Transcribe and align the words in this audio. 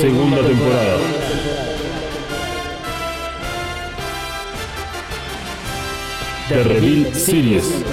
Segunda 0.00 0.42
temporada. 0.42 1.19
The 6.50 6.64
Reveal 6.64 7.14
Series. 7.14 7.84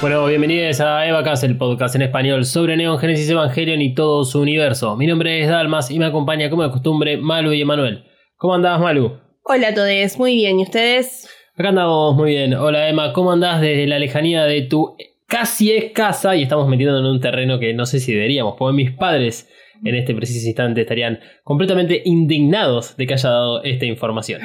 Bueno, 0.00 0.26
bienvenidos 0.26 0.80
a 0.80 1.06
Evacast, 1.06 1.44
el 1.44 1.56
podcast 1.56 1.94
en 1.94 2.02
español 2.02 2.44
sobre 2.44 2.76
Neon 2.76 2.98
Genesis 2.98 3.30
Evangelion 3.30 3.80
y 3.80 3.94
todo 3.94 4.24
su 4.24 4.40
universo. 4.40 4.96
Mi 4.96 5.06
nombre 5.06 5.40
es 5.40 5.48
Dalmas 5.48 5.92
y 5.92 6.00
me 6.00 6.06
acompaña 6.06 6.50
como 6.50 6.64
de 6.64 6.72
costumbre 6.72 7.16
Malu 7.16 7.52
y 7.52 7.60
Emanuel. 7.60 8.06
¿Cómo 8.36 8.56
andás, 8.56 8.80
Malu? 8.80 9.20
Hola 9.44 9.68
a 9.68 9.74
todos, 9.74 10.18
muy 10.18 10.34
bien, 10.34 10.58
¿y 10.58 10.64
ustedes? 10.64 11.28
Acá 11.58 11.70
andamos 11.70 12.14
muy 12.14 12.30
bien. 12.30 12.54
Hola, 12.54 12.88
Emma, 12.88 13.12
¿cómo 13.12 13.32
andás 13.32 13.60
desde 13.60 13.88
la 13.88 13.98
lejanía 13.98 14.44
de 14.44 14.62
tu 14.62 14.96
casi 15.26 15.72
es 15.72 15.90
casa? 15.90 16.36
Y 16.36 16.44
estamos 16.44 16.68
metiendo 16.68 16.96
en 17.00 17.04
un 17.04 17.20
terreno 17.20 17.58
que 17.58 17.74
no 17.74 17.84
sé 17.84 17.98
si 17.98 18.12
deberíamos, 18.12 18.54
porque 18.56 18.76
mis 18.76 18.92
padres 18.92 19.50
en 19.84 19.96
este 19.96 20.14
preciso 20.14 20.46
instante 20.46 20.82
estarían 20.82 21.18
completamente 21.42 22.00
indignados 22.04 22.96
de 22.96 23.08
que 23.08 23.14
haya 23.14 23.30
dado 23.30 23.64
esta 23.64 23.86
información. 23.86 24.40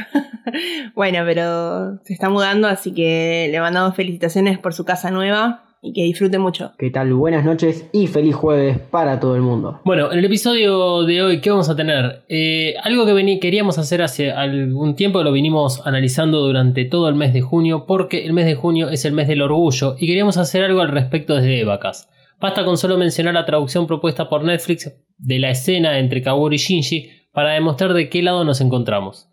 bueno, 0.95 1.19
pero 1.23 1.99
se 2.03 2.13
está 2.13 2.29
mudando, 2.29 2.67
así 2.67 2.95
que 2.95 3.47
le 3.51 3.59
mandamos 3.59 3.95
felicitaciones 3.95 4.57
por 4.57 4.73
su 4.73 4.83
casa 4.83 5.11
nueva 5.11 5.72
y 5.83 5.91
que 5.91 6.03
disfrute 6.03 6.39
mucho. 6.39 6.71
¿Qué 6.77 6.89
tal? 6.89 7.13
Buenas 7.13 7.43
noches 7.43 7.89
y 7.91 8.07
feliz 8.07 8.33
jueves 8.33 8.79
para 8.79 9.19
todo 9.19 9.35
el 9.35 9.41
mundo. 9.41 9.81
Bueno, 9.83 10.11
en 10.13 10.19
el 10.19 10.25
episodio 10.25 11.03
de 11.03 11.21
hoy, 11.21 11.41
¿qué 11.41 11.49
vamos 11.49 11.69
a 11.69 11.75
tener? 11.75 12.23
Eh, 12.29 12.75
algo 12.81 13.05
que 13.05 13.39
queríamos 13.39 13.77
hacer 13.77 14.01
hace 14.01 14.31
algún 14.31 14.95
tiempo, 14.95 15.21
lo 15.23 15.33
vinimos 15.33 15.85
analizando 15.85 16.39
durante 16.39 16.85
todo 16.85 17.09
el 17.09 17.15
mes 17.15 17.33
de 17.33 17.41
junio, 17.41 17.85
porque 17.85 18.25
el 18.25 18.31
mes 18.31 18.45
de 18.45 18.55
junio 18.55 18.89
es 18.89 19.03
el 19.03 19.11
mes 19.11 19.27
del 19.27 19.41
orgullo 19.41 19.95
y 19.99 20.07
queríamos 20.07 20.37
hacer 20.37 20.63
algo 20.63 20.79
al 20.79 20.87
respecto 20.87 21.35
desde 21.35 21.59
Evacas. 21.59 22.09
Basta 22.39 22.63
con 22.63 22.77
solo 22.77 22.97
mencionar 22.97 23.33
la 23.33 23.45
traducción 23.45 23.85
propuesta 23.85 24.29
por 24.29 24.43
Netflix 24.43 24.89
de 25.17 25.39
la 25.39 25.49
escena 25.49 25.99
entre 25.99 26.21
Kaworu 26.21 26.55
y 26.55 26.57
Shinji 26.57 27.09
para 27.33 27.51
demostrar 27.51 27.93
de 27.93 28.09
qué 28.09 28.21
lado 28.21 28.45
nos 28.45 28.61
encontramos. 28.61 29.29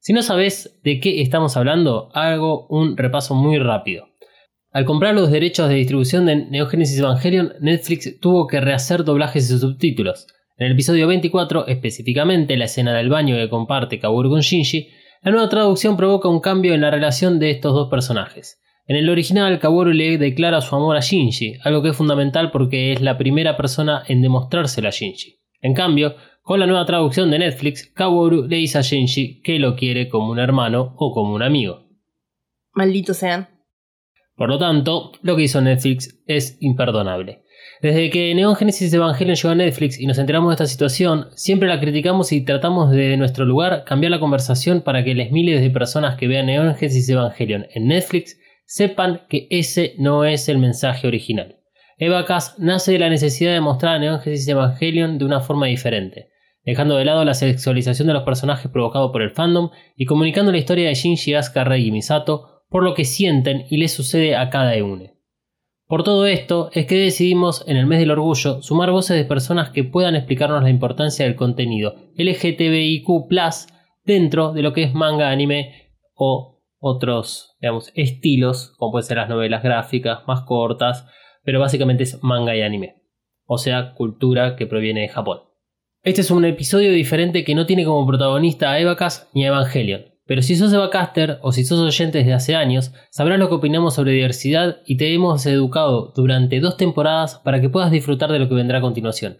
Si 0.00 0.12
no 0.12 0.20
sabes 0.20 0.78
de 0.84 1.00
qué 1.00 1.22
estamos 1.22 1.56
hablando, 1.56 2.10
hago 2.12 2.66
un 2.68 2.94
repaso 2.98 3.34
muy 3.34 3.58
rápido. 3.58 4.08
Al 4.74 4.86
comprar 4.86 5.14
los 5.14 5.30
derechos 5.30 5.68
de 5.68 5.76
distribución 5.76 6.26
de 6.26 6.34
Neo 6.34 6.66
Genesis 6.66 6.98
Evangelion, 6.98 7.52
Netflix 7.60 8.18
tuvo 8.18 8.48
que 8.48 8.60
rehacer 8.60 9.04
doblajes 9.04 9.48
y 9.48 9.56
subtítulos. 9.56 10.26
En 10.56 10.66
el 10.66 10.72
episodio 10.72 11.06
24, 11.06 11.68
específicamente 11.68 12.56
la 12.56 12.64
escena 12.64 12.92
del 12.92 13.08
baño 13.08 13.36
que 13.36 13.48
comparte 13.48 14.00
Kaworu 14.00 14.30
con 14.30 14.40
Shinji, 14.40 14.88
la 15.22 15.30
nueva 15.30 15.48
traducción 15.48 15.96
provoca 15.96 16.28
un 16.28 16.40
cambio 16.40 16.74
en 16.74 16.80
la 16.80 16.90
relación 16.90 17.38
de 17.38 17.52
estos 17.52 17.72
dos 17.72 17.88
personajes. 17.88 18.60
En 18.88 18.96
el 18.96 19.08
original, 19.08 19.60
Kaworu 19.60 19.92
le 19.92 20.18
declara 20.18 20.60
su 20.60 20.74
amor 20.74 20.96
a 20.96 21.00
Shinji, 21.00 21.54
algo 21.62 21.80
que 21.80 21.90
es 21.90 21.96
fundamental 21.96 22.50
porque 22.50 22.92
es 22.92 23.00
la 23.00 23.16
primera 23.16 23.56
persona 23.56 24.02
en 24.08 24.22
demostrárselo 24.22 24.88
a 24.88 24.90
Shinji. 24.90 25.36
En 25.60 25.74
cambio, 25.74 26.16
con 26.42 26.58
la 26.58 26.66
nueva 26.66 26.84
traducción 26.84 27.30
de 27.30 27.38
Netflix, 27.38 27.92
Kaworu 27.94 28.48
le 28.48 28.56
dice 28.56 28.78
a 28.78 28.82
Shinji 28.82 29.40
que 29.40 29.60
lo 29.60 29.76
quiere 29.76 30.08
como 30.08 30.32
un 30.32 30.40
hermano 30.40 30.96
o 30.96 31.12
como 31.12 31.32
un 31.32 31.44
amigo. 31.44 31.86
Malditos 32.72 33.18
sean. 33.18 33.53
Por 34.36 34.48
lo 34.48 34.58
tanto, 34.58 35.12
lo 35.22 35.36
que 35.36 35.44
hizo 35.44 35.60
Netflix 35.60 36.20
es 36.26 36.58
imperdonable. 36.60 37.42
Desde 37.80 38.10
que 38.10 38.34
Neon 38.34 38.56
Genesis 38.56 38.92
Evangelion 38.92 39.36
llegó 39.36 39.50
a 39.50 39.54
Netflix 39.54 40.00
y 40.00 40.06
nos 40.06 40.18
enteramos 40.18 40.50
de 40.50 40.54
esta 40.54 40.66
situación, 40.66 41.28
siempre 41.34 41.68
la 41.68 41.80
criticamos 41.80 42.32
y 42.32 42.44
tratamos 42.44 42.90
de 42.90 43.16
nuestro 43.16 43.44
lugar 43.44 43.84
cambiar 43.84 44.10
la 44.10 44.20
conversación 44.20 44.80
para 44.80 45.04
que 45.04 45.14
les 45.14 45.30
miles 45.30 45.60
de 45.60 45.70
personas 45.70 46.16
que 46.16 46.26
vean 46.26 46.46
Neon 46.46 46.74
Genesis 46.76 47.08
Evangelion 47.08 47.66
en 47.74 47.86
Netflix 47.88 48.38
sepan 48.66 49.22
que 49.28 49.46
ese 49.50 49.94
no 49.98 50.24
es 50.24 50.48
el 50.48 50.58
mensaje 50.58 51.06
original. 51.06 51.56
Evacas 51.98 52.56
nace 52.58 52.92
de 52.92 52.98
la 52.98 53.10
necesidad 53.10 53.52
de 53.52 53.60
mostrar 53.60 53.96
a 53.96 53.98
Neon 53.98 54.20
Genesis 54.20 54.48
Evangelion 54.48 55.18
de 55.18 55.26
una 55.26 55.40
forma 55.40 55.66
diferente, 55.66 56.30
dejando 56.64 56.96
de 56.96 57.04
lado 57.04 57.24
la 57.24 57.34
sexualización 57.34 58.08
de 58.08 58.14
los 58.14 58.24
personajes 58.24 58.70
provocado 58.70 59.12
por 59.12 59.22
el 59.22 59.30
fandom 59.30 59.70
y 59.96 60.06
comunicando 60.06 60.50
la 60.50 60.58
historia 60.58 60.88
de 60.88 60.94
Shinji, 60.94 61.34
Asuka, 61.34 61.64
Rei 61.64 61.86
y 61.86 61.92
Misato 61.92 62.53
por 62.74 62.82
lo 62.82 62.94
que 62.94 63.04
sienten 63.04 63.66
y 63.70 63.76
les 63.76 63.92
sucede 63.92 64.34
a 64.34 64.50
cada 64.50 64.74
une. 64.82 65.14
Por 65.86 66.02
todo 66.02 66.26
esto 66.26 66.70
es 66.72 66.86
que 66.86 66.96
decidimos 66.96 67.62
en 67.68 67.76
el 67.76 67.86
mes 67.86 68.00
del 68.00 68.10
orgullo 68.10 68.62
sumar 68.62 68.90
voces 68.90 69.16
de 69.16 69.24
personas 69.24 69.70
que 69.70 69.84
puedan 69.84 70.16
explicarnos 70.16 70.60
la 70.60 70.70
importancia 70.70 71.24
del 71.24 71.36
contenido 71.36 71.94
LGTBIQ 72.16 73.06
dentro 74.04 74.52
de 74.52 74.62
lo 74.62 74.72
que 74.72 74.82
es 74.82 74.92
manga, 74.92 75.30
anime 75.30 75.92
o 76.14 76.64
otros 76.80 77.56
estilos, 77.94 78.74
como 78.76 78.90
pueden 78.90 79.06
ser 79.06 79.18
las 79.18 79.28
novelas 79.28 79.62
gráficas 79.62 80.26
más 80.26 80.40
cortas, 80.40 81.06
pero 81.44 81.60
básicamente 81.60 82.02
es 82.02 82.24
manga 82.24 82.56
y 82.56 82.62
anime, 82.62 82.96
o 83.46 83.56
sea, 83.56 83.94
cultura 83.94 84.56
que 84.56 84.66
proviene 84.66 85.02
de 85.02 85.08
Japón. 85.10 85.42
Este 86.02 86.22
es 86.22 86.30
un 86.32 86.44
episodio 86.44 86.90
diferente 86.90 87.44
que 87.44 87.54
no 87.54 87.66
tiene 87.66 87.84
como 87.84 88.04
protagonista 88.04 88.72
a 88.72 88.80
Evacas 88.80 89.30
ni 89.32 89.44
a 89.44 89.48
Evangelion, 89.50 90.13
pero 90.26 90.42
si 90.42 90.56
sos 90.56 90.72
Evacaster 90.72 91.38
o 91.42 91.52
si 91.52 91.64
sos 91.64 91.80
oyente 91.80 92.18
desde 92.18 92.32
hace 92.32 92.54
años, 92.54 92.92
sabrás 93.10 93.38
lo 93.38 93.48
que 93.48 93.56
opinamos 93.56 93.94
sobre 93.94 94.12
diversidad 94.12 94.78
y 94.86 94.96
te 94.96 95.12
hemos 95.12 95.44
educado 95.46 96.12
durante 96.16 96.60
dos 96.60 96.76
temporadas 96.76 97.40
para 97.44 97.60
que 97.60 97.68
puedas 97.68 97.90
disfrutar 97.90 98.32
de 98.32 98.38
lo 98.38 98.48
que 98.48 98.54
vendrá 98.54 98.78
a 98.78 98.82
continuación. 98.82 99.38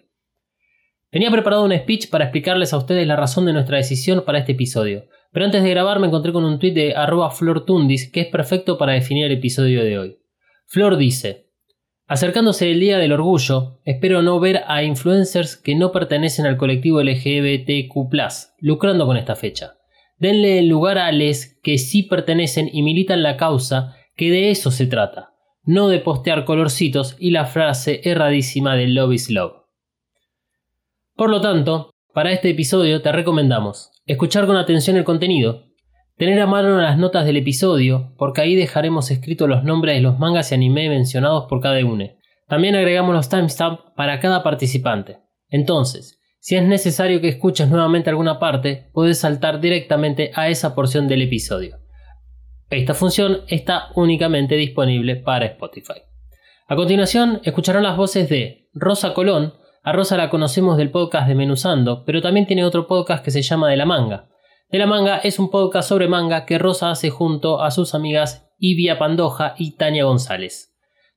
Tenía 1.11 1.31
preparado 1.31 1.65
un 1.65 1.73
speech 1.73 2.11
para 2.11 2.25
explicarles 2.25 2.73
a 2.73 2.77
ustedes 2.77 3.07
la 3.07 3.17
razón 3.17 3.47
de 3.47 3.53
nuestra 3.53 3.77
decisión 3.77 4.25
para 4.27 4.39
este 4.39 4.53
episodio, 4.53 5.07
pero 5.33 5.47
antes 5.47 5.63
de 5.63 5.71
grabar 5.71 6.01
me 6.01 6.09
encontré 6.09 6.33
con 6.33 6.45
un 6.45 6.59
tweet 6.59 6.73
de 6.73 6.95
arroba 6.95 7.31
flortundis 7.31 8.11
que 8.11 8.23
es 8.23 8.27
perfecto 8.27 8.77
para 8.77 8.93
definir 8.93 9.27
el 9.27 9.33
episodio 9.33 9.85
de 9.85 9.99
hoy. 9.99 10.19
Flor 10.67 10.97
dice, 10.97 11.45
Acercándose 12.07 12.71
el 12.71 12.81
Día 12.81 12.99
del 12.99 13.13
Orgullo, 13.13 13.81
espero 13.85 14.21
no 14.21 14.39
ver 14.39 14.63
a 14.67 14.83
influencers 14.83 15.57
que 15.57 15.75
no 15.75 15.91
pertenecen 15.91 16.45
al 16.45 16.59
colectivo 16.59 17.01
LGBTQ, 17.01 17.95
lucrando 18.61 19.07
con 19.07 19.17
esta 19.17 19.37
fecha. 19.37 19.79
Denle 20.17 20.59
el 20.59 20.69
lugar 20.69 20.99
a 20.99 21.11
les 21.13 21.59
que 21.63 21.79
sí 21.79 22.03
pertenecen 22.03 22.71
y 22.73 22.83
militan 22.83 23.23
la 23.23 23.37
causa, 23.37 23.97
que 24.17 24.31
de 24.31 24.51
eso 24.51 24.71
se 24.71 24.87
trata, 24.87 25.35
no 25.65 25.89
de 25.89 25.99
postear 25.99 26.45
colorcitos 26.45 27.17
y 27.19 27.31
la 27.31 27.47
frase 27.47 28.01
erradísima 28.05 28.77
de 28.77 28.89
Love 28.89 29.15
is 29.15 29.31
Love. 29.31 29.65
Por 31.17 31.31
lo 31.31 31.41
tanto, 31.41 31.91
para 32.13 32.33
este 32.33 32.51
episodio 32.51 33.03
te 33.03 33.13
recomendamos 33.13 33.91
escuchar 34.07 34.47
con 34.47 34.57
atención 34.57 34.97
el 34.97 35.05
contenido, 35.05 35.65
tener 36.17 36.41
a 36.41 36.47
mano 36.47 36.81
las 36.81 36.99
notas 36.99 37.25
del 37.25 37.37
episodio, 37.37 38.15
porque 38.19 38.43
ahí 38.43 38.55
dejaremos 38.55 39.11
escritos 39.11 39.49
los 39.49 39.65
nombres 39.65 39.97
de 39.97 40.01
los 40.01 40.19
mangas 40.19 40.53
y 40.53 40.55
anime 40.55 40.89
mencionados 40.89 41.47
por 41.49 41.61
cada 41.61 41.85
uno. 41.85 42.05
También 42.47 42.77
agregamos 42.77 43.15
los 43.15 43.29
timestamps 43.29 43.83
para 43.97 44.21
cada 44.21 44.43
participante. 44.43 45.19
Entonces, 45.49 46.21
si 46.45 46.57
es 46.57 46.63
necesario 46.63 47.23
que 47.23 47.29
escuches 47.29 47.71
nuevamente 47.71 48.11
alguna 48.11 48.39
parte, 48.39 48.91
puedes 48.93 49.19
saltar 49.19 49.63
directamente 49.63 50.31
a 50.35 50.51
esa 50.51 50.75
porción 50.75 51.09
del 51.09 51.23
episodio. 51.23 51.79
Esta 52.69 52.93
función 52.93 53.45
está 53.49 53.89
únicamente 53.95 54.55
disponible 54.55 55.17
para 55.17 55.47
Spotify. 55.47 56.03
A 56.69 56.77
continuación, 56.77 57.41
escucharán 57.45 57.83
las 57.83 57.97
voces 57.97 58.29
de 58.29 58.69
Rosa 58.75 59.15
Colón. 59.15 59.55
A 59.83 59.93
Rosa 59.95 60.19
la 60.19 60.29
conocemos 60.29 60.77
del 60.77 60.91
podcast 60.91 61.29
de 61.29 61.35
Menuzando, 61.35 62.05
pero 62.05 62.21
también 62.21 62.47
tiene 62.47 62.67
otro 62.67 62.87
podcast 62.87 63.25
que 63.25 63.31
se 63.31 63.41
llama 63.41 63.71
De 63.71 63.79
la 63.79 63.87
Manga. 63.87 64.29
De 64.71 64.79
la 64.79 64.87
Manga 64.87 65.17
es 65.17 65.39
un 65.39 65.51
podcast 65.51 65.89
sobre 65.89 66.09
manga 66.09 66.45
que 66.45 66.59
Rosa 66.59 66.91
hace 66.91 67.09
junto 67.09 67.63
a 67.63 67.71
sus 67.71 67.95
amigas 67.95 68.51
Ivia 68.59 68.99
Pandoja 68.99 69.55
y 69.57 69.79
Tania 69.79 70.05
González. 70.05 70.74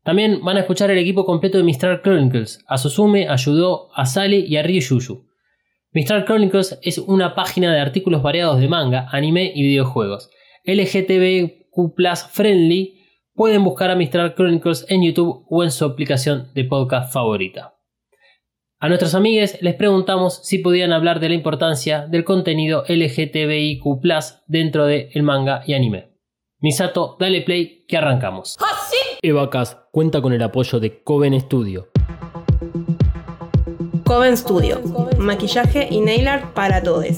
También 0.08 0.40
van 0.42 0.56
a 0.56 0.62
escuchar 0.62 0.90
el 0.90 1.00
equipo 1.00 1.26
completo 1.26 1.58
de 1.58 1.66
Mistral 1.66 2.02
Chronicles, 2.02 2.64
a 2.66 2.78
Susume, 2.78 3.28
a 3.28 3.36
Yudo, 3.36 3.90
a 3.94 4.06
Sally 4.06 4.46
y 4.48 4.56
a 4.56 4.64
Ryushushu. 4.64 5.28
Mistral 5.92 6.24
Chronicles 6.24 6.80
es 6.82 6.98
una 6.98 7.36
página 7.36 7.74
de 7.74 7.82
artículos 7.82 8.24
variados 8.24 8.62
de 8.62 8.70
manga, 8.70 9.10
anime 9.12 9.52
y 9.54 9.64
videojuegos. 9.64 10.30
LGTBQ 10.64 11.94
friendly, 12.32 13.02
pueden 13.34 13.66
buscar 13.66 13.92
a 13.92 13.98
Mistral 13.98 14.34
Chronicles 14.34 14.86
en 14.88 15.04
YouTube 15.04 15.46
o 15.50 15.62
en 15.66 15.72
su 15.72 15.84
aplicación 15.84 16.54
de 16.54 16.64
podcast 16.64 17.12
favorita. 17.12 17.76
A 18.80 18.88
nuestros 18.88 19.14
amigues 19.14 19.62
les 19.62 19.76
preguntamos 19.76 20.40
si 20.42 20.60
podían 20.60 20.94
hablar 20.94 21.20
de 21.20 21.28
la 21.28 21.36
importancia 21.36 22.08
del 22.08 22.24
contenido 22.24 22.86
LGTBIQ 22.88 23.84
dentro 24.48 24.86
del 24.86 25.10
el 25.14 25.24
manga 25.24 25.64
y 25.68 25.74
anime. 25.74 26.14
Misato, 26.60 27.18
dale 27.20 27.42
play 27.42 27.86
que 27.88 27.98
arrancamos. 27.98 28.58
Evacas 29.22 29.78
cuenta 29.98 30.22
con 30.22 30.32
el 30.32 30.44
apoyo 30.44 30.80
de 30.80 31.00
Coven 31.00 31.42
Studio. 31.42 31.88
Coven 34.06 34.38
Studio, 34.38 34.80
maquillaje 35.18 35.88
y 35.90 36.02
nail 36.02 36.28
art 36.28 36.54
para 36.54 36.84
todos. 36.84 37.18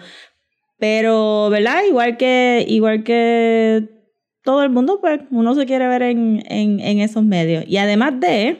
pero, 0.79 1.51
¿verdad? 1.51 1.83
Igual 1.87 2.17
que, 2.17 2.65
igual 2.67 3.03
que 3.03 3.89
todo 4.43 4.63
el 4.63 4.71
mundo, 4.71 5.01
pues 5.01 5.21
uno 5.29 5.53
se 5.53 5.67
quiere 5.67 5.87
ver 5.87 6.01
en, 6.01 6.43
en, 6.47 6.79
en 6.79 6.99
esos 6.99 7.23
medios. 7.23 7.63
Y 7.67 7.77
además 7.77 8.19
de, 8.19 8.57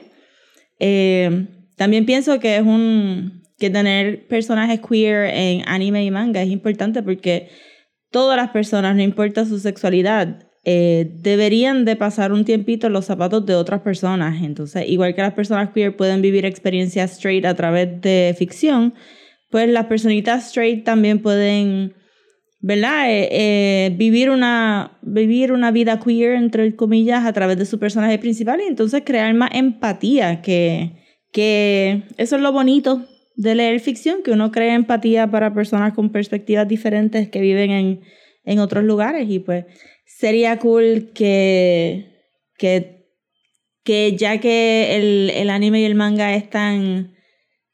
eh, 0.78 1.46
también 1.78 2.04
pienso 2.04 2.38
que 2.40 2.56
es 2.56 2.62
un, 2.62 3.44
que 3.56 3.70
tener 3.70 4.26
personajes 4.26 4.80
queer 4.80 5.30
en 5.34 5.62
anime 5.66 6.04
y 6.04 6.10
manga 6.10 6.42
es 6.42 6.50
importante 6.50 7.02
porque 7.02 7.48
todas 8.10 8.36
las 8.36 8.50
personas, 8.50 8.96
no 8.96 9.02
importa 9.02 9.46
su 9.46 9.58
sexualidad, 9.58 10.44
eh, 10.64 11.10
deberían 11.22 11.84
de 11.84 11.96
pasar 11.96 12.32
un 12.32 12.44
tiempito 12.44 12.88
en 12.88 12.92
los 12.92 13.06
zapatos 13.06 13.46
de 13.46 13.54
otras 13.54 13.80
personas. 13.80 14.42
Entonces, 14.42 14.84
igual 14.88 15.14
que 15.14 15.22
las 15.22 15.34
personas 15.34 15.70
queer 15.70 15.96
pueden 15.96 16.20
vivir 16.20 16.44
experiencias 16.44 17.12
straight 17.12 17.44
a 17.44 17.54
través 17.54 18.00
de 18.00 18.34
ficción, 18.36 18.94
pues 19.50 19.68
las 19.68 19.86
personitas 19.86 20.48
straight 20.48 20.84
también 20.84 21.20
pueden, 21.20 21.94
¿verdad? 22.60 23.10
Eh, 23.10 23.28
eh, 23.30 23.94
vivir, 23.96 24.30
una, 24.30 24.98
vivir 25.02 25.52
una 25.52 25.70
vida 25.70 26.00
queer, 26.00 26.34
entre 26.34 26.74
comillas, 26.76 27.24
a 27.24 27.32
través 27.32 27.56
de 27.56 27.66
su 27.66 27.78
personaje 27.78 28.18
principal 28.18 28.60
y 28.60 28.68
entonces 28.68 29.02
crear 29.06 29.32
más 29.34 29.50
empatía, 29.54 30.42
que, 30.42 31.07
que 31.32 32.04
eso 32.16 32.36
es 32.36 32.42
lo 32.42 32.52
bonito 32.52 33.06
de 33.36 33.54
leer 33.54 33.80
ficción, 33.80 34.22
que 34.22 34.32
uno 34.32 34.50
crea 34.50 34.74
empatía 34.74 35.30
para 35.30 35.54
personas 35.54 35.94
con 35.94 36.10
perspectivas 36.10 36.66
diferentes 36.66 37.28
que 37.28 37.40
viven 37.40 37.70
en, 37.70 38.00
en 38.44 38.58
otros 38.58 38.82
lugares 38.84 39.28
y 39.30 39.38
pues 39.38 39.64
sería 40.04 40.58
cool 40.58 41.12
que, 41.14 42.34
que, 42.56 43.06
que 43.84 44.16
ya 44.16 44.38
que 44.40 44.96
el, 44.96 45.30
el, 45.30 45.50
anime 45.50 45.82
y 45.82 45.84
el 45.84 45.94
manga 45.94 46.34
es 46.34 46.50
tan 46.50 47.14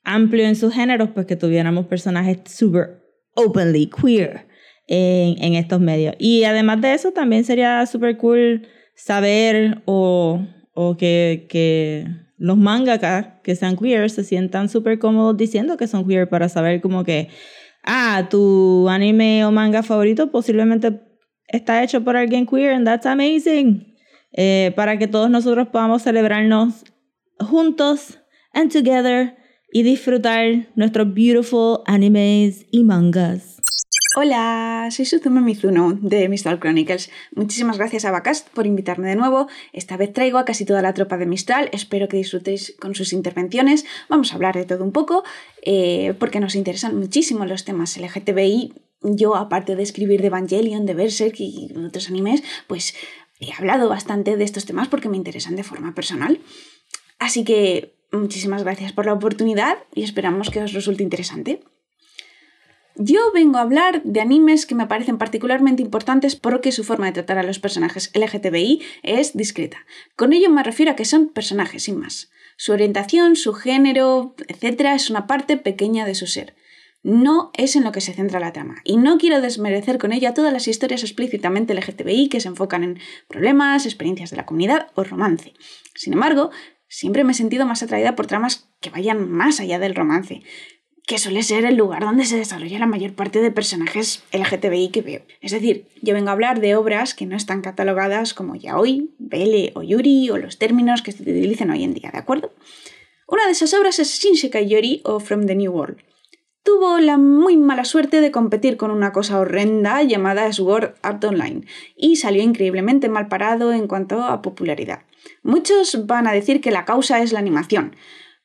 amplio 0.03 0.45
en 0.45 0.57
sus 0.57 0.75
géneros, 0.75 1.11
pues 1.15 1.25
que 1.27 1.37
tuviéramos 1.37 1.87
personajes 1.87 2.41
super 2.47 3.03
openly 3.35 3.89
queer 3.89 4.47
en, 4.87 5.43
en 5.43 5.55
estos 5.55 5.81
medios. 5.81 6.15
Y 6.19 6.45
además 6.45 6.83
de 6.83 6.93
eso, 6.93 7.13
también 7.13 7.45
sería 7.45 7.87
super 7.87 8.19
cool 8.19 8.69
saber 8.95 9.83
o, 9.87 10.45
o 10.75 10.97
que, 10.97 11.47
que 11.49 12.07
los 12.37 12.57
mangakas 12.57 13.27
que 13.43 13.55
sean 13.55 13.77
queer 13.77 14.11
se 14.11 14.25
sientan 14.25 14.69
súper 14.69 14.99
cómodos 14.99 15.37
diciendo 15.37 15.77
que 15.77 15.87
son 15.87 16.07
queer 16.07 16.29
para 16.29 16.49
saber 16.49 16.81
como 16.81 17.05
que, 17.05 17.29
ah, 17.85 18.27
tu 18.31 18.89
anime 18.89 19.45
o 19.45 19.53
manga 19.53 19.83
favorito 19.83 20.31
posiblemente 20.31 21.01
está 21.49 21.83
hecho 21.83 22.03
por 22.03 22.17
alguien 22.17 22.47
queer 22.47 22.73
and 22.73 22.87
that's 22.87 23.07
amazing. 23.07 23.95
Eh, 24.33 24.73
para 24.75 24.99
que 24.99 25.07
todos 25.07 25.31
nosotros 25.31 25.69
podamos 25.69 26.03
celebrarnos 26.03 26.85
juntos 27.39 28.19
and 28.53 28.73
together 28.73 29.37
y 29.73 29.83
disfrutar 29.83 30.69
nuestros 30.75 31.15
beautiful 31.15 31.83
animes 31.87 32.67
y 32.71 32.83
mangas. 32.85 33.54
Hola, 34.17 34.91
soy 34.93 35.07
Suzume 35.07 35.41
Mizuno 35.41 35.99
de 36.01 36.29
Mistral 36.29 36.61
Chronicles. 36.61 37.11
Muchísimas 37.35 37.79
gracias 37.79 38.05
a 38.05 38.13
Bacast 38.13 38.49
por 38.51 38.65
invitarme 38.65 39.09
de 39.09 39.17
nuevo. 39.17 39.49
Esta 39.73 39.97
vez 39.97 40.13
traigo 40.13 40.39
a 40.39 40.45
casi 40.45 40.65
toda 40.65 40.83
la 40.83 40.95
tropa 40.95 41.17
de 41.17 41.27
Mistral. 41.27 41.69
Espero 41.73 42.07
que 42.07 42.19
disfrutéis 42.19 42.77
con 42.79 42.95
sus 42.95 43.13
intervenciones. 43.13 43.85
Vamos 44.09 44.31
a 44.31 44.37
hablar 44.37 44.55
de 44.55 44.67
todo 44.67 44.85
un 44.85 44.93
poco 44.93 45.25
eh, 45.63 46.15
porque 46.21 46.39
nos 46.39 46.55
interesan 46.55 46.97
muchísimo 46.97 47.45
los 47.45 47.65
temas 47.65 47.97
LGTBI. 47.97 48.75
Yo, 49.03 49.35
aparte 49.35 49.75
de 49.75 49.83
escribir 49.83 50.21
de 50.21 50.29
Evangelion, 50.29 50.87
de 50.87 50.95
Berserk 50.95 51.35
y 51.41 51.75
otros 51.77 52.09
animes, 52.09 52.45
pues 52.69 52.95
he 53.41 53.53
hablado 53.53 53.89
bastante 53.89 54.37
de 54.37 54.45
estos 54.45 54.65
temas 54.65 54.87
porque 54.87 55.09
me 55.09 55.17
interesan 55.17 55.57
de 55.57 55.65
forma 55.65 55.93
personal. 55.93 56.39
Así 57.19 57.43
que 57.43 57.97
muchísimas 58.13 58.63
gracias 58.63 58.93
por 58.93 59.07
la 59.07 59.13
oportunidad 59.13 59.79
y 59.93 60.05
esperamos 60.05 60.51
que 60.51 60.63
os 60.63 60.73
resulte 60.73 61.03
interesante. 61.03 61.65
Yo 62.97 63.33
vengo 63.33 63.59
a 63.59 63.63
hablar 63.63 64.03
de 64.05 64.21
animes 64.21 64.67
que 64.67 64.77
me 64.77 64.87
parecen 64.87 65.19
particularmente 65.19 65.83
importantes 65.83 66.37
porque 66.37 66.71
su 66.71 66.85
forma 66.85 67.07
de 67.07 67.13
tratar 67.13 67.39
a 67.39 67.43
los 67.43 67.59
personajes 67.59 68.13
LGTBI 68.15 68.83
es 69.03 69.37
discreta. 69.37 69.79
Con 70.15 70.33
ello 70.33 70.49
me 70.49 70.63
refiero 70.63 70.93
a 70.93 70.97
que 70.97 71.05
son 71.05 71.29
personajes, 71.29 71.83
sin 71.83 71.99
más. 71.99 72.31
Su 72.57 72.73
orientación, 72.73 73.35
su 73.35 73.53
género, 73.53 74.37
etc. 74.47 74.93
es 74.95 75.11
una 75.11 75.27
parte 75.27 75.57
pequeña 75.57 76.07
de 76.07 76.15
su 76.15 76.29
ser. 76.29 76.55
No 77.03 77.51
es 77.55 77.75
en 77.75 77.83
lo 77.83 77.91
que 77.91 78.01
se 78.01 78.15
centra 78.15 78.39
la 78.39 78.53
trama. 78.53 78.77
Y 78.85 78.97
no 78.97 79.19
quiero 79.19 79.41
desmerecer 79.41 79.99
con 79.99 80.13
ella 80.13 80.33
todas 80.33 80.53
las 80.53 80.69
historias 80.69 81.03
explícitamente 81.03 81.75
LGTBI 81.75 82.29
que 82.29 82.41
se 82.41 82.49
enfocan 82.49 82.85
en 82.85 83.01
problemas, 83.29 83.87
experiencias 83.87 84.31
de 84.31 84.37
la 84.37 84.47
comunidad 84.47 84.87
o 84.95 85.03
romance. 85.03 85.53
Sin 85.97 86.13
embargo, 86.13 86.51
siempre 86.87 87.25
me 87.25 87.33
he 87.33 87.35
sentido 87.35 87.67
más 87.67 87.83
atraída 87.83 88.15
por 88.15 88.29
tramas 88.29 88.71
que 88.81 88.91
vayan 88.91 89.29
más 89.29 89.59
allá 89.59 89.81
del 89.81 89.97
romance 89.97 90.45
que 91.07 91.19
suele 91.19 91.43
ser 91.43 91.65
el 91.67 91.77
lugar 91.77 92.03
donde 92.03 92.25
se 92.25 92.39
desarrolla 92.39 92.79
la 92.79 92.87
mayor 92.87 93.13
parte 93.13 93.41
de 93.41 93.51
personajes 93.51 94.25
LGTBI 94.33 94.89
que 94.89 95.03
veo. 95.03 95.23
Es 95.43 95.53
decir, 95.53 95.87
yo 96.01 96.15
vengo 96.15 96.31
a 96.31 96.33
hablar 96.33 96.61
de 96.61 96.77
obras 96.77 97.15
que 97.15 97.27
no 97.27 97.37
están 97.37 97.61
catalogadas 97.61 98.33
como 98.33 98.57
Yaoi, 98.57 99.11
Belle 99.19 99.73
o 99.75 99.83
Yuri 99.83 100.31
o 100.31 100.39
los 100.39 100.59
términos 100.59 101.03
que 101.03 101.13
se 101.13 101.23
utilizan 101.23 101.71
hoy 101.71 101.85
en 101.85 101.93
día, 101.93 102.11
¿de 102.11 102.19
acuerdo? 102.19 102.53
Una 103.29 103.45
de 103.47 103.53
esas 103.53 103.75
obras 103.75 103.99
es 103.99 104.19
Shinshikai 104.19 104.69
Yori 104.69 105.03
o 105.05 105.21
From 105.21 105.47
the 105.47 105.55
New 105.55 105.73
World. 105.73 105.99
Tuvo 106.63 106.99
la 106.99 107.19
muy 107.19 107.59
mala 107.59 107.85
suerte 107.85 108.23
de 108.23 108.31
competir 108.31 108.79
con 108.79 108.91
una 108.91 109.13
cosa 109.13 109.39
horrenda 109.39 110.03
llamada 110.03 110.51
Sword 110.51 110.95
Art 111.03 111.23
Online 111.23 111.67
y 111.95 112.17
salió 112.17 112.43
increíblemente 112.43 113.11
mal 113.11 113.29
parado 113.29 113.75
en 113.75 113.87
cuanto 113.87 114.23
a 114.23 114.41
popularidad. 114.41 115.03
Muchos 115.43 116.07
van 116.07 116.27
a 116.27 116.33
decir 116.33 116.63
que 116.63 116.71
la 116.71 116.87
causa 116.87 117.21
es 117.21 117.33
la 117.33 117.39
animación, 117.39 117.95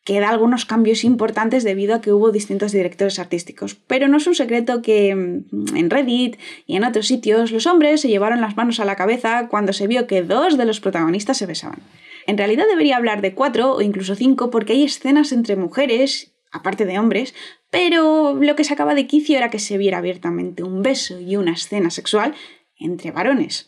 que 0.10 0.20
da 0.20 0.30
algunos 0.30 0.66
cambios 0.66 1.04
importantes 1.04 1.64
debido 1.64 1.94
a 1.94 2.02
que 2.02 2.12
hubo 2.12 2.32
distintos 2.32 2.72
directores 2.72 3.20
artísticos. 3.20 3.76
Pero 3.76 4.08
no 4.08 4.18
es 4.18 4.26
un 4.26 4.34
secreto 4.34 4.82
que 4.82 5.14
mm, 5.14 5.76
en 5.78 5.92
Reddit 5.92 6.38
y 6.66 6.78
en 6.78 6.84
otros 6.84 7.06
sitios 7.06 7.52
los 7.52 7.68
hombres 7.68 8.02
se 8.02 8.08
llevaron 8.08 8.42
las 8.42 8.58
manos 8.58 8.80
a 8.80 8.86
la 8.86 8.96
cabeza 8.96 9.50
cuando 9.50 9.72
se 9.72 9.86
vio 9.86 10.08
que 10.08 10.24
dos 10.24 10.58
de 10.58 10.66
los 10.66 10.80
protagonistas 10.80 11.38
se 11.38 11.46
besaban. 11.46 11.78
En 12.26 12.40
realidad 12.40 12.66
debería 12.68 12.98
hablar 12.98 13.22
de 13.22 13.36
cuatro 13.36 13.76
o 13.76 13.82
incluso 13.82 14.16
cinco 14.16 14.50
porque 14.50 14.74
hay 14.74 14.84
escenas 14.84 15.32
entre 15.32 15.56
mujeres, 15.56 16.32
aparte 16.52 16.88
de 16.88 16.98
hombres, 16.98 17.36
pero 17.70 18.34
lo 18.34 18.56
que 18.56 18.64
sacaba 18.64 18.96
de 18.96 19.06
quicio 19.06 19.38
era 19.38 19.52
que 19.52 19.60
se 19.60 19.78
viera 19.78 20.00
abiertamente 20.00 20.64
un 20.64 20.82
beso 20.82 21.20
y 21.20 21.36
una 21.36 21.52
escena 21.52 21.92
sexual 21.92 22.34
entre 22.80 23.12
varones. 23.12 23.68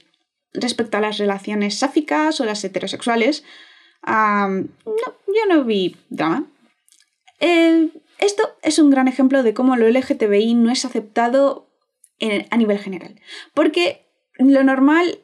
Respecto 0.55 0.97
a 0.97 1.01
las 1.01 1.19
relaciones 1.19 1.77
sáficas 1.77 2.41
o 2.41 2.45
las 2.45 2.63
heterosexuales, 2.63 3.43
no, 4.05 4.67
yo 4.85 5.45
no 5.49 5.63
vi 5.63 5.95
drama. 6.09 6.45
esto 7.39 8.43
es 8.61 8.79
un 8.79 8.89
gran 8.89 9.07
ejemplo 9.07 9.43
de 9.43 9.53
cómo 9.53 9.75
lo 9.75 9.87
LGTBI 9.87 10.53
no 10.55 10.71
es 10.71 10.85
aceptado 10.85 11.67
a 12.49 12.57
nivel 12.57 12.77
general. 12.77 13.15
Porque 13.53 14.05
lo 14.37 14.63
normal 14.63 15.19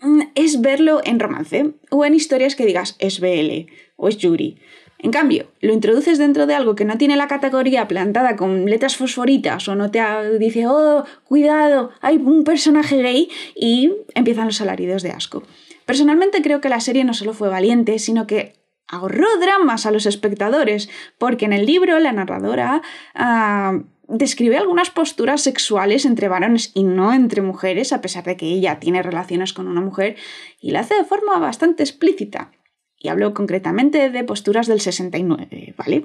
mm, 0.00 0.22
es 0.34 0.60
verlo 0.60 1.00
en 1.04 1.20
romance 1.20 1.72
o 1.90 2.04
en 2.04 2.14
historias 2.14 2.56
que 2.56 2.66
digas 2.66 2.96
es 2.98 3.20
BL 3.20 3.70
o 3.96 4.08
es 4.08 4.16
Yuri. 4.16 4.58
En 5.00 5.12
cambio, 5.12 5.52
lo 5.60 5.72
introduces 5.72 6.18
dentro 6.18 6.46
de 6.46 6.54
algo 6.54 6.74
que 6.74 6.84
no 6.84 6.98
tiene 6.98 7.16
la 7.16 7.28
categoría 7.28 7.86
plantada 7.86 8.34
con 8.34 8.66
letras 8.66 8.96
fosforitas 8.96 9.68
o 9.68 9.76
no 9.76 9.92
te 9.92 10.00
dice, 10.40 10.66
oh, 10.66 11.04
cuidado, 11.24 11.92
hay 12.00 12.16
un 12.16 12.42
personaje 12.42 13.00
gay 13.00 13.28
y 13.54 13.92
empiezan 14.14 14.46
los 14.46 14.60
alaridos 14.60 15.04
de 15.04 15.12
asco. 15.12 15.44
Personalmente 15.88 16.42
creo 16.42 16.60
que 16.60 16.68
la 16.68 16.80
serie 16.80 17.02
no 17.02 17.14
solo 17.14 17.32
fue 17.32 17.48
valiente, 17.48 17.98
sino 17.98 18.26
que 18.26 18.52
ahorró 18.88 19.26
dramas 19.40 19.86
a 19.86 19.90
los 19.90 20.04
espectadores, 20.04 20.90
porque 21.16 21.46
en 21.46 21.54
el 21.54 21.64
libro 21.64 21.98
la 21.98 22.12
narradora 22.12 22.82
ah, 23.14 23.78
describe 24.06 24.58
algunas 24.58 24.90
posturas 24.90 25.40
sexuales 25.40 26.04
entre 26.04 26.28
varones 26.28 26.72
y 26.74 26.84
no 26.84 27.14
entre 27.14 27.40
mujeres, 27.40 27.94
a 27.94 28.02
pesar 28.02 28.24
de 28.24 28.36
que 28.36 28.44
ella 28.44 28.80
tiene 28.80 29.02
relaciones 29.02 29.54
con 29.54 29.66
una 29.66 29.80
mujer, 29.80 30.16
y 30.60 30.72
la 30.72 30.80
hace 30.80 30.94
de 30.94 31.06
forma 31.06 31.38
bastante 31.38 31.84
explícita. 31.84 32.52
Y 32.98 33.08
hablo 33.08 33.32
concretamente 33.32 34.10
de 34.10 34.24
posturas 34.24 34.66
del 34.66 34.82
69, 34.82 35.72
¿vale? 35.78 36.04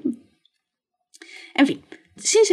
En 1.55 1.67
fin, 1.67 1.83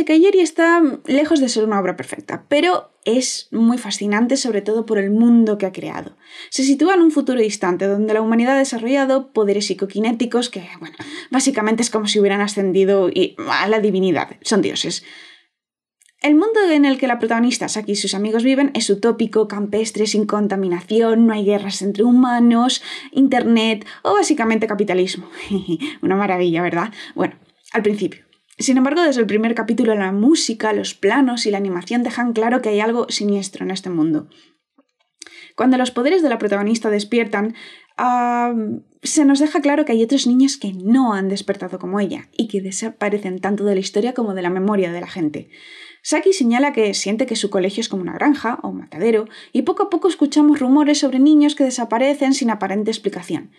que 0.07 0.21
Yeri 0.21 0.41
está 0.41 0.83
lejos 1.07 1.41
de 1.41 1.49
ser 1.49 1.65
una 1.65 1.81
obra 1.81 1.97
perfecta, 1.97 2.45
pero 2.49 2.93
es 3.05 3.49
muy 3.51 3.79
fascinante 3.79 4.37
sobre 4.37 4.63
todo 4.63 4.85
por 4.85 4.99
el 4.99 5.11
mundo 5.11 5.59
que 5.59 5.67
ha 5.67 5.73
creado. 5.73 6.17
Se 6.51 6.65
sitúa 6.65 6.95
en 6.95 7.03
un 7.03 7.11
futuro 7.11 7.41
distante 7.41 7.87
donde 7.87 8.15
la 8.15 8.21
humanidad 8.21 8.57
ha 8.57 8.59
desarrollado 8.59 9.33
poderes 9.33 9.67
psicoquinéticos 9.67 10.51
que, 10.51 10.69
bueno, 10.81 10.97
básicamente 11.31 11.83
es 11.83 11.91
como 11.91 12.09
si 12.09 12.21
hubieran 12.21 12.41
ascendido 12.41 13.11
a 13.49 13.69
la 13.69 13.81
divinidad, 13.81 14.37
son 14.43 14.63
dioses. 14.63 15.05
El 16.23 16.35
mundo 16.35 16.61
en 16.71 16.85
el 16.85 16.99
que 16.99 17.07
la 17.07 17.19
protagonista 17.19 17.69
Saki 17.69 17.93
y 17.93 17.97
sus 17.97 18.13
amigos 18.13 18.45
viven 18.45 18.73
es 18.75 18.91
utópico, 18.91 19.49
campestre, 19.49 20.07
sin 20.07 20.27
contaminación, 20.27 21.27
no 21.27 21.33
hay 21.33 21.47
guerras 21.47 21.81
entre 21.81 22.05
humanos, 22.05 22.83
internet 23.13 23.87
o 24.03 24.13
básicamente 24.13 24.67
capitalismo. 24.67 25.31
Una 26.03 26.17
maravilla, 26.17 26.61
¿verdad? 26.61 26.93
Bueno, 27.15 27.37
al 27.73 27.83
principio. 27.83 28.30
Sin 28.61 28.77
embargo, 28.77 29.01
desde 29.01 29.23
el 29.23 29.27
primer 29.27 29.55
capítulo 29.55 29.95
la 29.95 30.13
música, 30.13 30.75
los 30.75 30.95
planos 30.95 31.47
y 31.47 31.51
la 31.51 31.57
animación 31.57 32.03
dejan 32.03 32.35
claro 32.35 32.61
que 32.61 32.69
hay 32.69 32.81
algo 32.81 33.07
siniestro 33.09 33.65
en 33.65 33.71
este 33.71 33.89
mundo. 33.89 34.29
Cuando 35.57 35.79
los 35.79 35.91
poderes 35.91 36.23
de 36.23 36.29
la 36.29 36.37
protagonista 36.37 36.91
despiertan, 36.91 37.55
se 39.03 39.25
nos 39.25 39.39
deja 39.39 39.63
claro 39.63 39.87
que 39.87 39.93
hay 39.93 40.03
otros 40.03 40.27
niños 40.27 40.59
que 40.59 40.75
no 40.75 41.15
han 41.15 41.31
despertado 41.31 41.79
como 41.79 42.01
ella 42.01 42.29
y 42.37 42.49
que 42.49 42.61
desaparecen 42.61 43.41
tanto 43.41 43.65
de 43.65 43.75
la 43.75 43.81
historia 43.81 44.13
como 44.13 44.35
de 44.35 44.43
la 44.43 44.51
memoria 44.51 44.93
de 44.93 45.01
la 45.01 45.09
gente. 45.09 45.49
Saki 46.03 46.35
señala 46.35 46.75
que 46.75 46.93
siente 46.93 47.25
que 47.25 47.37
su 47.37 47.49
colegio 47.49 47.81
es 47.81 47.89
como 47.89 48.03
una 48.03 48.13
granja 48.13 48.59
o 48.63 48.69
un 48.69 48.79
matadero 48.79 49.27
y 49.53 49.63
poco 49.63 49.85
a 49.85 49.91
poco 49.91 50.09
escuchamos 50.09 50.61
rumores 50.61 50.99
sobre 50.99 51.19
niños 51.19 51.55
que 51.55 51.65
desaparecen 51.65 52.35
sin 52.35 52.51
aparente 52.51 52.91
explicación 52.91 53.53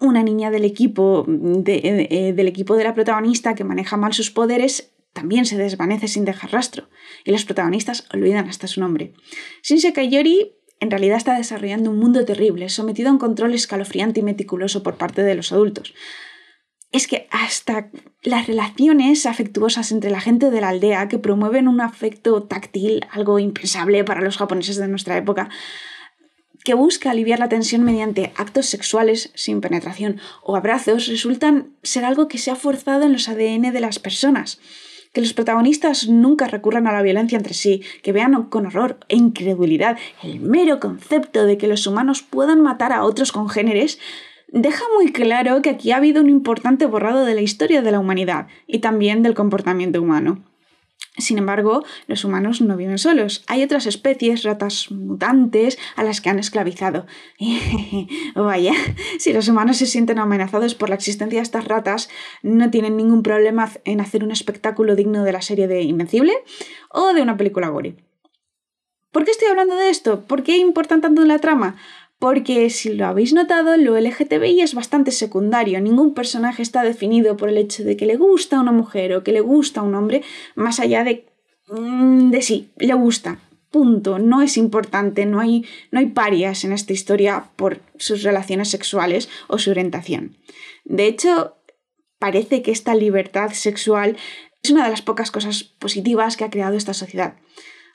una 0.00 0.22
niña 0.22 0.50
del 0.50 0.64
equipo, 0.64 1.26
eh, 1.66 2.32
del 2.34 2.48
equipo 2.48 2.76
de 2.76 2.84
la 2.84 2.94
protagonista 2.94 3.54
que 3.54 3.64
maneja 3.64 3.96
mal 3.96 4.12
sus 4.12 4.30
poderes 4.30 4.92
también 5.12 5.46
se 5.46 5.56
desvanece 5.56 6.08
sin 6.08 6.26
dejar 6.26 6.52
rastro, 6.52 6.90
y 7.24 7.32
los 7.32 7.46
protagonistas 7.46 8.06
olvidan 8.12 8.48
hasta 8.48 8.66
su 8.66 8.80
nombre. 8.80 9.14
Shinse 9.62 9.94
Kayori 9.94 10.52
en 10.78 10.90
realidad 10.90 11.16
está 11.16 11.36
desarrollando 11.36 11.90
un 11.90 11.98
mundo 11.98 12.24
terrible, 12.26 12.68
sometido 12.68 13.08
a 13.08 13.12
un 13.12 13.18
control 13.18 13.54
escalofriante 13.54 14.20
y 14.20 14.22
meticuloso 14.22 14.82
por 14.82 14.96
parte 14.96 15.22
de 15.22 15.34
los 15.34 15.52
adultos. 15.52 15.94
Es 16.92 17.06
que 17.08 17.28
hasta 17.30 17.90
las 18.22 18.46
relaciones 18.46 19.24
afectuosas 19.26 19.90
entre 19.90 20.10
la 20.10 20.20
gente 20.20 20.50
de 20.50 20.60
la 20.60 20.68
aldea, 20.68 21.08
que 21.08 21.18
promueven 21.18 21.66
un 21.66 21.80
afecto 21.80 22.42
táctil, 22.42 23.06
algo 23.10 23.38
impensable 23.38 24.04
para 24.04 24.20
los 24.20 24.36
japoneses 24.36 24.76
de 24.76 24.88
nuestra 24.88 25.16
época, 25.16 25.48
que 26.66 26.74
busca 26.74 27.12
aliviar 27.12 27.38
la 27.38 27.48
tensión 27.48 27.84
mediante 27.84 28.32
actos 28.34 28.66
sexuales 28.66 29.30
sin 29.36 29.60
penetración 29.60 30.18
o 30.42 30.56
abrazos 30.56 31.06
resultan 31.06 31.68
ser 31.84 32.04
algo 32.04 32.26
que 32.26 32.38
se 32.38 32.50
ha 32.50 32.56
forzado 32.56 33.04
en 33.04 33.12
los 33.12 33.28
ADN 33.28 33.72
de 33.72 33.78
las 33.78 34.00
personas. 34.00 34.58
Que 35.12 35.20
los 35.20 35.32
protagonistas 35.32 36.08
nunca 36.08 36.48
recurran 36.48 36.88
a 36.88 36.92
la 36.92 37.02
violencia 37.02 37.38
entre 37.38 37.54
sí, 37.54 37.82
que 38.02 38.10
vean 38.10 38.46
con 38.46 38.66
horror 38.66 38.98
e 39.08 39.14
incredulidad 39.14 39.96
el 40.24 40.40
mero 40.40 40.80
concepto 40.80 41.46
de 41.46 41.56
que 41.56 41.68
los 41.68 41.86
humanos 41.86 42.24
puedan 42.24 42.60
matar 42.60 42.92
a 42.92 43.04
otros 43.04 43.30
congéneres, 43.30 44.00
deja 44.48 44.82
muy 44.96 45.12
claro 45.12 45.62
que 45.62 45.70
aquí 45.70 45.92
ha 45.92 45.98
habido 45.98 46.20
un 46.20 46.28
importante 46.28 46.86
borrado 46.86 47.24
de 47.24 47.36
la 47.36 47.42
historia 47.42 47.80
de 47.80 47.92
la 47.92 48.00
humanidad 48.00 48.48
y 48.66 48.80
también 48.80 49.22
del 49.22 49.34
comportamiento 49.34 50.02
humano. 50.02 50.42
Sin 51.18 51.38
embargo, 51.38 51.82
los 52.08 52.24
humanos 52.24 52.60
no 52.60 52.76
viven 52.76 52.98
solos. 52.98 53.42
Hay 53.46 53.62
otras 53.62 53.86
especies, 53.86 54.42
ratas 54.42 54.90
mutantes, 54.90 55.78
a 55.96 56.04
las 56.04 56.20
que 56.20 56.28
han 56.28 56.38
esclavizado. 56.38 57.06
Vaya, 58.34 58.74
si 59.18 59.32
los 59.32 59.48
humanos 59.48 59.78
se 59.78 59.86
sienten 59.86 60.18
amenazados 60.18 60.74
por 60.74 60.90
la 60.90 60.94
existencia 60.94 61.38
de 61.38 61.42
estas 61.42 61.64
ratas, 61.64 62.10
no 62.42 62.70
tienen 62.70 62.98
ningún 62.98 63.22
problema 63.22 63.70
en 63.84 64.02
hacer 64.02 64.24
un 64.24 64.30
espectáculo 64.30 64.94
digno 64.94 65.24
de 65.24 65.32
la 65.32 65.40
serie 65.40 65.68
de 65.68 65.82
Invencible 65.82 66.34
o 66.90 67.14
de 67.14 67.22
una 67.22 67.38
película 67.38 67.68
gore. 67.68 67.96
¿Por 69.10 69.24
qué 69.24 69.30
estoy 69.30 69.48
hablando 69.48 69.76
de 69.76 69.88
esto? 69.88 70.26
¿Por 70.26 70.42
qué 70.42 70.58
importan 70.58 71.00
tanto 71.00 71.22
en 71.22 71.28
la 71.28 71.38
trama? 71.38 71.76
Porque 72.18 72.70
si 72.70 72.94
lo 72.94 73.06
habéis 73.06 73.34
notado, 73.34 73.76
lo 73.76 73.98
LGTBI 73.98 74.62
es 74.62 74.74
bastante 74.74 75.10
secundario. 75.10 75.80
Ningún 75.80 76.14
personaje 76.14 76.62
está 76.62 76.82
definido 76.82 77.36
por 77.36 77.50
el 77.50 77.58
hecho 77.58 77.84
de 77.84 77.96
que 77.96 78.06
le 78.06 78.16
gusta 78.16 78.56
a 78.56 78.60
una 78.60 78.72
mujer 78.72 79.14
o 79.14 79.22
que 79.22 79.32
le 79.32 79.40
gusta 79.40 79.80
a 79.80 79.84
un 79.84 79.94
hombre, 79.94 80.22
más 80.54 80.80
allá 80.80 81.04
de, 81.04 81.26
mm, 81.68 82.30
de 82.30 82.42
sí, 82.42 82.70
le 82.78 82.94
gusta. 82.94 83.40
Punto. 83.70 84.18
No 84.18 84.40
es 84.40 84.56
importante, 84.56 85.26
no 85.26 85.40
hay, 85.40 85.66
no 85.90 85.98
hay 85.98 86.06
parias 86.06 86.64
en 86.64 86.72
esta 86.72 86.94
historia 86.94 87.50
por 87.56 87.80
sus 87.98 88.22
relaciones 88.22 88.70
sexuales 88.70 89.28
o 89.48 89.58
su 89.58 89.70
orientación. 89.70 90.38
De 90.84 91.06
hecho, 91.06 91.56
parece 92.18 92.62
que 92.62 92.70
esta 92.70 92.94
libertad 92.94 93.50
sexual 93.50 94.16
es 94.62 94.70
una 94.70 94.84
de 94.84 94.90
las 94.90 95.02
pocas 95.02 95.30
cosas 95.30 95.64
positivas 95.64 96.36
que 96.36 96.44
ha 96.44 96.50
creado 96.50 96.76
esta 96.76 96.94
sociedad. 96.94 97.36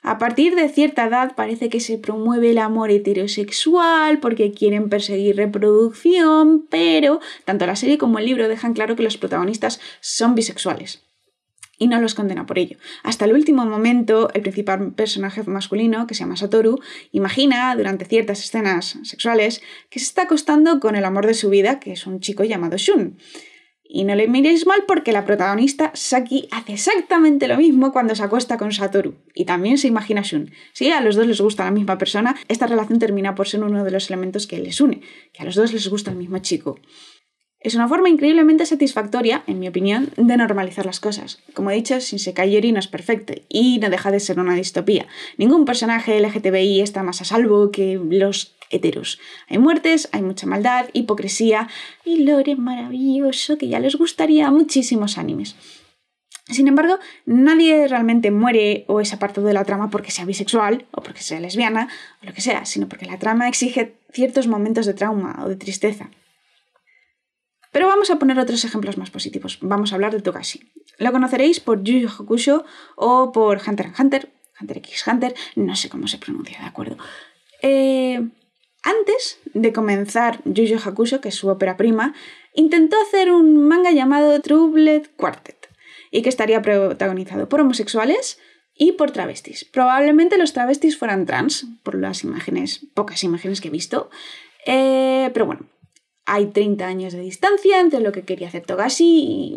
A 0.02 0.18
partir 0.18 0.56
de 0.56 0.68
cierta 0.68 1.06
edad 1.06 1.36
parece 1.36 1.68
que 1.68 1.78
se 1.78 1.96
promueve 1.96 2.50
el 2.50 2.58
amor 2.58 2.90
heterosexual 2.90 4.18
porque 4.18 4.50
quieren 4.50 4.88
perseguir 4.88 5.36
reproducción, 5.36 6.66
pero 6.68 7.20
tanto 7.44 7.66
la 7.66 7.76
serie 7.76 7.98
como 7.98 8.18
el 8.18 8.26
libro 8.26 8.48
dejan 8.48 8.74
claro 8.74 8.96
que 8.96 9.04
los 9.04 9.16
protagonistas 9.16 9.80
son 10.00 10.34
bisexuales. 10.34 11.04
Y 11.78 11.86
no 11.86 12.00
los 12.00 12.14
condena 12.14 12.46
por 12.46 12.58
ello. 12.58 12.78
Hasta 13.04 13.26
el 13.26 13.32
último 13.32 13.64
momento, 13.64 14.28
el 14.34 14.42
principal 14.42 14.92
personaje 14.92 15.42
masculino, 15.44 16.06
que 16.08 16.14
se 16.14 16.20
llama 16.20 16.36
Satoru, 16.36 16.80
imagina 17.12 17.74
durante 17.76 18.04
ciertas 18.04 18.40
escenas 18.40 18.98
sexuales 19.04 19.62
que 19.88 20.00
se 20.00 20.06
está 20.06 20.22
acostando 20.22 20.80
con 20.80 20.96
el 20.96 21.04
amor 21.04 21.26
de 21.26 21.34
su 21.34 21.48
vida, 21.48 21.78
que 21.78 21.92
es 21.92 22.06
un 22.06 22.18
chico 22.18 22.42
llamado 22.42 22.76
Shun. 22.76 23.18
Y 23.94 24.04
no 24.04 24.14
le 24.14 24.26
miréis 24.26 24.66
mal 24.66 24.84
porque 24.88 25.12
la 25.12 25.26
protagonista, 25.26 25.90
Saki, 25.92 26.48
hace 26.50 26.72
exactamente 26.72 27.46
lo 27.46 27.58
mismo 27.58 27.92
cuando 27.92 28.14
se 28.14 28.22
acuesta 28.22 28.56
con 28.56 28.72
Satoru. 28.72 29.16
Y 29.34 29.44
también 29.44 29.76
se 29.76 29.86
imagina 29.86 30.22
Shun. 30.22 30.50
Si 30.72 30.90
a 30.90 31.02
los 31.02 31.14
dos 31.14 31.26
les 31.26 31.42
gusta 31.42 31.66
la 31.66 31.72
misma 31.72 31.98
persona, 31.98 32.34
esta 32.48 32.66
relación 32.66 32.98
termina 32.98 33.34
por 33.34 33.48
ser 33.48 33.62
uno 33.62 33.84
de 33.84 33.90
los 33.90 34.08
elementos 34.08 34.46
que 34.46 34.58
les 34.58 34.80
une, 34.80 35.02
que 35.34 35.42
a 35.42 35.44
los 35.44 35.56
dos 35.56 35.74
les 35.74 35.88
gusta 35.88 36.10
el 36.10 36.16
mismo 36.16 36.38
chico. 36.38 36.80
Es 37.64 37.76
una 37.76 37.86
forma 37.86 38.08
increíblemente 38.08 38.66
satisfactoria, 38.66 39.44
en 39.46 39.60
mi 39.60 39.68
opinión, 39.68 40.10
de 40.16 40.36
normalizar 40.36 40.84
las 40.84 40.98
cosas. 40.98 41.38
Como 41.54 41.70
he 41.70 41.74
dicho, 41.74 41.98
Shinsekai 41.98 42.72
no 42.72 42.80
es 42.80 42.88
perfecto 42.88 43.34
y 43.48 43.78
no 43.78 43.88
deja 43.88 44.10
de 44.10 44.18
ser 44.18 44.40
una 44.40 44.54
distopía. 44.54 45.06
Ningún 45.36 45.64
personaje 45.64 46.18
LGTBI 46.18 46.80
está 46.80 47.04
más 47.04 47.20
a 47.20 47.24
salvo 47.24 47.70
que 47.70 48.00
los 48.02 48.56
heteros. 48.70 49.20
Hay 49.48 49.58
muertes, 49.58 50.08
hay 50.10 50.22
mucha 50.22 50.46
maldad, 50.46 50.86
hipocresía 50.92 51.68
y 52.04 52.24
lore 52.24 52.56
maravilloso 52.56 53.58
que 53.58 53.68
ya 53.68 53.78
les 53.78 53.94
gustaría 53.94 54.48
a 54.48 54.50
muchísimos 54.50 55.16
animes. 55.16 55.54
Sin 56.48 56.66
embargo, 56.66 56.98
nadie 57.26 57.86
realmente 57.86 58.32
muere 58.32 58.84
o 58.88 59.00
es 59.00 59.12
apartado 59.12 59.46
de 59.46 59.52
la 59.52 59.64
trama 59.64 59.90
porque 59.90 60.10
sea 60.10 60.24
bisexual 60.24 60.86
o 60.90 61.00
porque 61.00 61.22
sea 61.22 61.38
lesbiana 61.38 61.88
o 62.20 62.26
lo 62.26 62.32
que 62.32 62.40
sea, 62.40 62.64
sino 62.64 62.88
porque 62.88 63.06
la 63.06 63.18
trama 63.18 63.48
exige 63.48 63.94
ciertos 64.12 64.48
momentos 64.48 64.86
de 64.86 64.94
trauma 64.94 65.40
o 65.44 65.48
de 65.48 65.56
tristeza. 65.56 66.10
Pero 67.72 67.88
vamos 67.88 68.10
a 68.10 68.18
poner 68.18 68.38
otros 68.38 68.64
ejemplos 68.64 68.98
más 68.98 69.10
positivos. 69.10 69.58
Vamos 69.62 69.92
a 69.92 69.96
hablar 69.96 70.12
de 70.12 70.20
Togashi. 70.20 70.70
Lo 70.98 71.10
conoceréis 71.10 71.58
por 71.58 71.82
Yu 71.82 72.06
Hakusho 72.06 72.64
o 72.96 73.32
por 73.32 73.60
Hunter 73.66 73.86
x 73.86 73.98
Hunter, 73.98 74.28
Hunter 74.60 74.76
x 74.78 75.04
Hunter, 75.06 75.34
no 75.56 75.74
sé 75.74 75.88
cómo 75.88 76.06
se 76.06 76.18
pronuncia, 76.18 76.60
¿de 76.60 76.66
acuerdo? 76.66 76.98
Eh, 77.62 78.28
antes 78.82 79.38
de 79.54 79.72
comenzar 79.72 80.40
Yu 80.44 80.64
Yu 80.64 80.78
Hakusho, 80.84 81.20
que 81.20 81.30
es 81.30 81.34
su 81.34 81.48
ópera 81.48 81.76
prima, 81.76 82.14
intentó 82.54 82.96
hacer 83.00 83.32
un 83.32 83.66
manga 83.66 83.90
llamado 83.90 84.40
Troubled 84.40 85.10
Quartet 85.16 85.68
y 86.10 86.22
que 86.22 86.28
estaría 86.28 86.60
protagonizado 86.60 87.48
por 87.48 87.60
homosexuales 87.62 88.38
y 88.74 88.92
por 88.92 89.12
travestis. 89.12 89.64
Probablemente 89.64 90.36
los 90.36 90.52
travestis 90.52 90.98
fueran 90.98 91.24
trans, 91.24 91.66
por 91.82 91.94
las 91.94 92.22
imágenes, 92.24 92.86
pocas 92.94 93.24
imágenes 93.24 93.60
que 93.60 93.68
he 93.68 93.70
visto. 93.70 94.10
Eh, 94.66 95.30
pero 95.32 95.46
bueno, 95.46 95.66
hay 96.24 96.46
30 96.46 96.86
años 96.86 97.12
de 97.12 97.20
distancia 97.20 97.80
entre 97.80 98.00
lo 98.00 98.12
que 98.12 98.22
quería 98.22 98.48
hacer 98.48 98.64
Togashi 98.64 99.04
y, 99.04 99.56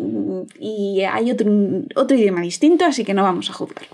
y 0.58 1.02
hay 1.02 1.30
otro, 1.30 1.50
otro, 1.94 2.16
idioma 2.16 2.40
distinto, 2.40 2.84
así 2.84 3.04
que 3.04 3.14
no 3.14 3.22
vamos 3.22 3.50
a 3.50 3.52
juzgar. 3.52 3.86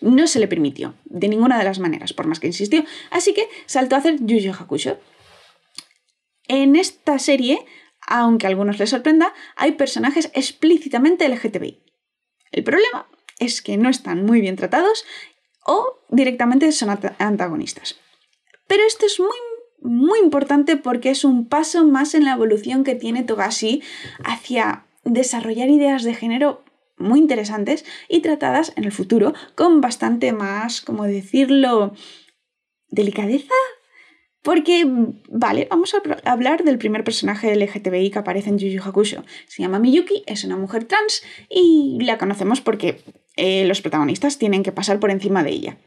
No 0.00 0.26
se 0.26 0.40
le 0.40 0.48
permitió, 0.48 0.94
de 1.04 1.28
ninguna 1.28 1.58
de 1.58 1.64
las 1.64 1.78
maneras, 1.78 2.12
por 2.12 2.26
más 2.26 2.40
que 2.40 2.46
insistió, 2.46 2.84
así 3.10 3.34
que 3.34 3.48
saltó 3.66 3.94
a 3.94 3.98
hacer 3.98 4.16
Yu 4.20 4.52
Hakusho. 4.52 4.98
En 6.48 6.76
esta 6.76 7.18
serie, 7.18 7.64
aunque 8.06 8.46
a 8.46 8.50
algunos 8.50 8.78
les 8.78 8.90
sorprenda, 8.90 9.32
hay 9.56 9.72
personajes 9.72 10.30
explícitamente 10.34 11.28
LGTBI. 11.28 11.82
El 12.52 12.64
problema 12.64 13.08
es 13.38 13.62
que 13.62 13.76
no 13.76 13.88
están 13.88 14.24
muy 14.24 14.40
bien 14.40 14.56
tratados 14.56 15.04
o 15.66 15.98
directamente 16.10 16.70
son 16.72 16.90
antagonistas. 17.18 17.98
Pero 18.66 18.82
esto 18.86 19.06
es 19.06 19.18
muy 19.18 19.36
muy 19.84 20.18
importante 20.18 20.76
porque 20.76 21.10
es 21.10 21.24
un 21.24 21.46
paso 21.46 21.84
más 21.86 22.14
en 22.14 22.24
la 22.24 22.32
evolución 22.32 22.82
que 22.82 22.94
tiene 22.94 23.22
Togashi 23.22 23.82
hacia 24.24 24.86
desarrollar 25.04 25.68
ideas 25.68 26.02
de 26.02 26.14
género 26.14 26.64
muy 26.96 27.18
interesantes 27.18 27.84
y 28.08 28.20
tratadas 28.20 28.72
en 28.76 28.84
el 28.84 28.92
futuro 28.92 29.34
con 29.54 29.80
bastante 29.80 30.32
más, 30.32 30.80
como 30.80 31.04
decirlo, 31.04 31.94
delicadeza. 32.88 33.54
Porque, 34.42 34.84
vale, 35.30 35.66
vamos 35.70 35.94
a 35.94 36.02
hablar 36.30 36.64
del 36.64 36.76
primer 36.76 37.02
personaje 37.02 37.54
LGTBI 37.56 38.10
que 38.10 38.18
aparece 38.18 38.50
en 38.50 38.58
Yu 38.58 38.68
Yu 38.68 38.82
Hakusho. 38.82 39.24
Se 39.46 39.62
llama 39.62 39.78
Miyuki, 39.78 40.22
es 40.26 40.44
una 40.44 40.56
mujer 40.56 40.84
trans 40.84 41.22
y 41.48 41.98
la 42.02 42.18
conocemos 42.18 42.60
porque 42.60 43.02
eh, 43.36 43.64
los 43.66 43.80
protagonistas 43.80 44.36
tienen 44.36 44.62
que 44.62 44.72
pasar 44.72 45.00
por 45.00 45.10
encima 45.10 45.42
de 45.42 45.50
ella. 45.50 45.78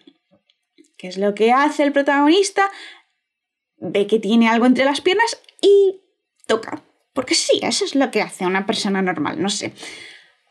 ¿Qué 0.98 1.08
es 1.08 1.18
lo 1.20 1.36
que 1.36 1.52
hace 1.52 1.84
el 1.84 1.92
protagonista? 1.92 2.72
Ve 3.80 4.08
que 4.08 4.20
tiene 4.20 4.50
algo 4.50 4.66
entre 4.66 4.86
las 4.86 5.02
piernas 5.02 5.42
y 5.62 6.02
toca. 6.48 6.84
Porque 7.14 7.36
sí, 7.36 7.60
eso 7.64 7.86
es 7.86 7.96
lo 7.96 8.12
que 8.12 8.22
hace 8.22 8.46
una 8.46 8.66
persona 8.66 9.02
normal, 9.02 9.42
no 9.42 9.50
sé. 9.50 9.74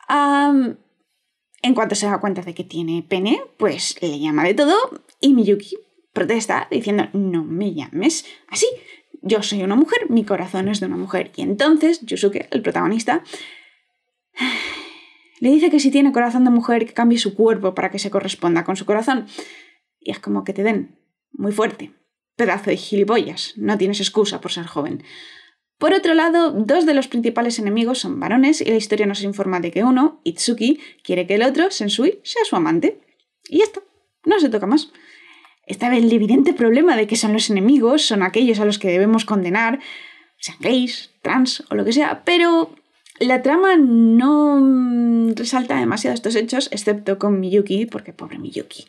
en 0.09 1.75
cuanto 1.75 1.95
se 1.95 2.06
da 2.06 2.21
cuenta 2.21 2.42
de 2.42 2.54
que 2.54 2.64
tiene 2.64 3.04
pene, 3.09 3.40
pues 3.56 4.00
le 4.02 4.18
llama 4.21 4.45
de 4.45 4.54
todo 4.54 4.76
y 5.21 5.35
Miyuki 5.35 5.76
protesta 6.12 6.66
diciendo 6.71 7.09
no 7.12 7.45
me 7.45 7.75
llames 7.75 8.25
así. 8.49 8.66
Yo 9.23 9.42
soy 9.42 9.62
una 9.62 9.76
mujer, 9.76 10.09
mi 10.09 10.25
corazón 10.25 10.68
es 10.68 10.80
de 10.80 10.87
una 10.87 10.97
mujer. 10.97 11.33
Y 11.37 11.42
entonces 11.42 12.00
Yusuke, 12.02 12.49
el 12.50 12.62
protagonista, 12.62 13.23
le 15.40 15.50
dice 15.50 15.71
que 15.71 15.80
si 15.80 15.90
tiene 15.90 16.12
corazón 16.12 16.45
de 16.45 16.50
mujer, 16.50 16.87
que 16.87 16.95
cambie 16.95 17.18
su 17.18 17.35
cuerpo 17.35 17.75
para 17.75 17.90
que 17.90 17.99
se 17.99 18.11
corresponda 18.11 18.64
con 18.64 18.76
su 18.76 18.87
corazón. 18.87 19.26
Y 20.00 20.11
es 20.11 20.21
como 20.21 20.45
que 20.45 20.52
te 20.52 20.62
den 20.62 20.99
muy 21.33 21.52
fuerte. 21.52 21.92
Pedazo 22.37 22.71
de 22.71 22.76
gilipollas, 22.76 23.55
no 23.57 23.78
tienes 23.78 24.00
excusa 24.00 24.40
por 24.40 24.52
ser 24.52 24.66
joven. 24.66 25.02
Por 25.78 25.93
otro 25.93 26.14
lado, 26.14 26.52
dos 26.52 26.87
de 26.87 26.95
los 26.95 27.09
principales 27.09 27.59
enemigos 27.59 27.99
son 27.99 28.19
varones 28.19 28.61
y 28.61 28.66
la 28.66 28.76
historia 28.76 29.07
nos 29.07 29.23
informa 29.23 29.61
de 29.61 29.71
que 29.71 29.85
uno, 29.85 30.21
Itsuki, 30.25 30.81
quiere 31.02 31.26
que 31.26 31.35
el 31.35 31.43
otro, 31.43 31.71
Sensui, 31.71 32.21
sea 32.23 32.45
su 32.45 32.57
amante. 32.57 33.00
Y 33.49 33.59
ya 33.59 33.64
está, 33.64 33.81
no 34.25 34.40
se 34.40 34.49
toca 34.49 34.66
más. 34.66 34.90
Está 35.66 35.95
el 35.95 36.12
evidente 36.12 36.55
problema 36.55 36.97
de 36.97 37.07
que 37.07 37.16
son 37.16 37.33
los 37.33 37.50
enemigos, 37.50 38.02
son 38.02 38.23
aquellos 38.23 38.61
a 38.61 38.64
los 38.64 38.78
que 38.78 38.88
debemos 38.88 39.25
condenar, 39.25 39.81
sean 40.38 40.59
gays, 40.61 41.11
trans 41.23 41.64
o 41.71 41.75
lo 41.75 41.85
que 41.85 41.93
sea, 41.93 42.23
pero 42.25 42.75
la 43.18 43.42
trama 43.42 43.77
no 43.77 45.33
resalta 45.35 45.79
demasiado 45.79 46.14
estos 46.14 46.37
hechos, 46.37 46.68
excepto 46.70 47.18
con 47.18 47.40
Miyuki, 47.40 47.87
porque 47.87 48.12
pobre 48.12 48.38
Miyuki. 48.38 48.87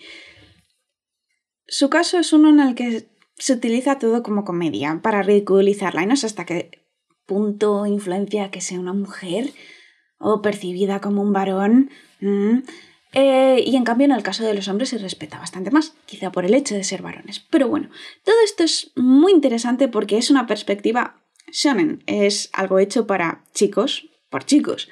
Su 1.68 1.90
caso 1.90 2.20
es 2.20 2.32
uno 2.32 2.50
en 2.50 2.60
el 2.60 2.76
que 2.76 3.08
se 3.38 3.54
utiliza 3.54 4.00
todo 4.00 4.24
como 4.24 4.44
comedia 4.44 5.00
para 5.02 5.24
ridiculizarla 5.24 6.04
y 6.04 6.08
no 6.08 6.16
sé 6.16 6.26
hasta 6.26 6.46
qué 6.46 6.88
punto 7.26 7.86
influencia 7.86 8.52
que 8.52 8.62
sea 8.62 8.80
una 8.80 8.94
mujer 8.94 9.52
o 10.18 10.42
percibida 10.42 11.00
como 11.02 11.22
un 11.22 11.34
varón. 11.34 11.92
Eh, 13.14 13.64
y 13.66 13.76
en 13.76 13.84
cambio 13.84 14.06
en 14.06 14.12
el 14.12 14.24
caso 14.24 14.44
de 14.44 14.54
los 14.54 14.68
hombres 14.68 14.90
se 14.90 14.98
respeta 14.98 15.40
bastante 15.40 15.72
más, 15.72 15.96
quizá 16.06 16.32
por 16.32 16.46
el 16.46 16.54
hecho 16.54 16.76
de 16.76 16.84
ser 16.84 17.02
varones. 17.02 17.40
Pero 17.40 17.68
bueno, 17.68 17.90
todo 18.24 18.36
esto 18.44 18.64
es 18.64 18.92
muy 18.96 19.32
interesante 19.32 19.88
porque 19.88 20.18
es 20.18 20.30
una 20.30 20.48
perspectiva 20.48 21.24
shonen, 21.52 22.04
es 22.08 22.50
algo 22.54 22.80
hecho 22.80 23.08
para 23.08 23.44
chicos, 23.54 24.10
por 24.30 24.46
chicos. 24.46 24.90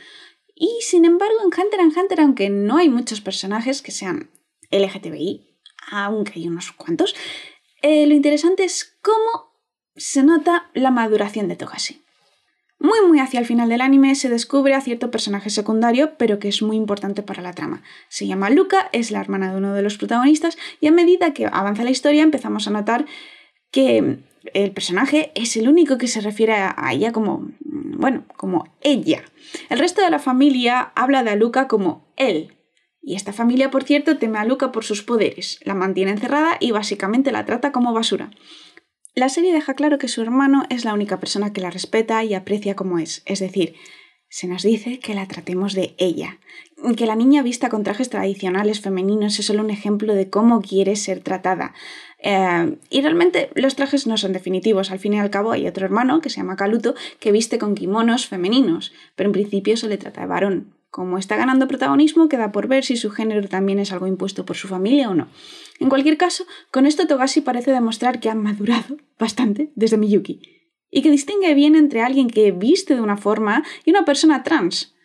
Y 0.54 0.70
sin 0.82 1.04
embargo, 1.04 1.36
en 1.42 1.48
Hunter 1.48 1.80
x 1.82 1.98
Hunter, 1.98 2.22
aunque 2.22 2.50
no 2.50 2.78
hay 2.78 2.90
muchos 2.90 3.20
personajes 3.20 3.82
que 3.82 3.92
sean 3.92 4.30
LGTBI, 4.72 5.60
aunque 5.92 6.40
hay 6.40 6.48
unos 6.48 6.72
cuantos, 6.72 7.14
eh, 7.88 8.08
lo 8.08 8.15
interesante 8.15 8.63
es 8.63 8.98
cómo 9.04 9.54
se 9.95 10.24
nota 10.24 10.71
la 10.74 10.89
maduración 10.89 11.48
de 11.48 11.56
Togashi. 11.56 12.02
Muy 12.80 13.00
muy 13.08 13.19
hacia 13.19 13.39
el 13.39 13.45
final 13.45 13.69
del 13.69 13.82
anime 13.82 14.15
se 14.15 14.28
descubre 14.28 14.74
a 14.74 14.82
cierto 14.82 15.12
personaje 15.12 15.52
secundario, 15.52 16.17
pero 16.17 16.39
que 16.39 16.48
es 16.48 16.63
muy 16.63 16.78
importante 16.78 17.21
para 17.21 17.43
la 17.43 17.54
trama. 17.54 17.84
Se 18.10 18.26
llama 18.26 18.50
Luca, 18.50 18.89
es 18.91 19.12
la 19.12 19.21
hermana 19.21 19.52
de 19.52 19.58
uno 19.58 19.76
de 19.76 19.84
los 19.84 19.98
protagonistas, 19.98 20.58
y 20.82 20.88
a 20.88 20.91
medida 20.91 21.36
que 21.36 21.45
avanza 21.45 21.84
la 21.84 21.91
historia 21.91 22.24
empezamos 22.24 22.67
a 22.67 22.71
notar 22.71 23.06
que 23.69 24.17
el 24.56 24.71
personaje 24.71 25.32
es 25.36 25.56
el 25.56 25.69
único 25.69 26.00
que 26.00 26.08
se 26.08 26.21
refiere 26.21 26.54
a 26.54 26.89
ella 26.91 27.12
como, 27.12 27.52
bueno, 27.60 28.24
como 28.36 28.67
ella. 28.82 29.24
El 29.69 29.78
resto 29.78 30.02
de 30.02 30.10
la 30.10 30.19
familia 30.19 30.91
habla 30.95 31.24
de 31.24 31.36
Luca 31.36 31.67
como 31.67 32.08
él. 32.17 32.55
Y 33.08 33.15
esta 33.15 33.34
familia, 33.34 33.70
por 33.70 33.84
cierto, 33.84 34.18
teme 34.18 34.39
a 34.39 34.46
Luca 34.46 34.72
por 34.72 34.84
sus 34.84 35.04
poderes, 35.04 35.60
la 35.63 35.76
mantiene 35.76 36.10
encerrada 36.10 36.58
y 36.60 36.72
básicamente 36.72 37.32
la 37.32 37.46
trata 37.46 37.72
como 37.72 37.94
basura. 37.94 38.32
La 39.13 39.30
serie 39.30 39.54
deja 39.54 39.76
claro 39.76 40.00
que 40.00 40.08
su 40.08 40.24
hermano 40.24 40.63
es 40.72 40.86
la 40.86 40.94
única 40.96 41.20
persona 41.20 41.54
que 41.54 41.62
la 41.62 41.70
respeta 41.70 42.24
y 42.24 42.34
aprecia 42.34 42.76
como 42.76 42.98
es, 42.98 43.22
es 43.28 43.39
decir, 43.39 43.76
se 44.28 44.48
nos 44.48 44.63
dice 44.63 45.00
que 45.00 45.13
la 45.13 45.28
tratemos 45.28 45.76
de 45.76 45.94
ella. 46.00 46.39
Que 46.98 47.06
la 47.06 47.15
niña 47.15 47.44
vista 47.44 47.70
con 47.70 47.84
trajes 47.84 48.10
tradicionales 48.10 48.82
femeninos 48.82 49.38
es 49.38 49.46
solo 49.46 49.62
un 49.62 49.70
ejemplo 49.70 50.15
de 50.15 50.32
cómo 50.32 50.62
quiere 50.62 50.96
ser 50.96 51.20
tratada. 51.20 51.76
Eh, 52.24 52.76
y 52.89 53.02
realmente 53.02 53.52
los 53.54 53.76
trajes 53.76 54.08
no 54.08 54.18
son 54.18 54.34
definitivos. 54.34 54.89
Al 54.89 55.00
fin 55.00 55.13
y 55.13 55.20
al 55.20 55.30
cabo 55.30 55.52
hay 55.52 55.68
otro 55.68 55.86
hermano, 55.86 56.22
que 56.22 56.32
se 56.32 56.38
llama 56.38 56.56
Kaluto, 56.56 56.96
que 57.20 57.32
viste 57.32 57.60
con 57.60 57.76
kimonos 57.76 58.26
femeninos, 58.26 58.94
pero 59.15 59.30
en 59.30 59.34
principio 59.34 59.78
se 59.78 59.88
le 59.88 59.98
trata 59.98 60.22
de 60.22 60.28
varón. 60.28 60.76
Como 60.96 61.18
está 61.18 61.36
ganando 61.36 61.68
protagonismo, 61.68 62.30
queda 62.30 62.54
por 62.54 62.70
ver 62.70 62.86
si 62.86 62.96
su 62.96 63.12
género 63.12 63.46
también 63.50 63.80
es 63.80 63.92
algo 63.92 64.08
impuesto 64.08 64.46
por 64.46 64.56
su 64.56 64.70
familia 64.70 65.10
o 65.10 65.14
no. 65.14 65.28
En 65.82 65.90
cualquier 65.90 66.16
caso, 66.16 66.46
con 66.72 66.86
esto 66.86 67.06
Togashi 67.06 67.42
parece 67.42 67.72
demostrar 67.72 68.22
que 68.22 68.30
ha 68.30 68.34
madurado 68.34 68.96
bastante 69.20 69.74
desde 69.76 69.98
Miyuki 69.98 70.40
y 70.90 71.02
que 71.02 71.12
distingue 71.12 71.54
bien 71.54 71.76
entre 71.76 72.02
alguien 72.02 72.30
que 72.30 72.54
viste 72.54 72.96
de 72.96 73.02
una 73.02 73.18
forma 73.18 73.66
y 73.84 73.90
una 73.90 74.06
persona 74.06 74.42
trans. 74.44 74.96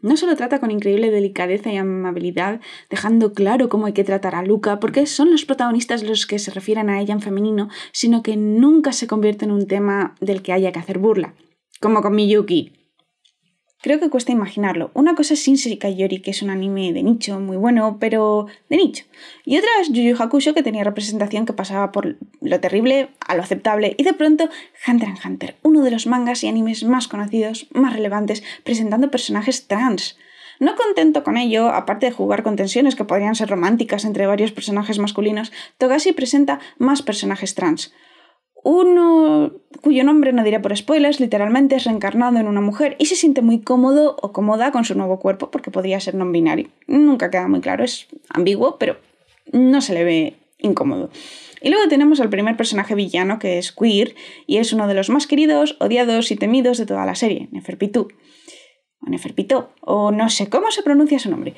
No 0.00 0.16
solo 0.16 0.36
trata 0.36 0.58
con 0.58 0.70
increíble 0.70 1.10
delicadeza 1.10 1.70
y 1.70 1.76
amabilidad, 1.76 2.62
dejando 2.88 3.34
claro 3.34 3.68
cómo 3.68 3.84
hay 3.84 3.92
que 3.92 4.04
tratar 4.04 4.34
a 4.34 4.42
Luca, 4.42 4.80
porque 4.80 5.04
son 5.04 5.30
los 5.30 5.44
protagonistas 5.44 6.02
los 6.02 6.24
que 6.24 6.38
se 6.38 6.50
refieren 6.50 6.88
a 6.88 7.02
ella 7.02 7.12
en 7.12 7.20
femenino, 7.20 7.68
sino 7.92 8.22
que 8.22 8.38
nunca 8.38 8.94
se 8.94 9.06
convierte 9.06 9.44
en 9.44 9.50
un 9.50 9.66
tema 9.66 10.14
del 10.22 10.40
que 10.40 10.54
haya 10.54 10.72
que 10.72 10.78
hacer 10.78 10.98
burla, 10.98 11.34
como 11.78 12.00
con 12.00 12.14
Miyuki, 12.14 12.83
Creo 13.84 14.00
que 14.00 14.08
cuesta 14.08 14.32
imaginarlo. 14.32 14.90
Una 14.94 15.14
cosa 15.14 15.34
es 15.34 15.40
Shinsekai 15.40 15.78
Kayori, 15.94 16.20
que 16.20 16.30
es 16.30 16.40
un 16.40 16.48
anime 16.48 16.94
de 16.94 17.02
nicho 17.02 17.38
muy 17.38 17.58
bueno, 17.58 17.98
pero 18.00 18.46
de 18.70 18.78
nicho. 18.78 19.04
Y 19.44 19.58
otra 19.58 19.68
es 19.82 19.90
Yu 19.92 20.00
Yu 20.00 20.16
Hakusho, 20.18 20.54
que 20.54 20.62
tenía 20.62 20.84
representación 20.84 21.44
que 21.44 21.52
pasaba 21.52 21.92
por 21.92 22.16
lo 22.40 22.60
terrible 22.60 23.10
a 23.20 23.34
lo 23.34 23.42
aceptable. 23.42 23.94
Y 23.98 24.04
de 24.04 24.14
pronto, 24.14 24.48
Hunter 24.88 25.10
x 25.10 25.26
Hunter, 25.26 25.56
uno 25.60 25.82
de 25.82 25.90
los 25.90 26.06
mangas 26.06 26.42
y 26.44 26.48
animes 26.48 26.82
más 26.84 27.08
conocidos, 27.08 27.66
más 27.74 27.92
relevantes, 27.92 28.42
presentando 28.62 29.10
personajes 29.10 29.66
trans. 29.66 30.16
No 30.60 30.76
contento 30.76 31.22
con 31.22 31.36
ello, 31.36 31.68
aparte 31.68 32.06
de 32.06 32.12
jugar 32.12 32.42
con 32.42 32.56
tensiones 32.56 32.96
que 32.96 33.04
podrían 33.04 33.34
ser 33.34 33.50
románticas 33.50 34.06
entre 34.06 34.26
varios 34.26 34.52
personajes 34.52 34.98
masculinos, 34.98 35.52
Togashi 35.76 36.12
presenta 36.12 36.58
más 36.78 37.02
personajes 37.02 37.54
trans 37.54 37.92
uno 38.64 39.52
cuyo 39.82 40.02
nombre 40.02 40.32
no 40.32 40.42
diré 40.42 40.58
por 40.58 40.76
spoilers, 40.76 41.20
literalmente 41.20 41.76
es 41.76 41.84
reencarnado 41.84 42.38
en 42.38 42.48
una 42.48 42.62
mujer 42.62 42.96
y 42.98 43.06
se 43.06 43.16
siente 43.16 43.42
muy 43.42 43.60
cómodo 43.60 44.16
o 44.20 44.32
cómoda 44.32 44.72
con 44.72 44.84
su 44.84 44.94
nuevo 44.96 45.20
cuerpo 45.20 45.50
porque 45.50 45.70
podría 45.70 46.00
ser 46.00 46.16
non 46.16 46.32
binario. 46.32 46.72
Nunca 46.88 47.30
queda 47.30 47.46
muy 47.46 47.60
claro, 47.60 47.84
es 47.84 48.08
ambiguo, 48.32 48.80
pero 48.80 48.96
no 49.52 49.80
se 49.84 49.92
le 49.92 50.02
ve 50.04 50.34
incómodo. 50.58 51.10
Y 51.60 51.70
luego 51.70 51.88
tenemos 51.88 52.20
al 52.20 52.28
primer 52.28 52.56
personaje 52.56 52.94
villano, 52.94 53.38
que 53.38 53.58
es 53.58 53.72
Queer, 53.72 54.14
y 54.46 54.58
es 54.58 54.72
uno 54.72 54.88
de 54.88 54.94
los 54.94 55.08
más 55.08 55.26
queridos, 55.26 55.76
odiados 55.80 56.30
y 56.30 56.36
temidos 56.36 56.78
de 56.78 56.86
toda 56.86 57.06
la 57.06 57.14
serie, 57.14 57.48
Neferpitu. 57.52 58.08
O 59.80 60.08
o 60.08 60.10
no 60.12 60.28
sé 60.30 60.48
cómo 60.48 60.70
se 60.70 60.82
pronuncia 60.82 61.18
su 61.18 61.30
nombre. 61.30 61.54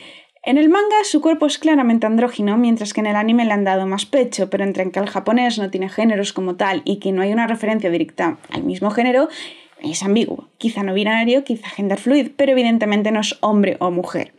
En 0.46 0.58
el 0.58 0.68
manga 0.68 1.02
su 1.02 1.20
cuerpo 1.20 1.46
es 1.46 1.58
claramente 1.58 2.06
andrógino, 2.06 2.56
mientras 2.56 2.94
que 2.94 3.00
en 3.00 3.08
el 3.08 3.16
anime 3.16 3.44
le 3.44 3.52
han 3.52 3.64
dado 3.64 3.84
más 3.84 4.06
pecho, 4.06 4.48
pero 4.48 4.62
entre 4.62 4.88
que 4.92 5.00
el 5.00 5.08
japonés 5.08 5.58
no 5.58 5.70
tiene 5.70 5.88
géneros 5.88 6.32
como 6.32 6.54
tal 6.54 6.82
y 6.84 7.00
que 7.00 7.10
no 7.10 7.22
hay 7.22 7.32
una 7.32 7.48
referencia 7.48 7.90
directa 7.90 8.38
al 8.50 8.62
mismo 8.62 8.92
género, 8.92 9.28
es 9.82 10.04
ambiguo. 10.04 10.48
Quizá 10.58 10.84
no 10.84 10.94
binario, 10.94 11.42
quizá 11.42 11.68
gender 11.68 11.98
fluid, 11.98 12.30
pero 12.36 12.52
evidentemente 12.52 13.10
no 13.10 13.18
es 13.18 13.36
hombre 13.40 13.76
o 13.80 13.90
mujer. 13.90 14.34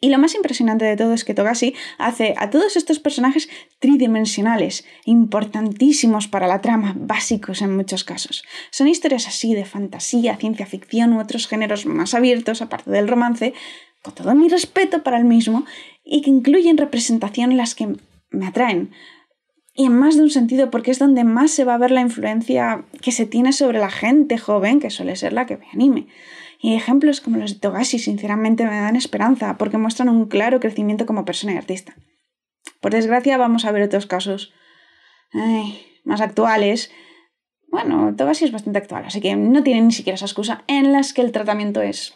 Y 0.00 0.08
lo 0.08 0.18
más 0.18 0.34
impresionante 0.34 0.84
de 0.84 0.96
todo 0.96 1.14
es 1.14 1.24
que 1.24 1.32
Togashi 1.32 1.76
hace 1.96 2.34
a 2.36 2.50
todos 2.50 2.76
estos 2.76 2.98
personajes 2.98 3.48
tridimensionales, 3.78 4.84
importantísimos 5.04 6.26
para 6.26 6.48
la 6.48 6.60
trama, 6.60 6.92
básicos 6.98 7.62
en 7.62 7.74
muchos 7.74 8.02
casos. 8.02 8.44
Son 8.72 8.88
historias 8.88 9.28
así 9.28 9.54
de 9.54 9.64
fantasía, 9.64 10.36
ciencia 10.36 10.66
ficción 10.66 11.12
u 11.12 11.20
otros 11.20 11.46
géneros 11.46 11.86
más 11.86 12.14
abiertos, 12.14 12.62
aparte 12.62 12.90
del 12.90 13.06
romance, 13.06 13.54
con 14.04 14.14
todo 14.14 14.34
mi 14.34 14.48
respeto 14.48 15.02
para 15.02 15.18
el 15.18 15.24
mismo, 15.24 15.64
y 16.04 16.20
que 16.22 16.30
incluyen 16.30 16.76
representaciones 16.76 17.56
las 17.56 17.74
que 17.74 17.96
me 18.30 18.46
atraen. 18.46 18.92
Y 19.72 19.86
en 19.86 19.98
más 19.98 20.16
de 20.16 20.22
un 20.22 20.30
sentido, 20.30 20.70
porque 20.70 20.90
es 20.92 21.00
donde 21.00 21.24
más 21.24 21.50
se 21.50 21.64
va 21.64 21.74
a 21.74 21.78
ver 21.78 21.90
la 21.90 22.02
influencia 22.02 22.84
que 23.00 23.10
se 23.10 23.26
tiene 23.26 23.52
sobre 23.52 23.78
la 23.78 23.90
gente 23.90 24.38
joven, 24.38 24.78
que 24.78 24.90
suele 24.90 25.16
ser 25.16 25.32
la 25.32 25.46
que 25.46 25.56
ve 25.56 25.66
anime. 25.72 26.06
Y 26.60 26.74
ejemplos 26.74 27.20
como 27.20 27.38
los 27.38 27.54
de 27.54 27.60
Togashi 27.60 27.98
sinceramente 27.98 28.64
me 28.64 28.80
dan 28.80 28.94
esperanza 28.94 29.58
porque 29.58 29.76
muestran 29.76 30.08
un 30.08 30.26
claro 30.26 30.60
crecimiento 30.60 31.06
como 31.06 31.24
persona 31.24 31.54
y 31.54 31.56
artista. 31.56 31.96
Por 32.80 32.92
desgracia 32.92 33.36
vamos 33.36 33.64
a 33.64 33.72
ver 33.72 33.82
otros 33.82 34.06
casos 34.06 34.52
más 36.04 36.20
actuales. 36.20 36.92
Bueno, 37.68 38.14
Togashi 38.16 38.44
es 38.44 38.52
bastante 38.52 38.78
actual, 38.78 39.04
así 39.06 39.20
que 39.20 39.34
no 39.34 39.62
tiene 39.62 39.80
ni 39.80 39.92
siquiera 39.92 40.14
esa 40.14 40.26
excusa 40.26 40.62
en 40.68 40.92
las 40.92 41.12
que 41.12 41.22
el 41.22 41.32
tratamiento 41.32 41.82
es 41.82 42.14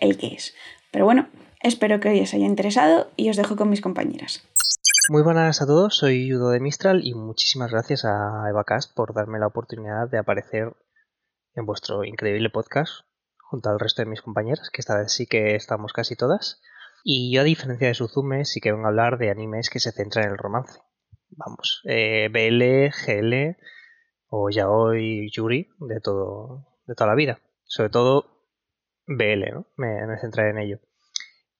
el 0.00 0.16
que 0.16 0.28
es. 0.28 0.54
Pero 0.96 1.04
bueno, 1.04 1.28
espero 1.60 2.00
que 2.00 2.22
os 2.22 2.32
haya 2.32 2.46
interesado 2.46 3.10
y 3.16 3.28
os 3.28 3.36
dejo 3.36 3.54
con 3.54 3.68
mis 3.68 3.82
compañeras. 3.82 4.42
Muy 5.10 5.22
buenas 5.22 5.60
a 5.60 5.66
todos, 5.66 5.94
soy 5.94 6.26
Yudo 6.26 6.48
de 6.48 6.58
Mistral 6.58 7.02
y 7.04 7.12
muchísimas 7.12 7.70
gracias 7.70 8.06
a 8.06 8.48
EvaCast 8.48 8.94
por 8.94 9.12
darme 9.12 9.38
la 9.38 9.48
oportunidad 9.48 10.08
de 10.10 10.16
aparecer 10.16 10.74
en 11.54 11.66
vuestro 11.66 12.02
increíble 12.02 12.48
podcast 12.48 13.04
junto 13.36 13.68
al 13.68 13.78
resto 13.78 14.00
de 14.00 14.08
mis 14.08 14.22
compañeras, 14.22 14.70
que 14.70 14.80
esta 14.80 14.96
vez 14.96 15.12
sí 15.12 15.26
que 15.26 15.54
estamos 15.54 15.92
casi 15.92 16.16
todas. 16.16 16.62
Y 17.04 17.30
yo, 17.30 17.42
a 17.42 17.44
diferencia 17.44 17.88
de 17.88 17.94
Suzume, 17.94 18.46
sí 18.46 18.62
que 18.62 18.72
vengo 18.72 18.86
a 18.86 18.88
hablar 18.88 19.18
de 19.18 19.28
animes 19.28 19.68
que 19.68 19.80
se 19.80 19.92
centran 19.92 20.24
en 20.24 20.30
el 20.30 20.38
romance. 20.38 20.80
Vamos, 21.28 21.82
eh, 21.84 22.30
BL, 22.32 22.88
GL 23.04 23.58
o 24.28 24.48
Yaoi, 24.48 25.28
Yuri, 25.30 25.68
de 25.78 26.00
todo, 26.00 26.64
de 26.86 26.94
toda 26.94 27.10
la 27.10 27.16
vida. 27.16 27.38
Sobre 27.64 27.90
todo 27.90 28.36
BL, 29.06 29.52
¿no? 29.52 29.66
Me, 29.76 30.06
me 30.06 30.18
centraré 30.18 30.50
en 30.50 30.58
ello. 30.58 30.80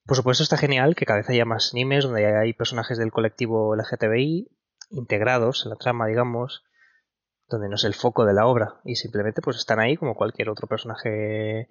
Por 0.06 0.16
supuesto 0.16 0.44
está 0.44 0.56
genial 0.56 0.94
que 0.94 1.04
cada 1.04 1.18
vez 1.18 1.30
haya 1.30 1.44
más 1.44 1.72
animes 1.72 2.04
donde 2.04 2.26
hay 2.38 2.52
personajes 2.52 2.96
del 2.96 3.10
colectivo 3.10 3.74
LGTBI 3.74 4.48
integrados 4.90 5.64
en 5.64 5.70
la 5.70 5.76
trama, 5.76 6.06
digamos, 6.06 6.64
donde 7.48 7.68
no 7.68 7.74
es 7.74 7.84
el 7.84 7.94
foco 7.94 8.24
de 8.24 8.34
la 8.34 8.46
obra 8.46 8.80
y 8.84 8.96
simplemente 8.96 9.42
pues 9.42 9.56
están 9.56 9.80
ahí 9.80 9.96
como 9.96 10.14
cualquier 10.14 10.48
otro 10.48 10.68
personaje 10.68 11.68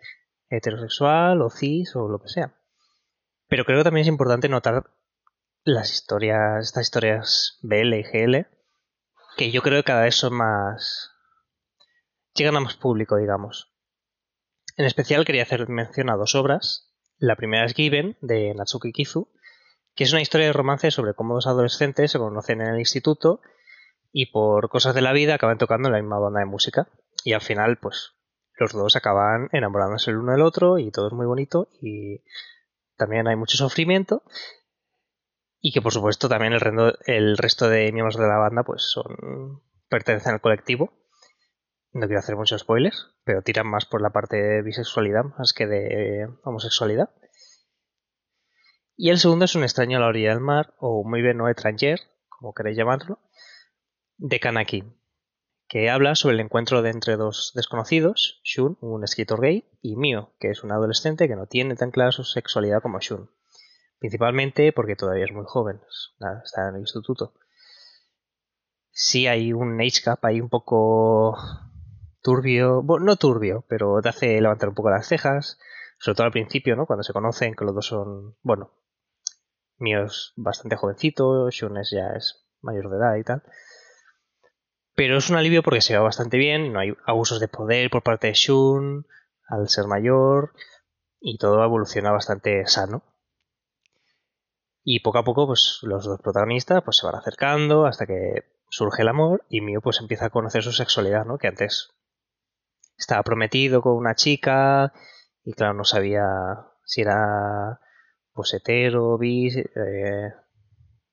heterosexual 0.49 1.41
o 1.41 1.49
cis 1.49 1.95
o 1.95 2.09
lo 2.09 2.19
que 2.19 2.29
sea. 2.29 2.53
Pero 3.47 3.63
creo 3.63 3.79
que 3.79 3.83
también 3.83 4.03
es 4.03 4.09
importante 4.09 4.49
notar 4.49 4.91
las 5.63 5.93
historias, 5.93 6.63
estas 6.63 6.83
historias 6.83 7.59
BL 7.61 7.93
y 7.93 8.03
GL, 8.03 8.47
que 9.37 9.51
yo 9.51 9.61
creo 9.61 9.79
que 9.79 9.87
cada 9.87 10.03
vez 10.03 10.15
son 10.15 10.33
más... 10.33 11.11
llegan 12.33 12.57
a 12.57 12.59
más 12.59 12.75
público, 12.75 13.17
digamos. 13.17 13.71
En 14.77 14.85
especial 14.85 15.25
quería 15.25 15.43
hacer 15.43 15.69
mención 15.69 16.09
a 16.09 16.15
dos 16.15 16.35
obras. 16.35 16.84
La 17.17 17.35
primera 17.35 17.65
es 17.65 17.73
Given, 17.73 18.17
de 18.21 18.53
Natsuki 18.53 18.91
Kizu, 18.91 19.29
que 19.95 20.03
es 20.03 20.11
una 20.11 20.21
historia 20.21 20.47
de 20.47 20.53
romance 20.53 20.91
sobre 20.91 21.13
cómo 21.13 21.35
dos 21.35 21.47
adolescentes 21.47 22.11
se 22.11 22.19
conocen 22.19 22.61
en 22.61 22.73
el 22.73 22.79
instituto 22.79 23.41
y 24.11 24.31
por 24.31 24.69
cosas 24.69 24.93
de 24.95 25.01
la 25.01 25.13
vida 25.13 25.35
acaban 25.35 25.57
tocando 25.57 25.87
en 25.87 25.93
la 25.93 26.01
misma 26.01 26.19
banda 26.19 26.41
de 26.41 26.45
música. 26.45 26.89
Y 27.23 27.33
al 27.33 27.41
final 27.41 27.77
pues 27.77 28.15
los 28.57 28.73
dos 28.73 28.95
acaban 28.95 29.49
enamorándose 29.53 30.11
el 30.11 30.17
uno 30.17 30.33
del 30.33 30.41
otro 30.41 30.77
y 30.77 30.91
todo 30.91 31.07
es 31.07 31.13
muy 31.13 31.25
bonito 31.25 31.69
y 31.81 32.21
también 32.97 33.27
hay 33.27 33.37
mucho 33.37 33.55
sufrimiento. 33.55 34.23
Y 35.61 35.71
que 35.71 35.81
por 35.81 35.93
supuesto 35.93 36.27
también 36.27 36.53
el, 36.53 36.59
resto, 36.59 36.97
el 37.05 37.37
resto 37.37 37.69
de 37.69 37.91
miembros 37.93 38.17
de 38.17 38.27
la 38.27 38.37
banda 38.37 38.63
pues 38.63 38.83
son 38.83 39.61
pertenecen 39.87 40.33
al 40.33 40.41
colectivo 40.41 41.04
no 41.95 42.07
quiero 42.07 42.19
hacer 42.19 42.35
muchos 42.35 42.61
spoilers 42.61 43.11
pero 43.23 43.41
tiran 43.41 43.67
más 43.67 43.85
por 43.85 44.01
la 44.01 44.11
parte 44.11 44.37
de 44.37 44.61
bisexualidad 44.61 45.23
más 45.37 45.53
que 45.53 45.65
de 45.67 46.29
homosexualidad 46.43 47.09
y 48.97 49.09
el 49.09 49.17
segundo 49.17 49.45
es 49.45 49.55
un 49.55 49.63
extraño 49.63 49.97
a 49.97 50.01
la 50.01 50.07
orilla 50.07 50.29
del 50.29 50.39
mar 50.39 50.73
o 50.79 51.03
muy 51.03 51.21
bien 51.21 51.37
no 51.37 51.49
étranger 51.49 51.99
como 52.29 52.53
queréis 52.53 52.77
llamarlo 52.77 53.19
de 54.17 54.39
Kanaki, 54.39 54.83
que 55.67 55.89
habla 55.89 56.15
sobre 56.15 56.35
el 56.35 56.41
encuentro 56.41 56.81
de 56.81 56.89
entre 56.89 57.17
dos 57.17 57.51
desconocidos, 57.55 58.39
Shun, 58.43 58.77
un 58.81 59.03
escritor 59.03 59.41
gay, 59.41 59.65
y 59.81 59.95
Mio, 59.95 60.33
que 60.39 60.49
es 60.49 60.63
un 60.63 60.71
adolescente 60.71 61.27
que 61.27 61.35
no 61.35 61.47
tiene 61.47 61.75
tan 61.75 61.91
clara 61.91 62.11
su 62.11 62.23
sexualidad 62.23 62.81
como 62.81 62.99
Shun. 62.99 63.29
Principalmente 63.99 64.71
porque 64.71 64.95
todavía 64.95 65.25
es 65.25 65.31
muy 65.31 65.45
joven, 65.45 65.81
está 66.43 66.69
en 66.69 66.75
el 66.75 66.81
instituto. 66.81 67.33
Sí 68.91 69.27
hay 69.27 69.51
un 69.51 69.81
age 69.81 70.01
gap 70.05 70.23
ahí 70.23 70.39
un 70.39 70.49
poco 70.49 71.37
turbio, 72.25 72.81
bueno, 72.81 73.05
no 73.05 73.17
turbio, 73.17 73.63
pero 73.69 74.01
te 74.01 74.09
hace 74.09 74.41
levantar 74.41 74.69
un 74.69 74.75
poco 74.75 74.89
las 74.89 75.07
cejas, 75.07 75.59
sobre 75.99 76.15
todo 76.15 76.25
al 76.25 76.31
principio, 76.31 76.75
¿no? 76.75 76.87
Cuando 76.87 77.03
se 77.03 77.13
conocen, 77.13 77.53
que 77.53 77.63
los 77.63 77.75
dos 77.75 77.85
son, 77.85 78.35
bueno, 78.41 78.71
Mio 79.77 80.05
es 80.05 80.33
bastante 80.35 80.75
jovencito, 80.75 81.51
Shun 81.51 81.77
es 81.77 81.91
ya 81.91 82.13
es 82.17 82.47
mayor 82.61 82.89
de 82.89 82.97
edad 82.97 83.15
y 83.17 83.23
tal. 83.23 83.43
Pero 84.95 85.17
es 85.17 85.29
un 85.29 85.35
alivio 85.35 85.61
porque 85.61 85.81
se 85.81 85.95
va 85.95 86.01
bastante 86.01 86.37
bien, 86.37 86.73
no 86.73 86.79
hay 86.79 86.95
abusos 87.05 87.39
de 87.39 87.47
poder 87.47 87.91
por 87.91 88.01
parte 88.01 88.25
de 88.25 88.33
Shun 88.33 89.05
al 89.47 89.69
ser 89.69 89.85
mayor 89.85 90.53
y 91.19 91.37
todo 91.37 91.63
evoluciona 91.63 92.11
bastante 92.11 92.65
sano. 92.65 93.03
Y 94.83 95.01
poco 95.01 95.19
a 95.19 95.23
poco, 95.23 95.45
pues 95.45 95.77
los 95.83 96.05
dos 96.05 96.19
protagonistas 96.21 96.81
pues, 96.83 96.97
se 96.97 97.05
van 97.05 97.15
acercando 97.15 97.85
hasta 97.85 98.07
que 98.07 98.45
surge 98.69 99.03
el 99.03 99.09
amor 99.09 99.45
y 99.47 99.61
Mio 99.61 99.79
pues 99.81 99.99
empieza 99.99 100.25
a 100.25 100.29
conocer 100.31 100.63
su 100.63 100.71
sexualidad, 100.71 101.25
¿no? 101.25 101.37
Que 101.37 101.49
antes 101.49 101.91
estaba 102.97 103.23
prometido 103.23 103.81
con 103.81 103.93
una 103.93 104.15
chica 104.15 104.93
y 105.43 105.53
claro, 105.53 105.73
no 105.73 105.83
sabía 105.83 106.23
si 106.85 107.01
era 107.01 107.79
pues 108.33 108.53
hetero, 108.53 109.17
bis, 109.17 109.57
eh, 109.57 110.33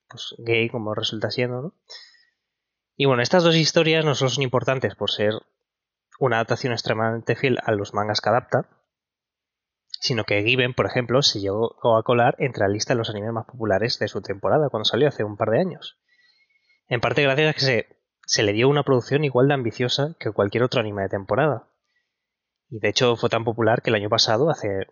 pues 0.09 0.35
gay 0.39 0.69
como 0.69 0.95
resulta 0.95 1.31
siendo, 1.31 1.63
¿no? 1.63 1.75
Y 2.97 3.07
bueno, 3.07 3.23
estas 3.23 3.43
dos 3.43 3.57
historias 3.57 4.05
no 4.05 4.15
solo 4.15 4.31
son 4.31 4.43
importantes 4.43 4.95
por 4.95 5.11
ser 5.11 5.35
una 6.19 6.37
adaptación 6.37 6.73
extremadamente 6.73 7.37
fiel 7.37 7.59
a 7.65 7.73
los 7.73 7.95
mangas 7.95 8.21
que 8.21 8.29
adapta, 8.29 8.69
sino 9.89 10.25
que 10.25 10.43
Given, 10.43 10.75
por 10.75 10.87
ejemplo, 10.87 11.23
se 11.23 11.41
llegó 11.41 11.97
a 11.97 12.03
colar 12.03 12.35
entre 12.39 12.63
la 12.63 12.69
lista 12.69 12.93
de 12.93 12.99
los 12.99 13.11
animes 13.11 13.33
más 13.33 13.47
populares 13.47 13.99
de 13.99 14.09
su 14.09 14.21
temporada 14.21 14.69
cuando 14.69 14.85
salió 14.85 15.09
hace 15.09 15.25
un 15.25 15.37
par 15.37 15.51
de 15.51 15.61
años. 15.61 15.99
En 16.89 17.01
parte 17.01 17.23
gracias 17.23 17.51
a 17.51 17.55
que 17.55 17.61
se, 17.61 17.87
se 18.27 18.43
le 18.43 18.53
dio 18.53 18.69
una 18.69 18.83
producción 18.83 19.25
igual 19.25 19.49
de 19.49 19.55
ambiciosa 19.55 20.15
que 20.19 20.33
cualquier 20.33 20.65
otro 20.65 20.81
anime 20.81 21.03
de 21.03 21.09
temporada. 21.09 21.72
Y 22.73 22.79
de 22.79 22.89
hecho 22.89 23.17
fue 23.17 23.29
tan 23.29 23.45
popular 23.45 23.83
que 23.83 23.91
el 23.91 23.97
año 23.97 24.09
pasado, 24.09 24.49
hace 24.49 24.87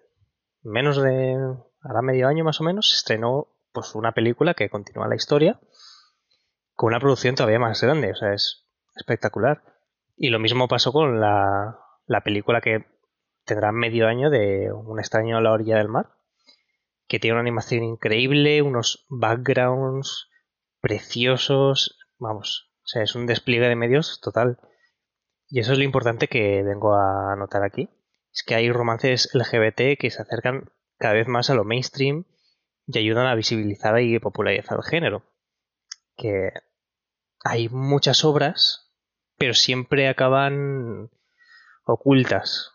menos 0.62 1.00
de. 1.02 1.34
ahora 1.80 2.02
medio 2.02 2.28
año 2.28 2.44
más 2.44 2.60
o 2.60 2.64
menos, 2.64 2.90
se 2.90 2.96
estrenó 2.96 3.48
pues 3.72 3.94
una 3.94 4.12
película 4.12 4.52
que 4.52 4.68
continúa 4.68 5.08
la 5.08 5.16
historia 5.16 5.58
con 6.74 6.88
una 6.88 7.00
producción 7.00 7.36
todavía 7.36 7.58
más 7.58 7.80
grande, 7.82 8.12
o 8.12 8.14
sea, 8.14 8.34
es 8.34 8.66
espectacular. 8.96 9.62
Y 10.14 10.28
lo 10.28 10.38
mismo 10.38 10.68
pasó 10.68 10.92
con 10.92 11.20
la, 11.20 11.78
la 12.04 12.20
película 12.20 12.60
que 12.60 12.84
tendrá 13.46 13.72
medio 13.72 14.08
año 14.08 14.28
de 14.28 14.70
Un 14.72 14.98
extraño 14.98 15.38
a 15.38 15.40
la 15.40 15.52
orilla 15.52 15.78
del 15.78 15.88
mar, 15.88 16.10
que 17.08 17.18
tiene 17.18 17.34
una 17.34 17.40
animación 17.40 17.82
increíble, 17.82 18.60
unos 18.60 19.06
backgrounds 19.08 20.28
preciosos, 20.82 21.98
vamos, 22.18 22.70
o 22.82 22.86
sea, 22.88 23.02
es 23.02 23.14
un 23.14 23.26
despliegue 23.26 23.68
de 23.68 23.76
medios 23.76 24.20
total. 24.20 24.58
Y 25.50 25.60
eso 25.60 25.72
es 25.72 25.78
lo 25.78 25.84
importante 25.84 26.28
que 26.28 26.62
vengo 26.62 26.94
a 26.94 27.34
notar 27.36 27.64
aquí. 27.64 27.90
Es 28.32 28.44
que 28.44 28.54
hay 28.54 28.70
romances 28.70 29.28
LGBT 29.34 29.98
que 29.98 30.10
se 30.10 30.22
acercan 30.22 30.70
cada 30.96 31.14
vez 31.14 31.26
más 31.26 31.50
a 31.50 31.54
lo 31.54 31.64
mainstream 31.64 32.24
y 32.86 32.98
ayudan 32.98 33.26
a 33.26 33.34
visibilizar 33.34 34.00
y 34.00 34.18
popularizar 34.20 34.78
el 34.78 34.84
género. 34.84 35.24
Que 36.16 36.50
hay 37.44 37.68
muchas 37.68 38.24
obras, 38.24 38.92
pero 39.36 39.54
siempre 39.54 40.08
acaban 40.08 41.10
ocultas. 41.84 42.70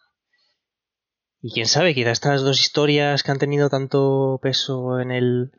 Y 1.41 1.53
quién 1.53 1.67
sabe, 1.67 1.93
quizá 1.93 2.11
estas 2.11 2.41
dos 2.41 2.59
historias 2.59 3.23
que 3.23 3.31
han 3.31 3.39
tenido 3.39 3.69
tanto 3.69 4.39
peso 4.41 4.99
en 4.99 5.11
el, 5.11 5.51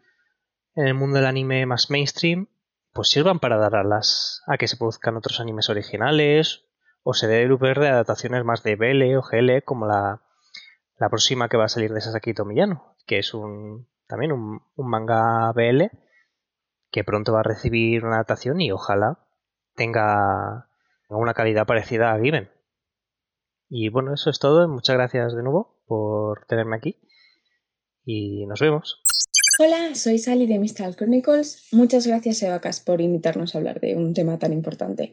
en 0.75 0.87
el 0.87 0.95
mundo 0.95 1.17
del 1.17 1.27
anime 1.27 1.65
más 1.65 1.91
mainstream 1.91 2.49
pues 2.93 3.11
sirvan 3.11 3.41
para 3.41 3.59
dar 3.59 3.77
alas 3.77 4.43
a 4.47 4.57
que 4.57 4.67
se 4.67 4.79
produzcan 4.79 5.17
otros 5.17 5.39
animes 5.39 5.69
originales 5.69 6.65
o 7.09 7.15
se 7.15 7.29
debe 7.29 7.55
ver 7.55 7.79
de 7.79 7.89
adaptaciones 7.89 8.45
más 8.45 8.65
de 8.65 8.75
BL 8.75 9.17
o 9.17 9.23
GL 9.23 9.63
como 9.63 9.87
la, 9.87 10.23
la 10.99 11.09
próxima 11.09 11.49
que 11.49 11.57
va 11.57 11.67
a 11.67 11.69
salir 11.69 11.93
de 11.93 12.01
Sasaki 12.01 12.35
Tomiyano, 12.35 12.97
que 13.07 13.21
es 13.21 13.33
un 13.33 13.87
también 14.09 14.33
un, 14.33 14.61
un 14.75 14.91
manga 14.91 15.53
BL 15.53 15.85
que 16.91 17.05
pronto 17.05 17.33
va 17.33 17.41
a 17.41 17.45
recibir 17.45 18.05
una 18.05 18.17
adaptación 18.17 18.61
y 18.61 18.73
ojalá 18.73 19.21
tenga 19.77 20.69
una 21.09 21.33
calidad 21.33 21.65
parecida 21.65 22.13
a 22.13 22.19
Given. 22.19 22.51
Y 23.69 23.89
bueno, 23.89 24.13
eso 24.13 24.29
es 24.29 24.41
todo. 24.41 24.67
Muchas 24.67 24.97
gracias 24.97 25.37
de 25.37 25.45
nuevo 25.45 25.79
por 25.87 26.45
tenerme 26.47 26.75
aquí. 26.75 26.97
Y 28.05 28.47
nos 28.47 28.59
vemos. 28.59 29.01
Hola, 29.61 29.95
soy 29.95 30.19
Sally 30.19 30.47
de 30.47 30.59
Mistral 30.59 30.97
Chronicles. 30.97 31.69
Muchas 31.71 32.05
gracias, 32.07 32.43
Evacas, 32.43 32.81
por 32.81 33.01
invitarnos 33.01 33.55
a 33.55 33.59
hablar 33.59 33.81
de 33.81 33.95
un 33.95 34.13
tema 34.13 34.41
tan 34.41 34.53
importante. 34.53 35.13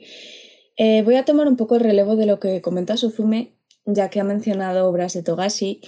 Eh, 0.78 1.04
voy 1.04 1.16
a 1.16 1.26
tomar 1.26 1.48
un 1.48 1.58
poco 1.58 1.76
el 1.76 1.82
relevo 1.82 2.16
de 2.16 2.26
lo 2.26 2.40
que 2.40 2.62
comenta 2.62 2.98
Suzume, 2.98 3.54
ya 3.86 4.10
que 4.10 4.20
ha 4.20 4.24
mencionado 4.24 4.88
obras 4.88 5.14
de 5.14 5.24
Togashi, 5.24 5.82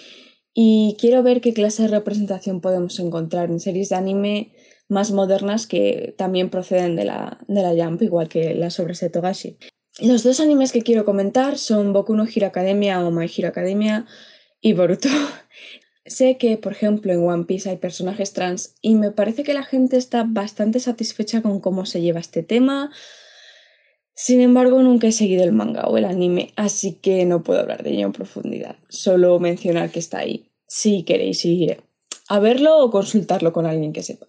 y 0.54 0.96
quiero 1.00 1.24
ver 1.24 1.42
qué 1.42 1.54
clase 1.54 1.84
de 1.84 1.90
representación 1.90 2.62
podemos 2.62 3.00
encontrar 3.00 3.50
en 3.50 3.60
series 3.60 3.90
de 3.90 3.96
anime 3.96 4.54
más 4.88 5.12
modernas 5.12 5.68
que 5.68 6.14
también 6.18 6.50
proceden 6.50 6.96
de 6.96 7.06
la, 7.06 7.40
de 7.48 7.62
la 7.62 7.72
Jump, 7.72 8.02
igual 8.02 8.30
que 8.30 8.54
las 8.54 8.80
obras 8.80 9.00
de 9.00 9.10
Togashi. 9.10 9.58
Los 10.00 10.24
dos 10.24 10.40
animes 10.40 10.72
que 10.72 10.82
quiero 10.82 11.06
comentar 11.06 11.58
son 11.58 11.94
Boku 11.94 12.16
no 12.16 12.26
Hero 12.26 12.48
Academia 12.48 13.06
o 13.06 13.12
My 13.12 13.26
Hero 13.26 13.48
Academia 13.48 14.06
y 14.62 14.74
Boruto. 14.74 15.10
sé 16.06 16.38
que, 16.38 16.58
por 16.58 16.74
ejemplo, 16.74 17.12
en 17.12 17.28
One 17.28 17.46
Piece 17.46 17.70
hay 17.70 17.78
personajes 17.78 18.34
trans 18.34 18.76
y 18.82 18.96
me 18.96 19.12
parece 19.12 19.44
que 19.44 19.54
la 19.54 19.64
gente 19.64 19.98
está 19.98 20.26
bastante 20.28 20.80
satisfecha 20.80 21.42
con 21.42 21.60
cómo 21.60 21.86
se 21.86 22.02
lleva 22.02 22.20
este 22.20 22.44
tema. 22.44 22.92
Sin 24.16 24.40
embargo, 24.40 24.82
nunca 24.82 25.08
he 25.08 25.12
seguido 25.12 25.44
el 25.44 25.52
manga 25.52 25.84
o 25.88 25.98
el 25.98 26.06
anime, 26.06 26.54
así 26.56 26.94
que 26.94 27.26
no 27.26 27.44
puedo 27.44 27.60
hablar 27.60 27.84
de 27.84 27.92
ello 27.92 28.06
en 28.06 28.14
profundidad. 28.14 28.78
Solo 28.88 29.40
mencionar 29.40 29.92
que 29.92 30.00
está 30.00 30.20
ahí. 30.20 30.50
Si 30.68 31.04
queréis 31.04 31.44
ir 31.44 31.84
a 32.30 32.40
verlo 32.40 32.80
o 32.80 32.92
consultarlo 32.92 33.52
con 33.52 33.66
alguien 33.66 33.92
que 33.92 34.04
sepa. 34.04 34.26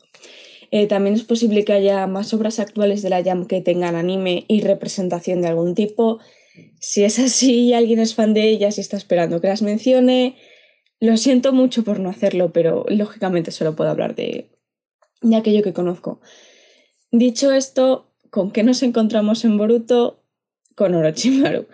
Eh, 0.72 0.88
también 0.88 1.14
es 1.14 1.22
posible 1.22 1.64
que 1.64 1.72
haya 1.72 2.07
más 2.09 2.35
obras 2.35 2.59
actuales 2.59 3.01
de 3.03 3.11
la 3.11 3.22
Jam 3.22 3.46
que 3.46 3.61
tengan 3.61 3.94
anime 3.94 4.44
y 4.49 4.61
representación 4.61 5.40
de 5.40 5.49
algún 5.49 5.77
tipo. 5.77 6.18
Si 6.81 7.05
es 7.05 7.18
así 7.20 7.68
y 7.68 7.72
alguien 7.72 8.01
es 8.01 8.14
fan 8.14 8.35
de 8.35 8.49
ellas 8.49 8.79
y 8.79 8.81
está 8.81 8.96
esperando 8.96 9.40
que 9.40 9.49
las 9.49 9.62
mencione, 9.62 10.37
lo 10.99 11.16
siento 11.16 11.53
mucho 11.53 11.85
por 11.85 12.01
no 12.01 12.11
hacerlo, 12.11 12.53
pero 12.53 12.85
lógicamente 12.88 13.53
solo 13.53 13.77
puedo 13.77 13.90
hablar 13.90 14.16
de, 14.16 14.51
de 15.22 15.37
aquello 15.37 15.62
que 15.62 15.72
conozco. 15.72 16.20
Dicho 17.12 17.53
esto, 17.53 18.06
¿con 18.31 18.51
qué 18.51 18.62
nos 18.62 18.83
encontramos 18.83 19.45
en 19.45 19.59
Boruto? 19.59 20.23
Con 20.75 20.95
Orochimaru. 20.95 21.67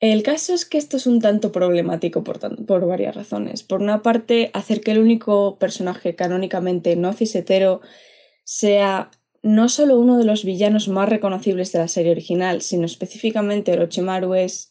El 0.00 0.22
caso 0.22 0.52
es 0.52 0.66
que 0.66 0.76
esto 0.76 0.98
es 0.98 1.06
un 1.06 1.20
tanto 1.20 1.50
problemático 1.50 2.22
por, 2.24 2.86
varias 2.86 3.14
razones. 3.16 3.62
Por 3.62 3.80
una 3.80 4.02
parte, 4.02 4.50
hacer 4.52 4.82
que 4.82 4.90
el 4.90 4.98
único 4.98 5.58
personaje 5.58 6.14
canónicamente 6.14 6.94
no 6.94 7.14
cisetero 7.14 7.80
sea 8.44 9.10
no 9.42 9.70
solo 9.70 9.98
uno 9.98 10.18
de 10.18 10.24
los 10.24 10.44
villanos 10.44 10.88
más 10.88 11.08
reconocibles 11.08 11.72
de 11.72 11.78
la 11.78 11.88
serie 11.88 12.12
original, 12.12 12.60
sino 12.60 12.84
específicamente 12.84 13.72
Orochimaru 13.72 14.34
es 14.34 14.70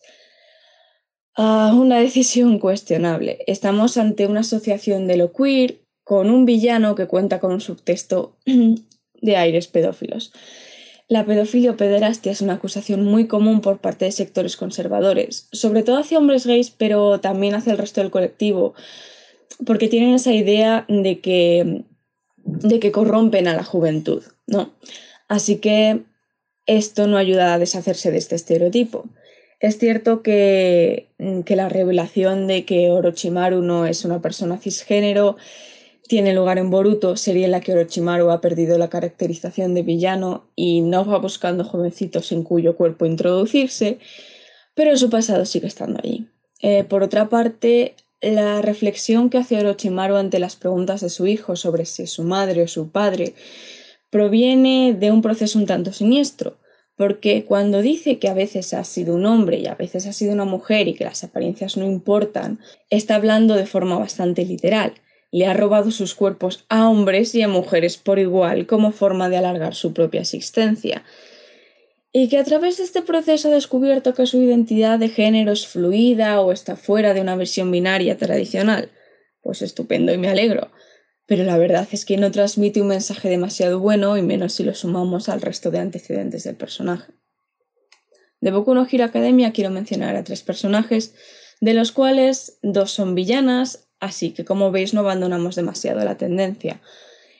ah, 1.36 1.74
una 1.76 2.00
decisión 2.00 2.60
cuestionable. 2.60 3.40
Estamos 3.48 3.98
ante 3.98 4.28
una 4.28 4.42
asociación 4.42 5.08
de 5.08 5.18
lo 5.18 5.34
queer 5.34 5.82
con 6.04 6.30
un 6.30 6.46
villano 6.46 6.94
que 6.94 7.08
cuenta 7.08 7.40
con 7.40 7.54
un 7.54 7.62
subtexto 7.62 8.38
de 9.22 9.36
aires 9.36 9.68
pedófilos. 9.68 10.32
La 11.13 11.28
pedofilia 11.28 11.69
o 11.69 11.78
pederastia 11.78 12.32
es 12.32 12.41
una 12.41 12.54
acusación 12.54 13.06
muy 13.06 13.28
común 13.28 13.62
por 13.62 13.78
parte 13.78 14.06
de 14.06 14.12
sectores 14.12 14.58
conservadores, 14.58 15.47
sobre 15.52 15.84
todo 15.84 15.99
hacia 15.99 16.17
hombres 16.17 16.47
gays, 16.47 16.71
pero 16.71 17.19
también 17.19 17.54
hacia 17.54 17.73
el 17.73 17.78
resto 17.78 18.02
del 18.02 18.10
colectivo, 18.10 18.73
porque 19.63 19.89
tienen 19.89 20.15
esa 20.15 20.34
idea 20.34 20.88
de 20.89 21.19
que 21.19 21.84
de 22.38 22.80
que 22.80 22.91
corrompen 22.91 23.47
a 23.47 23.54
la 23.54 23.63
juventud, 23.63 24.23
¿no? 24.47 24.73
Así 25.28 25.58
que 25.58 26.02
esto 26.65 27.06
no 27.06 27.17
ayuda 27.17 27.54
a 27.54 27.60
deshacerse 27.60 28.10
de 28.10 28.17
este 28.17 28.34
estereotipo. 28.34 29.06
Es 29.60 29.78
cierto 29.78 30.23
que, 30.23 31.10
que 31.45 31.56
la 31.56 31.69
revelación 31.69 32.47
de 32.47 32.65
que 32.65 32.89
Orochimaru 32.89 33.62
no 33.62 33.86
es 33.86 34.04
una 34.04 34.19
persona 34.19 34.58
cisgénero 34.58 35.38
tiene 36.13 36.36
lugar 36.36 36.60
en 36.60 36.69
Boruto, 36.69 37.17
serie 37.17 37.45
en 37.45 37.49
la 37.49 37.60
que 37.60 37.71
Orochimaru 37.71 38.30
ha 38.30 38.39
perdido 38.39 38.78
la 38.78 38.88
caracterización 38.88 39.73
de 39.73 39.82
villano 39.82 40.45
y 40.56 40.82
no 40.82 41.04
va 41.04 41.17
buscando 41.17 41.63
jovencitos 41.63 42.32
en 42.32 42.43
cuyo 42.43 42.78
cuerpo 42.78 43.08
introducirse, 43.08 43.97
pero 44.76 44.95
su 44.95 45.10
pasado 45.10 45.43
sigue 45.45 45.65
estando 45.65 45.99
allí. 46.04 46.28
Eh, 46.62 46.84
por 46.84 47.02
otra 47.02 47.30
parte, 47.30 47.95
la 48.21 48.62
reflexión 48.62 49.32
que 49.32 49.39
hace 49.39 49.58
Orochimaru 49.58 50.17
ante 50.17 50.38
las 50.38 50.56
preguntas 50.56 51.02
de 51.02 51.10
su 51.10 51.26
hijo 51.26 51.56
sobre 51.56 51.86
si 51.86 52.04
es 52.04 52.12
su 52.12 52.21
madre 52.21 52.62
o 52.62 52.67
su 52.67 52.91
padre 52.91 53.34
proviene 54.12 54.93
de 54.93 55.10
un 55.10 55.23
proceso 55.23 55.58
un 55.58 55.65
tanto 55.65 55.93
siniestro, 55.93 56.60
porque 56.95 57.43
cuando 57.43 57.82
dice 57.82 58.19
que 58.19 58.28
a 58.28 58.36
veces 58.36 58.76
ha 58.76 58.84
sido 58.84 59.15
un 59.15 59.26
hombre 59.26 59.58
y 59.58 59.65
a 59.65 59.73
veces 59.73 60.06
ha 60.06 60.13
sido 60.13 60.32
una 60.34 60.45
mujer 60.45 60.88
y 60.88 60.93
que 60.93 61.06
las 61.06 61.23
apariencias 61.23 61.76
no 61.76 61.86
importan, 61.86 62.60
está 62.91 63.15
hablando 63.15 63.56
de 63.56 63.65
forma 63.65 63.97
bastante 63.97 64.45
literal. 64.45 64.93
Le 65.34 65.48
ha 65.48 65.54
robado 65.54 65.91
sus 65.91 66.15
cuerpos 66.15 66.63
a 66.69 66.88
hombres 66.88 67.36
y 67.36 67.41
a 67.41 67.50
mujeres 67.50 67.98
por 67.98 68.19
igual 68.19 68.67
como 68.67 68.93
forma 68.93 69.28
de 69.28 69.36
alargar 69.36 69.76
su 69.76 69.91
propia 69.91 70.22
existencia 70.22 71.04
y 72.15 72.30
que 72.30 72.38
a 72.38 72.43
través 72.43 72.78
de 72.78 72.84
este 72.84 73.02
proceso 73.02 73.48
ha 73.48 73.52
descubierto 73.52 74.13
que 74.13 74.28
su 74.28 74.39
identidad 74.41 75.00
de 75.00 75.10
género 75.10 75.52
es 75.52 75.65
fluida 75.65 76.39
o 76.41 76.52
está 76.52 76.76
fuera 76.76 77.15
de 77.15 77.22
una 77.22 77.36
versión 77.36 77.72
binaria 77.72 78.17
tradicional. 78.17 78.91
Pues 79.41 79.63
estupendo 79.63 80.13
y 80.13 80.19
me 80.19 80.30
alegro. 80.30 80.72
Pero 81.26 81.43
la 81.43 81.58
verdad 81.58 81.88
es 81.91 82.06
que 82.06 82.17
no 82.17 82.30
transmite 82.30 82.82
un 82.82 82.89
mensaje 82.89 83.30
demasiado 83.30 83.80
bueno 83.80 84.15
y 84.15 84.22
menos 84.22 84.54
si 84.54 84.63
lo 84.63 84.76
sumamos 84.76 85.28
al 85.28 85.41
resto 85.41 85.72
de 85.72 85.80
antecedentes 85.80 86.43
del 86.43 86.56
personaje. 86.56 87.12
De 88.39 88.52
Boku 88.52 88.76
no 88.76 88.86
Hero 88.89 89.06
Academia 89.06 89.52
quiero 89.52 89.72
mencionar 89.72 90.15
a 90.15 90.24
tres 90.24 90.43
personajes, 90.43 91.15
de 91.62 91.74
los 91.74 91.91
cuales 91.91 92.60
dos 92.62 92.91
son 92.91 93.15
villanas, 93.15 93.83
así 94.04 94.32
que 94.32 94.46
como 94.46 94.72
veis 94.72 94.94
no 94.94 95.02
abandonamos 95.02 95.56
demasiado 95.56 96.04
la 96.04 96.18
tendencia. 96.18 96.82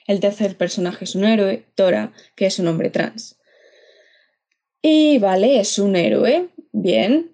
El 0.06 0.20
tercer 0.20 0.56
personaje 0.56 1.04
es 1.04 1.14
un 1.14 1.24
héroe, 1.24 1.64
Tora, 1.74 2.12
que 2.36 2.46
es 2.46 2.58
un 2.58 2.68
hombre 2.68 2.90
trans. 2.90 3.36
Y 4.82 5.18
vale, 5.18 5.60
es 5.60 5.78
un 5.78 5.96
héroe. 5.96 6.48
Bien. 6.72 7.32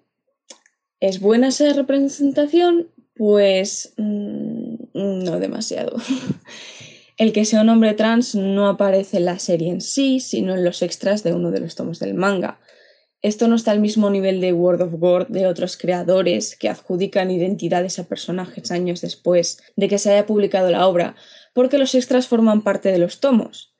¿Es 0.99 1.19
buena 1.19 1.49
esa 1.49 1.73
representación? 1.73 2.89
Pues 3.15 3.93
mm, 3.97 4.75
no 4.93 5.39
demasiado. 5.39 5.97
El 7.17 7.33
que 7.33 7.45
sea 7.45 7.61
un 7.61 7.69
hombre 7.69 7.93
trans 7.93 8.35
no 8.35 8.67
aparece 8.67 9.17
en 9.17 9.25
la 9.25 9.37
serie 9.37 9.69
en 9.69 9.81
sí, 9.81 10.19
sino 10.19 10.55
en 10.55 10.63
los 10.63 10.81
extras 10.81 11.23
de 11.23 11.33
uno 11.33 11.51
de 11.51 11.59
los 11.59 11.75
tomos 11.75 11.99
del 11.99 12.13
manga. 12.13 12.59
Esto 13.21 13.47
no 13.47 13.55
está 13.55 13.71
al 13.71 13.79
mismo 13.79 14.09
nivel 14.09 14.41
de 14.41 14.51
World 14.51 14.81
of 14.81 14.93
War 14.97 15.27
de 15.27 15.45
otros 15.45 15.77
creadores 15.77 16.55
que 16.55 16.69
adjudican 16.69 17.29
identidades 17.29 17.99
a 17.99 18.07
personajes 18.07 18.71
años 18.71 19.01
después 19.01 19.61
de 19.75 19.87
que 19.87 19.99
se 19.99 20.11
haya 20.11 20.25
publicado 20.25 20.71
la 20.71 20.87
obra, 20.87 21.15
porque 21.53 21.77
los 21.77 21.93
extras 21.93 22.27
forman 22.27 22.63
parte 22.63 22.91
de 22.91 22.97
los 22.97 23.19
tomos. 23.19 23.75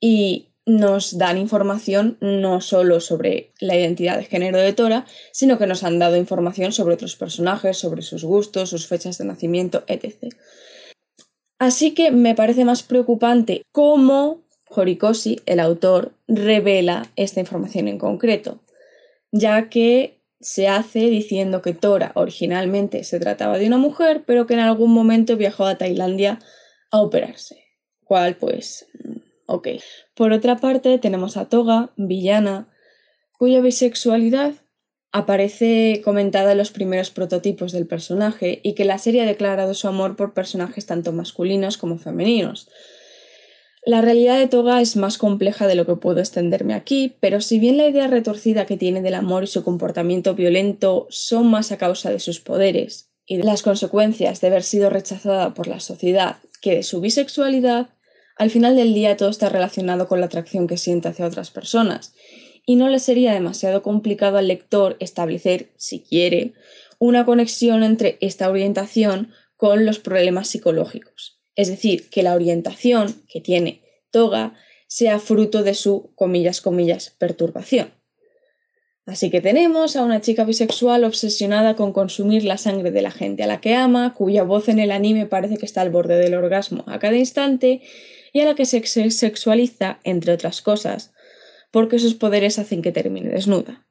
Y 0.00 0.48
nos 0.64 1.16
dan 1.18 1.38
información 1.38 2.18
no 2.20 2.60
solo 2.60 3.00
sobre 3.00 3.52
la 3.58 3.76
identidad 3.76 4.18
de 4.18 4.24
género 4.24 4.58
de 4.58 4.72
Tora, 4.72 5.06
sino 5.32 5.58
que 5.58 5.66
nos 5.66 5.82
han 5.82 5.98
dado 5.98 6.16
información 6.16 6.72
sobre 6.72 6.94
otros 6.94 7.16
personajes, 7.16 7.78
sobre 7.78 8.02
sus 8.02 8.24
gustos, 8.24 8.70
sus 8.70 8.86
fechas 8.86 9.18
de 9.18 9.24
nacimiento, 9.24 9.84
etc. 9.86 10.34
Así 11.58 11.92
que 11.92 12.10
me 12.10 12.34
parece 12.34 12.64
más 12.64 12.82
preocupante 12.82 13.62
cómo 13.72 14.42
Horikoshi, 14.70 15.40
el 15.46 15.60
autor, 15.60 16.12
revela 16.26 17.10
esta 17.16 17.40
información 17.40 17.88
en 17.88 17.98
concreto, 17.98 18.60
ya 19.32 19.68
que 19.68 20.20
se 20.40 20.68
hace 20.68 21.10
diciendo 21.10 21.62
que 21.62 21.74
Tora 21.74 22.12
originalmente 22.14 23.04
se 23.04 23.18
trataba 23.18 23.58
de 23.58 23.66
una 23.66 23.78
mujer, 23.78 24.22
pero 24.26 24.46
que 24.46 24.54
en 24.54 24.60
algún 24.60 24.92
momento 24.92 25.36
viajó 25.36 25.66
a 25.66 25.76
Tailandia 25.76 26.38
a 26.90 27.00
operarse, 27.00 27.64
cual 28.04 28.36
pues 28.36 28.86
Ok. 29.50 29.68
Por 30.14 30.32
otra 30.32 30.56
parte, 30.56 30.98
tenemos 30.98 31.38
a 31.38 31.46
Toga, 31.46 31.90
villana, 31.96 32.68
cuya 33.32 33.62
bisexualidad 33.62 34.52
aparece 35.10 36.02
comentada 36.04 36.52
en 36.52 36.58
los 36.58 36.70
primeros 36.70 37.10
prototipos 37.10 37.72
del 37.72 37.86
personaje 37.86 38.60
y 38.62 38.74
que 38.74 38.84
la 38.84 38.98
serie 38.98 39.22
ha 39.22 39.26
declarado 39.26 39.72
su 39.72 39.88
amor 39.88 40.16
por 40.16 40.34
personajes 40.34 40.84
tanto 40.84 41.12
masculinos 41.12 41.78
como 41.78 41.96
femeninos. 41.96 42.68
La 43.88 44.02
realidad 44.02 44.36
de 44.38 44.48
Toga 44.48 44.82
es 44.82 44.96
más 44.96 45.16
compleja 45.16 45.66
de 45.66 45.74
lo 45.74 45.86
que 45.86 45.96
puedo 45.96 46.20
extenderme 46.20 46.74
aquí, 46.74 47.16
pero 47.20 47.40
si 47.40 47.58
bien 47.58 47.78
la 47.78 47.88
idea 47.88 48.06
retorcida 48.06 48.66
que 48.66 48.76
tiene 48.76 49.00
del 49.00 49.14
amor 49.14 49.44
y 49.44 49.46
su 49.46 49.64
comportamiento 49.64 50.34
violento 50.34 51.06
son 51.08 51.46
más 51.46 51.72
a 51.72 51.78
causa 51.78 52.10
de 52.10 52.20
sus 52.20 52.38
poderes 52.38 53.08
y 53.24 53.38
de 53.38 53.44
las 53.44 53.62
consecuencias 53.62 54.42
de 54.42 54.48
haber 54.48 54.62
sido 54.62 54.90
rechazada 54.90 55.54
por 55.54 55.68
la 55.68 55.80
sociedad 55.80 56.36
que 56.60 56.74
de 56.74 56.82
su 56.82 57.00
bisexualidad, 57.00 57.88
Al 58.36 58.50
final 58.50 58.76
del 58.76 58.92
día 58.92 59.16
todo 59.16 59.30
está 59.30 59.48
relacionado 59.48 60.06
con 60.06 60.20
la 60.20 60.26
atracción 60.26 60.66
que 60.66 60.76
siente 60.76 61.08
hacia 61.08 61.26
otras 61.26 61.50
personas, 61.50 62.12
y 62.66 62.76
no 62.76 62.90
le 62.90 62.98
sería 62.98 63.32
demasiado 63.32 63.82
complicado 63.82 64.36
al 64.36 64.48
lector 64.48 64.98
establecer, 65.00 65.70
si 65.78 66.00
quiere, 66.00 66.52
una 66.98 67.24
conexión 67.24 67.82
entre 67.82 68.18
esta 68.20 68.50
orientación 68.50 69.32
con 69.56 69.86
los 69.86 69.98
problemas 69.98 70.48
psicológicos. 70.48 71.37
Es 71.58 71.66
decir, 71.66 72.08
que 72.08 72.22
la 72.22 72.36
orientación 72.36 73.20
que 73.28 73.40
tiene 73.40 73.82
Toga 74.12 74.54
sea 74.86 75.18
fruto 75.18 75.64
de 75.64 75.74
su, 75.74 76.12
comillas, 76.14 76.60
comillas, 76.60 77.16
perturbación. 77.18 77.90
Así 79.06 79.28
que 79.28 79.40
tenemos 79.40 79.96
a 79.96 80.04
una 80.04 80.20
chica 80.20 80.44
bisexual 80.44 81.02
obsesionada 81.02 81.74
con 81.74 81.92
consumir 81.92 82.44
la 82.44 82.58
sangre 82.58 82.92
de 82.92 83.02
la 83.02 83.10
gente 83.10 83.42
a 83.42 83.48
la 83.48 83.60
que 83.60 83.74
ama, 83.74 84.14
cuya 84.14 84.44
voz 84.44 84.68
en 84.68 84.78
el 84.78 84.92
anime 84.92 85.26
parece 85.26 85.56
que 85.56 85.66
está 85.66 85.80
al 85.80 85.90
borde 85.90 86.16
del 86.16 86.34
orgasmo 86.34 86.84
a 86.86 87.00
cada 87.00 87.16
instante, 87.16 87.82
y 88.32 88.38
a 88.38 88.44
la 88.44 88.54
que 88.54 88.64
se 88.64 89.10
sexualiza, 89.10 89.98
entre 90.04 90.34
otras 90.34 90.62
cosas, 90.62 91.12
porque 91.72 91.98
sus 91.98 92.14
poderes 92.14 92.60
hacen 92.60 92.82
que 92.82 92.92
termine 92.92 93.30
desnuda. 93.30 93.84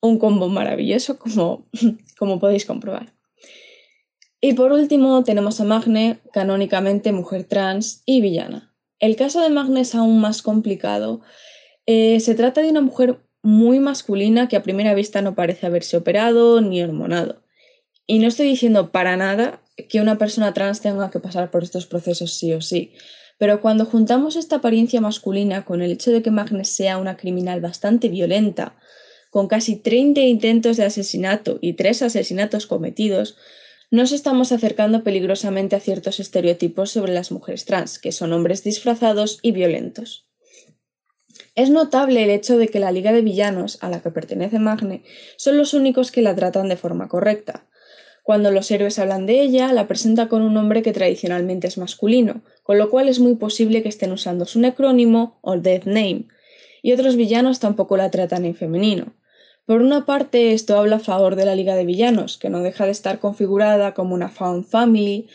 Un 0.00 0.18
combo 0.18 0.48
maravilloso, 0.48 1.18
como, 1.18 1.68
como 2.18 2.40
podéis 2.40 2.64
comprobar. 2.64 3.12
Y 4.44 4.54
por 4.54 4.72
último 4.72 5.22
tenemos 5.22 5.60
a 5.60 5.64
Magne, 5.64 6.18
canónicamente 6.32 7.12
mujer 7.12 7.44
trans 7.44 8.02
y 8.04 8.20
villana. 8.20 8.74
El 8.98 9.14
caso 9.14 9.40
de 9.40 9.50
Magne 9.50 9.82
es 9.82 9.94
aún 9.94 10.20
más 10.20 10.42
complicado. 10.42 11.20
Eh, 11.86 12.18
se 12.18 12.34
trata 12.34 12.60
de 12.60 12.70
una 12.70 12.80
mujer 12.80 13.20
muy 13.42 13.78
masculina 13.78 14.48
que 14.48 14.56
a 14.56 14.64
primera 14.64 14.94
vista 14.94 15.22
no 15.22 15.36
parece 15.36 15.66
haberse 15.66 15.96
operado 15.96 16.60
ni 16.60 16.82
hormonado. 16.82 17.44
Y 18.04 18.18
no 18.18 18.26
estoy 18.26 18.48
diciendo 18.48 18.90
para 18.90 19.16
nada 19.16 19.62
que 19.88 20.00
una 20.00 20.18
persona 20.18 20.52
trans 20.52 20.80
tenga 20.80 21.08
que 21.12 21.20
pasar 21.20 21.52
por 21.52 21.62
estos 21.62 21.86
procesos 21.86 22.34
sí 22.34 22.52
o 22.52 22.60
sí, 22.60 22.94
pero 23.38 23.60
cuando 23.60 23.86
juntamos 23.86 24.34
esta 24.34 24.56
apariencia 24.56 25.00
masculina 25.00 25.64
con 25.64 25.82
el 25.82 25.92
hecho 25.92 26.10
de 26.10 26.20
que 26.20 26.32
Magnes 26.32 26.68
sea 26.68 26.98
una 26.98 27.16
criminal 27.16 27.60
bastante 27.60 28.08
violenta, 28.08 28.74
con 29.30 29.46
casi 29.46 29.76
30 29.76 30.20
intentos 30.22 30.78
de 30.78 30.84
asesinato 30.84 31.58
y 31.60 31.74
3 31.74 32.02
asesinatos 32.02 32.66
cometidos, 32.66 33.36
nos 33.92 34.10
estamos 34.10 34.52
acercando 34.52 35.04
peligrosamente 35.04 35.76
a 35.76 35.80
ciertos 35.80 36.18
estereotipos 36.18 36.90
sobre 36.90 37.12
las 37.12 37.30
mujeres 37.30 37.66
trans, 37.66 37.98
que 37.98 38.10
son 38.10 38.32
hombres 38.32 38.64
disfrazados 38.64 39.38
y 39.42 39.52
violentos. 39.52 40.26
Es 41.54 41.68
notable 41.68 42.22
el 42.22 42.30
hecho 42.30 42.56
de 42.56 42.68
que 42.68 42.80
la 42.80 42.90
Liga 42.90 43.12
de 43.12 43.20
Villanos, 43.20 43.76
a 43.82 43.90
la 43.90 44.00
que 44.00 44.10
pertenece 44.10 44.58
Magne, 44.58 45.04
son 45.36 45.58
los 45.58 45.74
únicos 45.74 46.10
que 46.10 46.22
la 46.22 46.34
tratan 46.34 46.70
de 46.70 46.76
forma 46.76 47.08
correcta. 47.08 47.66
Cuando 48.22 48.50
los 48.50 48.70
héroes 48.70 48.98
hablan 48.98 49.26
de 49.26 49.42
ella, 49.42 49.70
la 49.74 49.86
presenta 49.88 50.26
con 50.26 50.40
un 50.40 50.54
nombre 50.54 50.80
que 50.80 50.92
tradicionalmente 50.92 51.66
es 51.66 51.76
masculino, 51.76 52.40
con 52.62 52.78
lo 52.78 52.88
cual 52.88 53.10
es 53.10 53.18
muy 53.18 53.34
posible 53.34 53.82
que 53.82 53.90
estén 53.90 54.12
usando 54.12 54.46
su 54.46 54.58
necrónimo 54.58 55.38
o 55.42 55.58
death 55.58 55.84
name, 55.84 56.28
y 56.80 56.92
otros 56.92 57.16
villanos 57.16 57.60
tampoco 57.60 57.98
la 57.98 58.10
tratan 58.10 58.46
en 58.46 58.54
femenino. 58.54 59.12
Por 59.64 59.80
una 59.80 60.04
parte, 60.04 60.52
esto 60.52 60.76
habla 60.76 60.96
a 60.96 61.00
favor 61.00 61.36
de 61.36 61.46
la 61.46 61.54
Liga 61.54 61.76
de 61.76 61.84
Villanos, 61.84 62.36
que 62.36 62.50
no 62.50 62.60
deja 62.60 62.84
de 62.84 62.90
estar 62.90 63.20
configurada 63.20 63.94
como 63.94 64.14
una 64.14 64.28
found 64.28 64.64
family 64.64 65.28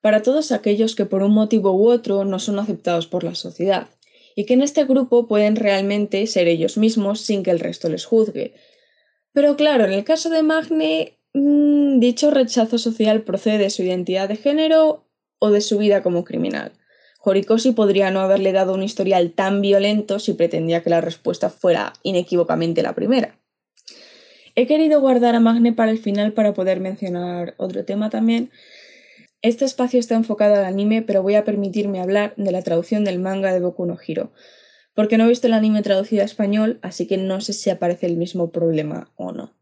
para 0.00 0.22
todos 0.22 0.50
aquellos 0.50 0.96
que 0.96 1.06
por 1.06 1.22
un 1.22 1.32
motivo 1.32 1.72
u 1.72 1.88
otro 1.88 2.24
no 2.24 2.38
son 2.38 2.58
aceptados 2.58 3.06
por 3.06 3.22
la 3.22 3.34
sociedad, 3.34 3.88
y 4.34 4.44
que 4.44 4.54
en 4.54 4.62
este 4.62 4.84
grupo 4.84 5.28
pueden 5.28 5.54
realmente 5.54 6.26
ser 6.26 6.48
ellos 6.48 6.78
mismos 6.78 7.20
sin 7.20 7.42
que 7.42 7.52
el 7.52 7.60
resto 7.60 7.88
les 7.88 8.06
juzgue. 8.06 8.54
Pero 9.32 9.56
claro, 9.56 9.84
en 9.84 9.92
el 9.92 10.04
caso 10.04 10.30
de 10.30 10.42
Magne, 10.42 11.18
mm, 11.34 12.00
dicho 12.00 12.30
rechazo 12.30 12.78
social 12.78 13.22
procede 13.22 13.58
de 13.58 13.70
su 13.70 13.82
identidad 13.82 14.28
de 14.28 14.36
género 14.36 15.06
o 15.38 15.50
de 15.50 15.60
su 15.60 15.78
vida 15.78 16.02
como 16.02 16.24
criminal. 16.24 16.72
Horikoshi 17.22 17.72
podría 17.72 18.10
no 18.10 18.20
haberle 18.20 18.52
dado 18.52 18.74
un 18.74 18.82
historial 18.82 19.32
tan 19.32 19.60
violento 19.60 20.18
si 20.18 20.32
pretendía 20.32 20.82
que 20.82 20.90
la 20.90 21.02
respuesta 21.02 21.50
fuera 21.50 21.92
inequívocamente 22.02 22.82
la 22.82 22.94
primera. 22.94 23.39
He 24.54 24.66
querido 24.66 25.00
guardar 25.00 25.34
a 25.34 25.40
Magne 25.40 25.72
para 25.72 25.90
el 25.90 25.98
final 25.98 26.32
para 26.32 26.54
poder 26.54 26.80
mencionar 26.80 27.54
otro 27.56 27.84
tema 27.84 28.10
también. 28.10 28.50
Este 29.42 29.64
espacio 29.64 29.98
está 29.98 30.14
enfocado 30.14 30.54
al 30.54 30.64
anime, 30.64 31.02
pero 31.02 31.22
voy 31.22 31.34
a 31.34 31.44
permitirme 31.44 32.00
hablar 32.00 32.34
de 32.36 32.52
la 32.52 32.62
traducción 32.62 33.04
del 33.04 33.18
manga 33.18 33.52
de 33.52 33.60
Boku 33.60 33.86
no 33.86 33.96
Hiro, 34.04 34.32
porque 34.94 35.16
no 35.16 35.24
he 35.24 35.28
visto 35.28 35.46
el 35.46 35.54
anime 35.54 35.82
traducido 35.82 36.22
a 36.22 36.26
español, 36.26 36.78
así 36.82 37.06
que 37.06 37.16
no 37.16 37.40
sé 37.40 37.52
si 37.52 37.70
aparece 37.70 38.06
el 38.06 38.16
mismo 38.16 38.50
problema 38.50 39.10
o 39.16 39.32
no. 39.32 39.54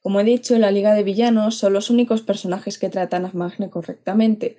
Como 0.00 0.20
he 0.20 0.24
dicho, 0.24 0.56
la 0.58 0.70
Liga 0.70 0.94
de 0.94 1.02
Villanos 1.02 1.56
son 1.56 1.72
los 1.72 1.90
únicos 1.90 2.22
personajes 2.22 2.78
que 2.78 2.88
tratan 2.88 3.24
a 3.24 3.32
Magne 3.32 3.70
correctamente, 3.70 4.56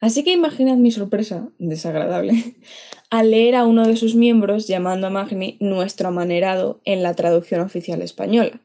Así 0.00 0.24
que 0.24 0.32
imaginad 0.32 0.76
mi 0.76 0.90
sorpresa, 0.90 1.50
desagradable, 1.58 2.32
al 3.10 3.30
leer 3.30 3.54
a 3.54 3.66
uno 3.66 3.86
de 3.86 3.96
sus 3.96 4.14
miembros 4.14 4.66
llamando 4.66 5.06
a 5.06 5.10
Magni 5.10 5.58
nuestro 5.60 6.08
amanerado 6.08 6.80
en 6.86 7.02
la 7.02 7.14
traducción 7.14 7.60
oficial 7.60 8.00
española. 8.00 8.62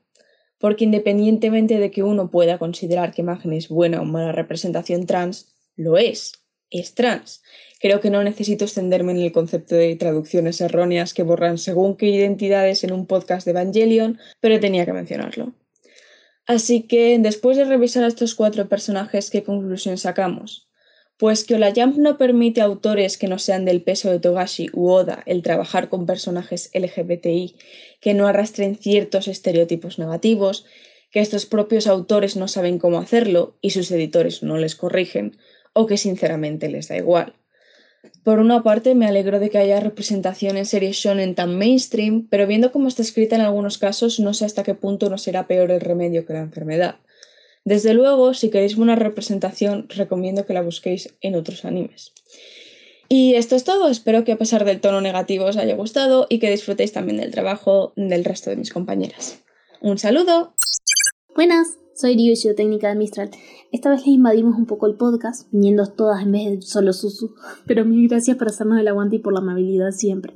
Porque 0.65 0.83
independientemente 0.83 1.77
de 1.77 1.91
que 1.91 2.01
uno 2.01 2.31
pueda 2.31 2.57
considerar 2.57 3.13
que 3.13 3.21
Magni 3.21 3.57
es 3.57 3.69
buena 3.69 4.01
o 4.01 4.03
mala 4.03 4.31
representación 4.31 5.05
trans, 5.05 5.53
lo 5.75 5.95
es, 5.95 6.31
es 6.71 6.95
trans. 6.95 7.43
Creo 7.79 7.99
que 7.99 8.09
no 8.09 8.23
necesito 8.23 8.65
extenderme 8.65 9.11
en 9.11 9.19
el 9.19 9.31
concepto 9.31 9.75
de 9.75 9.95
traducciones 9.95 10.59
erróneas 10.61 11.13
que 11.13 11.21
borran 11.21 11.59
según 11.59 11.95
qué 11.95 12.07
identidades 12.07 12.83
en 12.83 12.93
un 12.93 13.05
podcast 13.05 13.45
de 13.45 13.51
Evangelion, 13.51 14.17
pero 14.39 14.59
tenía 14.59 14.87
que 14.87 14.93
mencionarlo. 14.93 15.53
Así 16.47 16.87
que, 16.87 17.19
después 17.19 17.57
de 17.57 17.65
revisar 17.65 18.03
a 18.03 18.07
estos 18.07 18.33
cuatro 18.33 18.67
personajes, 18.67 19.29
¿qué 19.29 19.43
conclusión 19.43 19.99
sacamos? 19.99 20.67
Pues 21.17 21.45
que 21.45 21.55
Jump 21.73 21.97
no 21.97 22.17
permite 22.17 22.59
a 22.59 22.65
autores 22.65 23.17
que 23.17 23.29
no 23.29 23.39
sean 23.39 23.63
del 23.63 23.81
peso 23.81 24.11
de 24.11 24.19
Togashi 24.19 24.69
u 24.73 24.89
Oda 24.89 25.23
el 25.25 25.43
trabajar 25.43 25.87
con 25.87 26.05
personajes 26.05 26.69
LGBTI 26.73 27.55
que 28.01 28.13
no 28.13 28.27
arrastren 28.27 28.75
ciertos 28.75 29.29
estereotipos 29.29 29.97
negativos, 29.97 30.65
que 31.11 31.21
estos 31.21 31.45
propios 31.45 31.87
autores 31.87 32.35
no 32.35 32.49
saben 32.49 32.79
cómo 32.79 32.99
hacerlo 32.99 33.57
y 33.61 33.69
sus 33.69 33.89
editores 33.91 34.43
no 34.43 34.57
les 34.57 34.75
corrigen, 34.75 35.37
o 35.71 35.85
que 35.85 35.95
sinceramente 35.95 36.67
les 36.67 36.89
da 36.89 36.97
igual. 36.97 37.35
Por 38.25 38.39
una 38.39 38.61
parte, 38.63 38.93
me 38.93 39.07
alegro 39.07 39.39
de 39.39 39.49
que 39.49 39.57
haya 39.57 39.79
representación 39.79 40.57
en 40.57 40.65
series 40.65 40.97
shonen 40.97 41.33
tan 41.33 41.57
mainstream, 41.57 42.27
pero 42.29 42.45
viendo 42.45 42.73
cómo 42.73 42.89
está 42.89 43.01
escrita 43.01 43.35
en 43.35 43.41
algunos 43.41 43.77
casos, 43.77 44.19
no 44.19 44.33
sé 44.33 44.43
hasta 44.43 44.63
qué 44.63 44.75
punto 44.75 45.09
no 45.09 45.17
será 45.17 45.47
peor 45.47 45.71
el 45.71 45.79
remedio 45.79 46.25
que 46.25 46.33
la 46.33 46.39
enfermedad. 46.39 46.95
Desde 47.65 47.95
luego, 47.95 48.35
si 48.35 48.51
queréis 48.51 48.77
una 48.77 48.95
representación, 48.95 49.87
recomiendo 49.89 50.45
que 50.45 50.53
la 50.53 50.61
busquéis 50.61 51.15
en 51.21 51.35
otros 51.35 51.65
animes. 51.65 52.13
Y 53.09 53.33
esto 53.33 53.55
es 53.55 53.63
todo, 53.63 53.87
espero 53.87 54.23
que 54.23 54.31
a 54.31 54.37
pesar 54.37 54.65
del 54.65 54.81
tono 54.81 55.01
negativo 55.01 55.45
os 55.45 55.57
haya 55.57 55.75
gustado 55.75 56.27
y 56.29 56.37
que 56.37 56.51
disfrutéis 56.51 56.93
también 56.93 57.17
del 57.17 57.31
trabajo 57.31 57.93
del 57.95 58.23
resto 58.23 58.51
de 58.51 58.55
mis 58.55 58.71
compañeras. 58.71 59.43
Un 59.81 59.97
saludo. 59.97 60.53
Buenas, 61.35 61.77
soy 61.95 62.15
Ryushu, 62.15 62.53
técnica 62.55 62.89
de 62.89 62.95
Mistral. 62.95 63.31
Esta 63.71 63.89
vez 63.89 64.01
les 64.01 64.09
invadimos 64.09 64.57
un 64.57 64.67
poco 64.67 64.85
el 64.85 64.95
podcast, 64.95 65.51
viniendo 65.51 65.87
todas 65.87 66.21
en 66.21 66.31
vez 66.31 66.45
de 66.45 66.61
solo 66.61 66.93
Susu, 66.93 67.33
pero 67.65 67.83
mil 67.83 68.07
gracias 68.07 68.37
por 68.37 68.47
hacernos 68.47 68.79
el 68.79 68.87
aguante 68.87 69.15
y 69.15 69.19
por 69.19 69.33
la 69.33 69.39
amabilidad 69.39 69.91
siempre. 69.91 70.33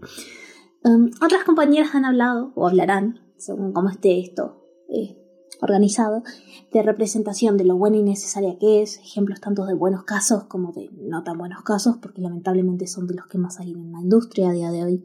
Um, 0.84 1.12
otras 1.24 1.44
compañeras 1.44 1.94
han 1.94 2.06
hablado, 2.06 2.54
o 2.56 2.68
hablarán, 2.68 3.20
según 3.38 3.72
cómo 3.72 3.90
esté 3.90 4.20
esto, 4.20 4.64
eh, 4.90 5.16
organizado 5.62 6.24
de 6.72 6.84
representación 6.84 7.58
de 7.58 7.66
lo 7.66 7.76
buena 7.76 7.98
y 7.98 8.04
necesaria 8.04 8.58
que 8.60 8.82
es, 8.82 8.98
ejemplos 9.00 9.42
tanto 9.42 9.66
de 9.66 9.74
buenos 9.74 10.04
casos 10.04 10.44
como 10.46 10.72
de 10.72 10.90
no 10.94 11.24
tan 11.24 11.38
buenos 11.38 11.64
casos, 11.64 11.98
porque 12.02 12.22
lamentablemente 12.22 12.88
son 12.88 13.08
de 13.08 13.16
los 13.16 13.28
que 13.28 13.38
más 13.38 13.60
hay 13.60 13.72
en 13.72 13.92
la 13.92 14.02
industria 14.02 14.50
a 14.50 14.54
día 14.54 14.72
de 14.72 14.84
hoy. 14.84 15.04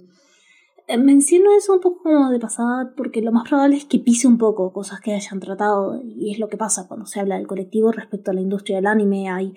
Eh, 0.87 0.99
menciono 0.99 1.51
eso 1.57 1.73
un 1.73 1.81
poco 1.81 2.03
como 2.03 2.31
de 2.31 2.39
pasada 2.39 2.93
porque 2.95 3.23
lo 3.23 3.33
más 3.33 3.49
probable 3.49 3.77
es 3.77 3.87
que 3.87 3.99
pise 3.99 4.29
un 4.29 4.37
poco 4.37 4.73
cosas 4.73 5.01
que 5.01 5.15
hayan 5.15 5.41
tratado 5.41 6.03
y 6.05 6.31
es 6.31 6.39
lo 6.39 6.49
que 6.49 6.59
pasa 6.59 6.87
cuando 6.87 7.07
se 7.07 7.21
habla 7.21 7.37
del 7.37 7.47
colectivo 7.47 7.91
respecto 7.91 8.31
a 8.31 8.35
la 8.35 8.43
industria 8.43 8.77
del 8.77 8.87
anime. 8.87 9.31
Hay 9.31 9.55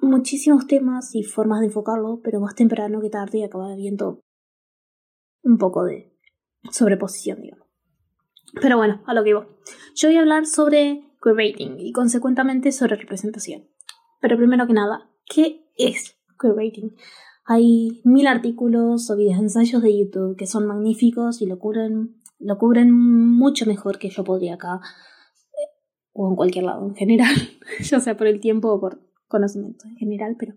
muchísimos 0.00 0.68
temas 0.68 1.14
y 1.16 1.24
formas 1.24 1.58
de 1.60 1.66
enfocarlo, 1.66 2.20
pero 2.22 2.40
más 2.40 2.54
temprano 2.54 3.00
que 3.00 3.10
tarde 3.10 3.44
acaba 3.44 3.74
viendo 3.74 4.20
un 5.42 5.58
poco 5.58 5.84
de 5.84 6.16
sobreposición, 6.70 7.42
digamos. 7.42 7.67
Pero 8.60 8.76
bueno, 8.76 9.02
a 9.06 9.14
lo 9.14 9.22
que 9.22 9.30
iba. 9.30 9.46
Yo 9.94 10.08
voy 10.08 10.16
a 10.16 10.20
hablar 10.20 10.46
sobre 10.46 11.04
queer 11.22 11.54
y 11.58 11.92
consecuentemente 11.92 12.72
sobre 12.72 12.96
representación. 12.96 13.68
Pero 14.20 14.36
primero 14.36 14.66
que 14.66 14.72
nada, 14.72 15.10
¿qué 15.26 15.66
es 15.76 16.16
queer 16.40 16.92
Hay 17.44 18.00
mil 18.04 18.26
artículos 18.26 19.10
o 19.10 19.16
videos 19.16 19.40
ensayos 19.40 19.82
de 19.82 19.98
YouTube 19.98 20.36
que 20.36 20.46
son 20.46 20.66
magníficos 20.66 21.42
y 21.42 21.46
lo 21.46 21.58
cubren, 21.58 22.16
lo 22.38 22.58
cubren 22.58 22.92
mucho 22.92 23.66
mejor 23.66 23.98
que 23.98 24.10
yo 24.10 24.24
podría 24.24 24.54
acá 24.54 24.80
eh, 25.52 25.70
o 26.12 26.28
en 26.28 26.36
cualquier 26.36 26.64
lado 26.64 26.86
en 26.86 26.94
general, 26.94 27.34
ya 27.80 28.00
sea 28.00 28.16
por 28.16 28.26
el 28.26 28.40
tiempo 28.40 28.72
o 28.72 28.80
por 28.80 29.00
conocimiento 29.28 29.86
en 29.86 29.96
general, 29.96 30.36
pero 30.38 30.54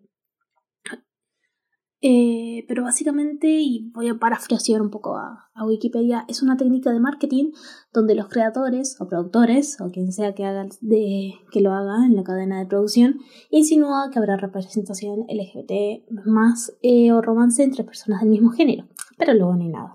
Eh, 2.03 2.65
pero 2.67 2.83
básicamente, 2.83 3.47
y 3.47 3.91
voy 3.93 4.09
a 4.09 4.17
parafrasear 4.17 4.81
un 4.81 4.89
poco 4.89 5.17
a, 5.17 5.47
Wikipedia, 5.63 6.25
es 6.27 6.41
una 6.41 6.57
técnica 6.57 6.91
de 6.91 6.99
marketing 6.99 7.51
donde 7.93 8.15
los 8.15 8.27
creadores 8.27 8.99
o 8.99 9.07
productores 9.07 9.79
o 9.79 9.91
quien 9.91 10.11
sea 10.11 10.33
que, 10.33 10.43
haga 10.43 10.65
de, 10.81 11.33
que 11.51 11.61
lo 11.61 11.71
haga 11.71 12.03
en 12.03 12.15
la 12.15 12.23
cadena 12.23 12.57
de 12.57 12.65
producción 12.65 13.19
insinúa 13.51 14.09
que 14.11 14.17
habrá 14.17 14.37
representación 14.37 15.27
LGBT 15.29 16.09
más 16.25 16.75
eh, 16.81 17.11
o 17.11 17.21
romance 17.21 17.61
entre 17.61 17.83
personas 17.83 18.21
del 18.21 18.31
mismo 18.31 18.49
género, 18.49 18.87
pero 19.19 19.35
luego 19.35 19.55
ni 19.55 19.69
nada. 19.69 19.93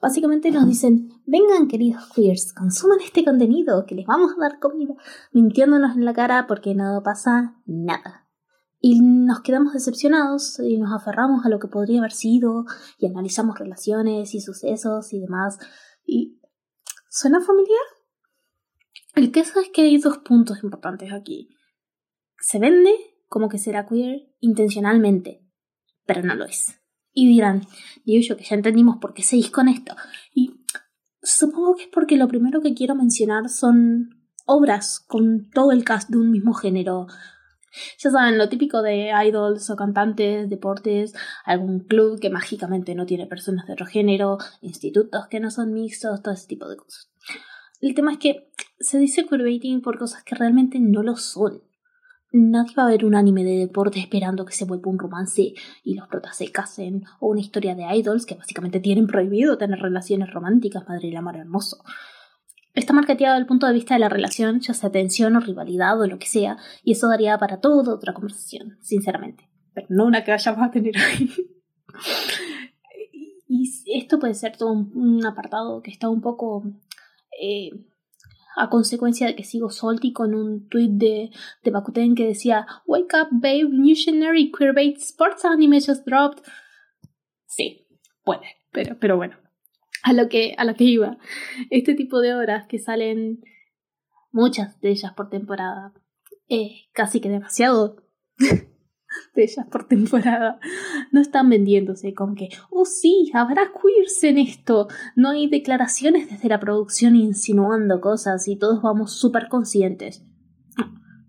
Básicamente 0.00 0.50
nos 0.50 0.66
dicen, 0.66 1.10
vengan 1.26 1.68
queridos 1.68 2.10
queers, 2.14 2.54
consuman 2.54 3.00
este 3.04 3.22
contenido, 3.22 3.84
que 3.84 3.94
les 3.94 4.06
vamos 4.06 4.32
a 4.32 4.40
dar 4.40 4.58
comida, 4.58 4.94
mintiéndonos 5.32 5.94
en 5.94 6.06
la 6.06 6.14
cara 6.14 6.46
porque 6.46 6.74
no 6.74 7.02
pasa 7.04 7.56
nada. 7.66 8.21
Y 8.84 9.00
nos 9.00 9.42
quedamos 9.42 9.74
decepcionados 9.74 10.58
y 10.58 10.76
nos 10.76 10.92
aferramos 10.92 11.46
a 11.46 11.48
lo 11.48 11.60
que 11.60 11.68
podría 11.68 12.00
haber 12.00 12.10
sido 12.10 12.64
y 12.98 13.06
analizamos 13.06 13.56
relaciones 13.56 14.34
y 14.34 14.40
sucesos 14.40 15.12
y 15.12 15.20
demás. 15.20 15.56
¿Y 16.04 16.40
suena 17.08 17.40
familiar? 17.40 17.78
El 19.14 19.30
caso 19.30 19.60
es 19.60 19.68
que 19.68 19.82
hay 19.82 19.98
dos 19.98 20.18
puntos 20.18 20.64
importantes 20.64 21.12
aquí. 21.12 21.48
Se 22.40 22.58
vende 22.58 22.92
como 23.28 23.48
que 23.48 23.58
será 23.58 23.86
queer 23.86 24.34
intencionalmente, 24.40 25.46
pero 26.04 26.24
no 26.24 26.34
lo 26.34 26.44
es. 26.44 26.80
Y 27.12 27.28
dirán, 27.28 27.60
yo 28.04 28.36
que 28.36 28.44
ya 28.44 28.56
entendimos 28.56 28.96
por 28.96 29.14
qué 29.14 29.22
seguís 29.22 29.52
con 29.52 29.68
esto. 29.68 29.94
Y 30.34 30.64
supongo 31.22 31.76
que 31.76 31.84
es 31.84 31.88
porque 31.88 32.16
lo 32.16 32.26
primero 32.26 32.60
que 32.60 32.74
quiero 32.74 32.96
mencionar 32.96 33.48
son 33.48 34.26
obras 34.44 34.98
con 34.98 35.50
todo 35.50 35.70
el 35.70 35.84
cast 35.84 36.10
de 36.10 36.18
un 36.18 36.32
mismo 36.32 36.52
género 36.52 37.06
ya 37.98 38.10
saben, 38.10 38.38
lo 38.38 38.48
típico 38.48 38.82
de 38.82 39.12
idols 39.26 39.70
o 39.70 39.76
cantantes, 39.76 40.48
deportes, 40.48 41.14
algún 41.44 41.80
club 41.80 42.20
que 42.20 42.30
mágicamente 42.30 42.94
no 42.94 43.06
tiene 43.06 43.26
personas 43.26 43.66
de 43.66 43.72
otro 43.72 43.86
género, 43.86 44.38
institutos 44.60 45.26
que 45.28 45.40
no 45.40 45.50
son 45.50 45.72
mixtos, 45.72 46.22
todo 46.22 46.34
ese 46.34 46.46
tipo 46.46 46.68
de 46.68 46.76
cosas. 46.76 47.10
El 47.80 47.94
tema 47.94 48.12
es 48.12 48.18
que 48.18 48.50
se 48.78 48.98
dice 48.98 49.26
queerbaiting 49.26 49.80
por 49.80 49.98
cosas 49.98 50.22
que 50.22 50.34
realmente 50.34 50.78
no 50.80 51.02
lo 51.02 51.16
son. 51.16 51.62
Nadie 52.34 52.74
va 52.74 52.84
a 52.84 52.90
ver 52.90 53.04
un 53.04 53.14
anime 53.14 53.44
de 53.44 53.58
deporte 53.58 54.00
esperando 54.00 54.46
que 54.46 54.54
se 54.54 54.64
vuelva 54.64 54.90
un 54.90 54.98
romance 54.98 55.52
y 55.84 55.94
los 55.94 56.08
protas 56.08 56.36
se 56.36 56.50
casen, 56.50 57.04
o 57.20 57.28
una 57.28 57.40
historia 57.40 57.74
de 57.74 57.84
idols 57.94 58.24
que 58.24 58.36
básicamente 58.36 58.80
tienen 58.80 59.06
prohibido 59.06 59.58
tener 59.58 59.80
relaciones 59.80 60.32
románticas, 60.32 60.88
madre 60.88 61.08
del 61.08 61.18
amor 61.18 61.36
hermoso. 61.36 61.84
Está 62.74 62.94
marketeado 62.94 63.34
desde 63.34 63.42
el 63.42 63.46
punto 63.46 63.66
de 63.66 63.74
vista 63.74 63.94
de 63.94 64.00
la 64.00 64.08
relación, 64.08 64.60
ya 64.60 64.72
sea 64.72 64.90
tensión 64.90 65.36
o 65.36 65.40
rivalidad 65.40 66.00
o 66.00 66.06
lo 66.06 66.18
que 66.18 66.26
sea, 66.26 66.56
y 66.82 66.92
eso 66.92 67.08
daría 67.08 67.36
para 67.36 67.60
toda 67.60 67.94
otra 67.94 68.14
conversación, 68.14 68.78
sinceramente. 68.80 69.48
Pero 69.74 69.86
no 69.90 70.06
una 70.06 70.24
que 70.24 70.30
vayamos 70.30 70.66
a 70.66 70.70
tener 70.70 70.94
hoy. 70.96 71.30
y 73.48 73.70
esto 73.94 74.18
puede 74.18 74.34
ser 74.34 74.56
todo 74.56 74.72
un, 74.72 75.24
apartado 75.26 75.82
que 75.82 75.90
está 75.90 76.08
un 76.08 76.22
poco 76.22 76.64
eh, 77.40 77.70
a 78.56 78.70
consecuencia 78.70 79.26
de 79.26 79.36
que 79.36 79.44
sigo 79.44 79.68
salty 79.68 80.14
con 80.14 80.34
un 80.34 80.68
tweet 80.68 80.92
de, 80.92 81.30
de 81.62 81.70
Bakuten 81.70 82.14
que 82.14 82.26
decía 82.26 82.66
Wake 82.86 83.14
up 83.20 83.28
babe, 83.32 83.68
new 83.70 83.94
generic 83.94 84.56
queerbait 84.56 84.96
sports 84.96 85.44
anime 85.44 85.78
just 85.80 86.06
dropped. 86.06 86.42
Sí, 87.46 87.86
puede, 88.24 88.46
pero, 88.70 88.98
pero 88.98 89.18
bueno 89.18 89.42
a 90.12 90.12
lo 90.12 90.28
que, 90.28 90.54
a 90.56 90.64
lo 90.64 90.74
que 90.74 90.84
iba. 90.84 91.18
Este 91.70 91.94
tipo 91.94 92.20
de 92.20 92.34
obras 92.34 92.66
que 92.66 92.78
salen 92.78 93.40
muchas 94.30 94.80
de 94.80 94.90
ellas 94.90 95.12
por 95.14 95.30
temporada, 95.30 95.92
eh, 96.48 96.86
casi 96.92 97.20
que 97.20 97.28
demasiado 97.28 97.96
de 98.38 99.42
ellas 99.42 99.66
por 99.70 99.86
temporada, 99.86 100.58
no 101.10 101.20
están 101.20 101.48
vendiéndose 101.48 102.14
con 102.14 102.34
que, 102.34 102.48
oh 102.70 102.84
sí, 102.84 103.30
habrá 103.34 103.70
queers 103.72 104.22
en 104.24 104.38
esto. 104.38 104.88
No 105.16 105.30
hay 105.30 105.48
declaraciones 105.48 106.28
desde 106.30 106.48
la 106.48 106.60
producción 106.60 107.16
insinuando 107.16 108.00
cosas 108.00 108.48
y 108.48 108.56
todos 108.56 108.82
vamos 108.82 109.12
súper 109.12 109.48
conscientes. 109.48 110.24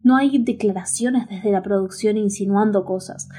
No 0.01 0.17
hay 0.17 0.37
declaraciones 0.43 1.29
desde 1.29 1.51
la 1.51 1.61
producción 1.61 2.17
insinuando 2.17 2.83
cosas 2.83 3.29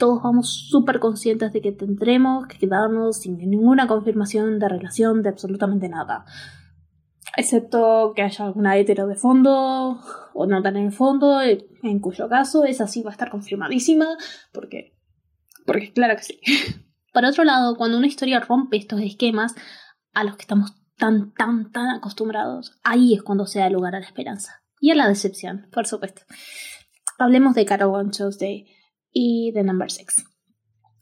todos 0.00 0.20
vamos 0.22 0.66
súper 0.68 0.98
conscientes 0.98 1.52
de 1.52 1.60
que 1.60 1.70
tendremos 1.70 2.48
que 2.48 2.58
quedarnos 2.58 3.18
sin 3.18 3.36
ninguna 3.38 3.86
confirmación 3.86 4.58
de 4.58 4.68
relación 4.68 5.22
de 5.22 5.28
absolutamente 5.28 5.88
nada. 5.88 6.24
Excepto 7.36 8.12
que 8.16 8.22
haya 8.22 8.46
alguna 8.46 8.76
hetero 8.76 9.06
de 9.06 9.14
fondo 9.14 10.00
o 10.34 10.46
no 10.46 10.62
tan 10.62 10.76
en 10.76 10.86
el 10.86 10.92
fondo, 10.92 11.40
en 11.42 12.00
cuyo 12.00 12.28
caso 12.28 12.64
esa 12.64 12.88
sí 12.88 13.02
va 13.02 13.10
a 13.10 13.12
estar 13.12 13.30
confirmadísima, 13.30 14.16
porque, 14.52 14.96
porque 15.66 15.92
claro 15.92 16.16
que 16.16 16.24
sí. 16.24 16.40
Por 17.12 17.24
otro 17.24 17.44
lado, 17.44 17.76
cuando 17.76 17.98
una 17.98 18.06
historia 18.06 18.40
rompe 18.40 18.76
estos 18.76 19.00
esquemas 19.00 19.54
a 20.14 20.24
los 20.24 20.36
que 20.36 20.42
estamos 20.42 20.74
tan, 20.96 21.32
tan, 21.34 21.70
tan 21.72 21.88
acostumbrados, 21.90 22.78
ahí 22.84 23.14
es 23.14 23.22
cuando 23.22 23.46
se 23.46 23.58
da 23.58 23.68
lugar 23.68 23.94
a 23.94 24.00
la 24.00 24.06
esperanza. 24.06 24.62
Y 24.80 24.92
a 24.92 24.94
la 24.94 25.08
decepción, 25.08 25.68
por 25.72 25.86
supuesto. 25.86 26.22
Hablemos 27.18 27.54
de 27.54 27.66
Caravan 27.66 28.10
Tuesday 28.12 28.66
y 29.12 29.52
The 29.52 29.64
Number 29.64 29.90
6. 29.90 30.24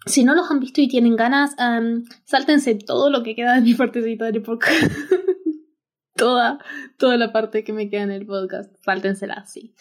Si 0.07 0.25
no 0.25 0.35
los 0.35 0.51
han 0.51 0.61
visto 0.61 0.81
y 0.81 0.89
tienen 0.89 1.17
ganas, 1.17 1.55
um, 1.59 2.05
sáltense 2.25 2.75
todo 2.75 3.11
lo 3.11 3.23
que 3.23 3.35
queda 3.35 3.57
de 3.57 3.61
mi 3.61 3.75
partecita 3.75 4.27
del 4.27 4.43
podcast. 4.43 4.91
toda, 6.17 6.59
toda 6.99 7.17
la 7.17 7.33
parte 7.33 7.65
que 7.65 7.73
me 7.73 7.91
queda 7.91 8.03
en 8.03 8.11
el 8.11 8.27
podcast, 8.27 8.75
sáltensela, 8.85 9.45
sí. 9.47 9.75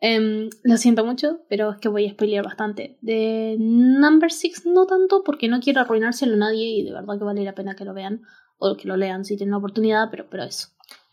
Um, 0.00 0.50
lo 0.64 0.76
siento 0.76 1.04
mucho, 1.04 1.40
pero 1.48 1.70
es 1.70 1.78
que 1.78 1.88
voy 1.88 2.06
a 2.06 2.10
spoilear 2.10 2.44
bastante. 2.44 2.98
De 3.00 3.56
Number 3.58 4.30
6 4.30 4.66
no 4.66 4.86
tanto, 4.86 5.22
porque 5.24 5.48
no 5.48 5.60
quiero 5.60 5.80
arruinárselo 5.80 6.34
a 6.34 6.38
nadie 6.38 6.68
y 6.68 6.84
de 6.84 6.92
verdad 6.92 7.18
que 7.18 7.24
vale 7.24 7.44
la 7.44 7.54
pena 7.54 7.74
que 7.74 7.84
lo 7.84 7.94
vean 7.94 8.22
o 8.58 8.76
que 8.76 8.88
lo 8.88 8.96
lean 8.96 9.24
si 9.24 9.36
tienen 9.36 9.52
la 9.52 9.58
oportunidad, 9.58 10.08
pero, 10.10 10.28
pero 10.30 10.44
eso. 10.44 10.68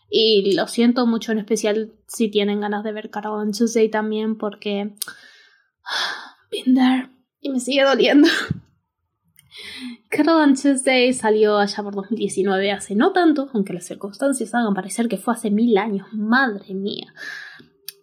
Y 0.08 0.54
lo 0.56 0.66
siento 0.66 1.06
mucho 1.06 1.30
en 1.30 1.38
especial 1.38 1.92
si 2.08 2.30
tienen 2.30 2.60
ganas 2.60 2.82
de 2.82 2.92
ver 2.92 3.10
Caravan 3.10 3.52
Tuesday 3.52 3.88
también, 3.88 4.36
porque 4.36 4.94
been 6.50 6.76
Y 7.40 7.50
me 7.50 7.60
sigue 7.60 7.84
doliendo. 7.84 8.28
Caravan 10.10 10.54
Tuesday 10.54 11.12
salió 11.12 11.58
allá 11.58 11.82
por 11.82 11.94
2019, 11.94 12.72
hace 12.72 12.94
no 12.94 13.12
tanto, 13.12 13.48
aunque 13.54 13.72
las 13.72 13.86
circunstancias 13.86 14.54
hagan 14.54 14.74
parecer 14.74 15.08
que 15.08 15.16
fue 15.16 15.34
hace 15.34 15.50
mil 15.50 15.76
años. 15.78 16.06
Madre 16.12 16.74
mía. 16.74 17.14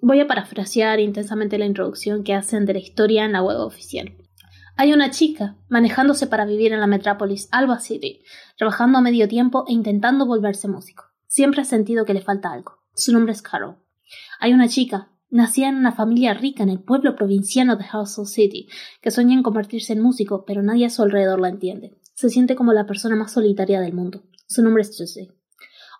Voy 0.01 0.19
a 0.19 0.27
parafrasear 0.27 0.99
intensamente 0.99 1.57
la 1.57 1.65
introducción 1.65 2.23
que 2.23 2.33
hacen 2.33 2.65
de 2.65 2.73
la 2.73 2.79
historia 2.79 3.25
en 3.25 3.33
la 3.33 3.41
web 3.41 3.59
oficial. 3.59 4.15
Hay 4.75 4.93
una 4.93 5.09
chica 5.09 5.57
manejándose 5.69 6.27
para 6.27 6.45
vivir 6.45 6.71
en 6.71 6.79
la 6.79 6.87
metrópolis 6.87 7.49
Alba 7.51 7.79
City, 7.79 8.21
trabajando 8.57 8.99
a 8.99 9.01
medio 9.01 9.27
tiempo 9.27 9.65
e 9.67 9.73
intentando 9.73 10.27
volverse 10.27 10.67
músico. 10.67 11.05
Siempre 11.27 11.61
ha 11.61 11.65
sentido 11.65 12.05
que 12.05 12.13
le 12.13 12.21
falta 12.21 12.51
algo. 12.51 12.83
Su 12.93 13.11
nombre 13.11 13.33
es 13.33 13.41
Carol. 13.41 13.77
Hay 14.39 14.53
una 14.53 14.67
chica 14.67 15.09
Nacía 15.29 15.67
en 15.67 15.75
una 15.75 15.91
familia 15.91 16.33
rica 16.33 16.63
en 16.63 16.69
el 16.69 16.79
pueblo 16.79 17.15
provinciano 17.15 17.75
de 17.75 17.83
Hustle 17.83 18.25
City, 18.25 18.69
que 19.01 19.11
sueña 19.11 19.33
en 19.33 19.43
convertirse 19.43 19.91
en 19.91 19.99
músico, 19.99 20.45
pero 20.45 20.63
nadie 20.63 20.85
a 20.85 20.89
su 20.89 21.03
alrededor 21.03 21.41
la 21.41 21.49
entiende. 21.49 21.97
Se 22.13 22.29
siente 22.29 22.55
como 22.55 22.71
la 22.71 22.85
persona 22.85 23.17
más 23.17 23.33
solitaria 23.33 23.81
del 23.81 23.93
mundo. 23.93 24.23
Su 24.47 24.63
nombre 24.63 24.83
es 24.83 24.97
Jessie. 24.97 25.33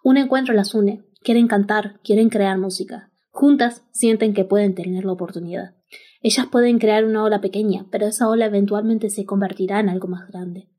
Un 0.04 0.16
encuentro 0.16 0.54
las 0.54 0.74
une. 0.74 1.04
Quieren 1.22 1.48
cantar, 1.48 2.00
quieren 2.04 2.30
crear 2.30 2.58
música. 2.58 3.12
Juntas 3.32 3.84
sienten 3.92 4.34
que 4.34 4.46
pueden 4.46 4.76
tener 4.76 5.04
la 5.04 5.12
oportunidad. 5.12 5.76
Ellas 6.22 6.48
pueden 6.50 6.80
crear 6.80 7.04
una 7.04 7.24
ola 7.24 7.42
pequeña, 7.42 7.86
pero 7.92 8.08
esa 8.08 8.30
ola 8.30 8.46
eventualmente 8.46 9.10
se 9.10 9.26
convertirá 9.26 9.82
en 9.82 9.90
algo 9.90 10.08
más 10.08 10.28
grande. 10.30 10.70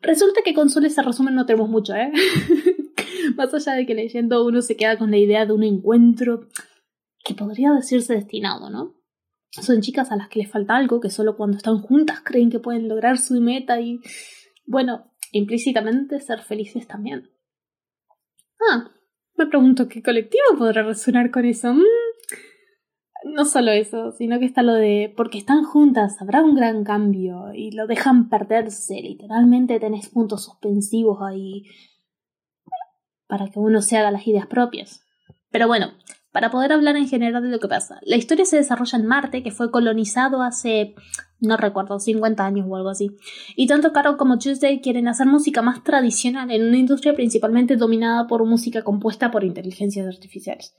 Resulta 0.00 0.42
que 0.44 0.54
con 0.54 0.70
solo 0.70 0.86
ese 0.86 1.02
resumen 1.02 1.34
no 1.34 1.46
tenemos 1.46 1.68
mucho, 1.68 1.94
¿eh? 1.96 2.12
más 3.36 3.52
allá 3.52 3.72
de 3.72 3.86
que 3.86 3.94
leyendo 3.94 4.46
uno 4.46 4.62
se 4.62 4.76
queda 4.76 4.96
con 4.96 5.10
la 5.10 5.18
idea 5.18 5.44
de 5.44 5.52
un 5.52 5.64
encuentro 5.64 6.48
que 7.28 7.34
podría 7.34 7.72
decirse 7.72 8.14
destinado, 8.14 8.70
¿no? 8.70 8.94
Son 9.50 9.82
chicas 9.82 10.10
a 10.10 10.16
las 10.16 10.28
que 10.28 10.38
les 10.40 10.50
falta 10.50 10.76
algo, 10.76 10.98
que 10.98 11.10
solo 11.10 11.36
cuando 11.36 11.58
están 11.58 11.78
juntas 11.78 12.22
creen 12.24 12.50
que 12.50 12.58
pueden 12.58 12.88
lograr 12.88 13.18
su 13.18 13.38
meta 13.40 13.80
y, 13.80 14.00
bueno, 14.66 15.12
implícitamente 15.32 16.20
ser 16.20 16.40
felices 16.40 16.86
también. 16.86 17.30
Ah, 18.70 18.90
me 19.36 19.46
pregunto 19.46 19.88
qué 19.88 20.02
colectivo 20.02 20.56
podrá 20.56 20.82
resonar 20.82 21.30
con 21.30 21.44
eso. 21.44 21.74
Mm, 21.74 21.82
no 23.34 23.44
solo 23.44 23.72
eso, 23.72 24.12
sino 24.12 24.38
que 24.38 24.46
está 24.46 24.62
lo 24.62 24.72
de 24.72 25.12
porque 25.14 25.38
están 25.38 25.64
juntas 25.64 26.20
habrá 26.22 26.42
un 26.42 26.54
gran 26.54 26.82
cambio 26.82 27.52
y 27.52 27.72
lo 27.72 27.86
dejan 27.86 28.30
perderse. 28.30 29.02
Literalmente 29.02 29.78
tenés 29.80 30.08
puntos 30.08 30.44
suspensivos 30.44 31.18
ahí 31.20 31.64
para 33.26 33.48
que 33.50 33.58
uno 33.58 33.82
se 33.82 33.98
haga 33.98 34.10
las 34.10 34.26
ideas 34.26 34.46
propias. 34.46 35.04
Pero 35.50 35.66
bueno, 35.66 35.92
para 36.38 36.52
poder 36.52 36.72
hablar 36.72 36.96
en 36.96 37.08
general 37.08 37.42
de 37.42 37.48
lo 37.48 37.58
que 37.58 37.66
pasa. 37.66 37.98
La 38.02 38.14
historia 38.14 38.44
se 38.44 38.58
desarrolla 38.58 38.96
en 38.96 39.06
Marte, 39.06 39.42
que 39.42 39.50
fue 39.50 39.72
colonizado 39.72 40.40
hace, 40.40 40.94
no 41.40 41.56
recuerdo, 41.56 41.98
50 41.98 42.46
años 42.46 42.64
o 42.68 42.76
algo 42.76 42.90
así. 42.90 43.10
Y 43.56 43.66
tanto 43.66 43.92
Carol 43.92 44.16
como 44.16 44.38
Tuesday 44.38 44.80
quieren 44.80 45.08
hacer 45.08 45.26
música 45.26 45.62
más 45.62 45.82
tradicional 45.82 46.52
en 46.52 46.62
una 46.62 46.78
industria 46.78 47.12
principalmente 47.16 47.74
dominada 47.74 48.28
por 48.28 48.44
música 48.44 48.84
compuesta 48.84 49.32
por 49.32 49.42
inteligencias 49.42 50.06
artificiales. 50.06 50.76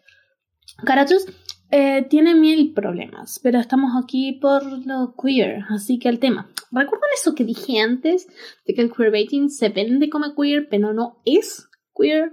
Caratus 0.86 1.26
eh, 1.72 2.08
tiene 2.10 2.36
mil 2.36 2.74
problemas, 2.74 3.42
pero 3.44 3.60
estamos 3.60 4.02
aquí 4.02 4.40
por 4.42 4.64
lo 4.88 5.14
queer, 5.22 5.66
así 5.68 6.00
que 6.00 6.08
el 6.08 6.20
tema. 6.20 6.50
¿Recuerdan 6.72 7.10
eso 7.14 7.36
que 7.36 7.44
dije 7.44 7.82
antes? 7.82 8.28
De 8.66 8.74
que 8.74 8.82
el 8.82 8.94
queerbaiting 8.94 9.50
se 9.50 9.68
vende 9.68 10.10
como 10.10 10.34
queer, 10.36 10.70
pero 10.70 10.94
no 10.94 11.22
es 11.26 11.68
queer. 11.94 12.32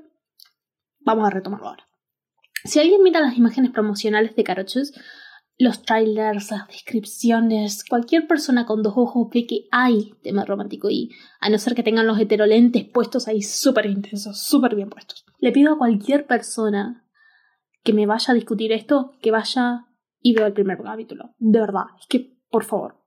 Vamos 1.00 1.26
a 1.26 1.30
retomarlo 1.30 1.70
ahora. 1.70 1.86
Si 2.66 2.80
alguien 2.80 3.02
mira 3.02 3.20
las 3.20 3.36
imágenes 3.36 3.70
promocionales 3.70 4.34
de 4.34 4.44
Carochus, 4.44 4.92
los 5.58 5.82
trailers, 5.82 6.50
las 6.50 6.68
descripciones, 6.68 7.84
cualquier 7.84 8.26
persona 8.26 8.66
con 8.66 8.82
dos 8.82 8.94
ojos 8.96 9.28
ve 9.32 9.46
que 9.46 9.68
hay 9.70 10.12
tema 10.22 10.44
romántico 10.44 10.90
y 10.90 11.10
a 11.40 11.48
no 11.48 11.58
ser 11.58 11.74
que 11.74 11.82
tengan 11.82 12.06
los 12.06 12.18
heterolentes 12.18 12.84
puestos 12.84 13.28
ahí 13.28 13.42
súper 13.42 13.86
intensos, 13.86 14.38
súper 14.38 14.74
bien 14.74 14.90
puestos. 14.90 15.24
Le 15.38 15.52
pido 15.52 15.74
a 15.74 15.78
cualquier 15.78 16.26
persona 16.26 17.06
que 17.82 17.92
me 17.92 18.06
vaya 18.06 18.32
a 18.32 18.34
discutir 18.34 18.72
esto, 18.72 19.12
que 19.22 19.30
vaya 19.30 19.86
y 20.20 20.34
vea 20.34 20.46
el 20.46 20.52
primer 20.52 20.78
capítulo. 20.82 21.34
De 21.38 21.60
verdad, 21.60 21.84
es 22.00 22.06
que, 22.08 22.36
por 22.50 22.64
favor. 22.64 23.00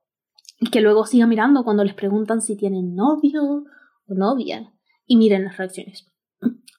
Y 0.58 0.70
que 0.70 0.80
luego 0.80 1.06
siga 1.06 1.26
mirando 1.26 1.64
cuando 1.64 1.84
les 1.84 1.94
preguntan 1.94 2.40
si 2.40 2.56
tienen 2.56 2.94
novio 2.94 3.42
o 3.42 4.14
novia. 4.14 4.72
Y 5.06 5.16
miren 5.16 5.44
las 5.44 5.56
reacciones. 5.56 6.09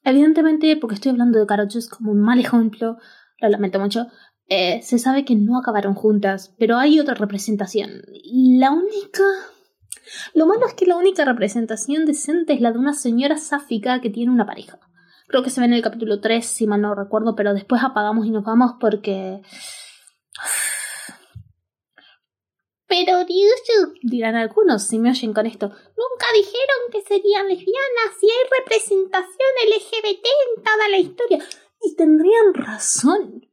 Evidentemente, 0.03 0.76
porque 0.78 0.95
estoy 0.95 1.12
hablando 1.12 1.39
de 1.39 1.45
Carochus 1.45 1.89
como 1.89 2.12
un 2.12 2.22
mal 2.22 2.39
ejemplo, 2.39 2.97
lo 3.39 3.49
lamento 3.49 3.80
mucho, 3.80 4.07
eh, 4.47 4.82
se 4.82 4.99
sabe 4.99 5.26
que 5.26 5.36
no 5.36 5.57
acabaron 5.57 5.93
juntas, 5.93 6.53
pero 6.59 6.78
hay 6.78 6.99
otra 6.99 7.14
representación. 7.14 8.01
La 8.24 8.72
única... 8.72 9.24
Lo 10.34 10.45
malo 10.45 10.68
es 10.68 10.74
que 10.74 10.86
la 10.86 10.97
única 10.97 11.24
representación 11.24 12.05
decente 12.05 12.53
es 12.53 12.62
la 12.62 12.72
de 12.72 12.80
una 12.80 12.93
señora 12.93 13.38
sáfica 13.38 14.01
que 14.01 14.09
tiene 14.09 14.32
una 14.32 14.45
pareja. 14.45 14.80
Creo 15.28 15.43
que 15.43 15.49
se 15.49 15.62
ve 15.62 15.68
en 15.68 15.74
el 15.74 15.82
capítulo 15.82 16.20
3, 16.20 16.45
si 16.45 16.68
mal 16.68 16.82
no 16.82 16.93
recuerdo, 16.95 17.36
pero 17.36 17.53
después 17.53 17.82
apagamos 17.84 18.26
y 18.26 18.32
nos 18.32 18.43
vamos 18.43 18.74
porque... 18.80 19.41
Pero 23.03 23.25
dirán 24.03 24.35
algunos 24.35 24.87
si 24.87 24.99
me 24.99 25.09
oyen 25.09 25.33
con 25.33 25.47
esto, 25.47 25.69
nunca 25.69 26.27
dijeron 26.35 26.91
que 26.91 27.01
serían 27.01 27.47
lesbianas 27.47 28.21
y 28.21 28.27
hay 28.27 28.59
representación 28.59 29.49
LGBT 29.67 30.25
en 30.25 30.63
toda 30.63 30.89
la 30.89 30.97
historia. 30.99 31.39
Y 31.81 31.95
tendrían 31.95 32.53
razón. 32.53 33.47